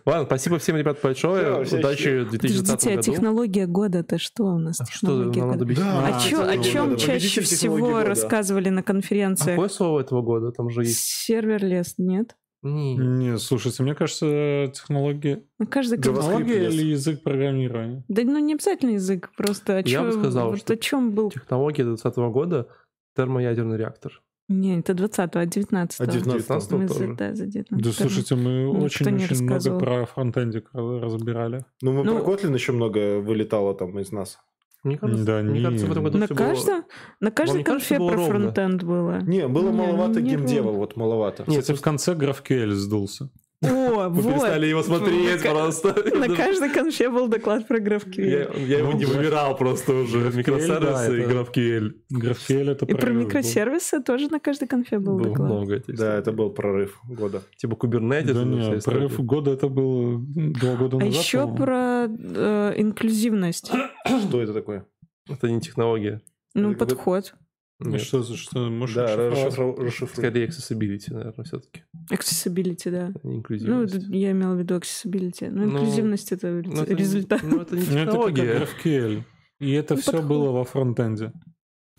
[0.06, 1.62] Ладно, спасибо всем, ребят, большое.
[1.62, 3.12] Удачи в 2020 Подождите, а году.
[3.12, 4.80] технология года-то что у нас?
[4.90, 6.18] Что надо А,
[6.50, 8.06] о чем чаще всего года.
[8.06, 9.56] рассказывали на А конференциях?
[9.56, 10.52] Какое слово этого года?
[10.52, 10.98] Там же есть...
[11.00, 12.36] Серверлес, нет?
[12.64, 12.96] Не.
[12.96, 15.44] Не, слушайте, мне кажется, технология...
[15.60, 16.74] На каждой JavaScript Технология лес.
[16.74, 18.04] или язык программирования?
[18.08, 21.12] Да ну не обязательно язык, просто о Я чём, бы сказал, вот что о чем
[21.12, 21.30] был...
[21.32, 22.68] Технология 2020 года
[23.16, 24.22] термоядерный реактор.
[24.50, 27.16] Не, это 20-го, а 19 А 19 19 Мы за, тоже.
[27.18, 31.66] да, за 19 Да, слушайте, мы очень-очень много про фронтендик разбирали.
[31.82, 34.40] Ну, мы Ну- про Kotlin еще много вылетало там из нас.
[34.84, 35.66] Мне кажется, Да мне не.
[35.66, 36.84] кажется в этом году На всё было- каждом,
[37.20, 38.26] на каждой конфе про ровно?
[38.26, 39.20] фронтенд было.
[39.22, 40.80] Не, было Не, маловато не геймдева, ровно.
[40.80, 41.44] вот маловато.
[41.48, 43.30] Нет, Кстати, в конце GraphQL сдулся.
[43.64, 44.24] О, Мы вот.
[44.24, 45.88] перестали его смотреть На просто.
[46.16, 48.66] На каждой конфе был доклад про Я, GraphQL.
[48.68, 50.20] я его не Ну, выбирал просто уже.
[50.20, 50.80] GraphQL, Микросервисы
[51.10, 51.92] да, и это- GraphQL.
[52.14, 53.26] GraphQL это И про прорыв был.
[53.26, 55.50] микросервисы тоже на каждой конфе был Было доклад.
[55.50, 57.42] много этих Да, это был прорыв года.
[57.58, 58.34] Типа Kubernetes.
[58.34, 58.82] Да не, история.
[58.82, 61.24] прорыв года это был два года А назад.
[61.24, 61.58] еще по-моему.
[61.58, 63.72] про э, инклюзивность.
[64.06, 64.86] Что это такое?
[65.28, 66.22] Это не технология.
[66.54, 67.34] Ну, Это как подход.
[67.34, 67.47] Ну,
[67.80, 69.80] Нет, Что, за- что, можешь Да, расшифровать?
[69.80, 70.10] расшифруй.
[70.26, 71.84] скорее accessibility, наверное, все-таки.
[72.12, 73.08] Accessibility, да.
[73.08, 74.10] Не Ну, инклюзивность.
[74.10, 75.50] д- я имела в виду accessibility.
[75.52, 77.44] Ну, Ну, инклюзивность это Ну, это не- результат.
[77.44, 78.68] Ну, это не Ну, это как технология.
[78.84, 79.24] GraphQL.
[79.60, 80.28] И это Ну, все подход.
[80.30, 81.32] было во фронтенде.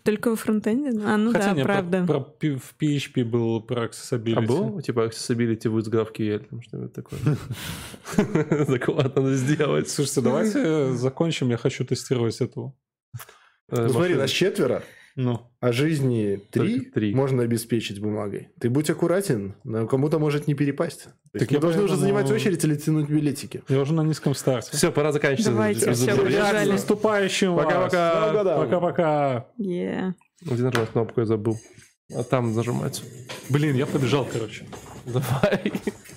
[0.03, 0.97] Только во фронтенде?
[1.05, 2.05] А, ну Хотя да, не, про- правда.
[2.05, 4.33] про P- в PHP был про accessibility.
[4.35, 7.19] А было, типа, accessibility with GraphQL, там что-нибудь такое?
[8.67, 9.89] Доклад надо сделать.
[9.89, 11.49] Слушайте, давайте закончим.
[11.49, 12.75] Я хочу тестировать эту.
[13.69, 14.83] Э, Ну, смотри, нас четверо,
[15.21, 17.13] Ну, а жизни три, три.
[17.13, 18.47] можно обеспечить бумагой.
[18.57, 21.09] Ты будь аккуратен, но кому-то может не перепасть.
[21.33, 23.61] То Так мы я должны уже занимать очередь или тянуть билетики.
[23.67, 24.77] я уже на низком старте.
[24.77, 25.47] Все, пора заканчивать.
[25.47, 26.69] Давайте, Друзья, побежали.
[26.69, 27.57] С наступающим!
[27.57, 28.55] Пока-пока.
[28.55, 29.47] Пока-пока.
[29.59, 30.13] Yeah.
[30.39, 31.59] Где нажимать кнопку, я забыл.
[32.15, 33.03] А там нажимать.
[33.49, 34.67] Блин, я побежал, короче.
[35.05, 35.73] Давай.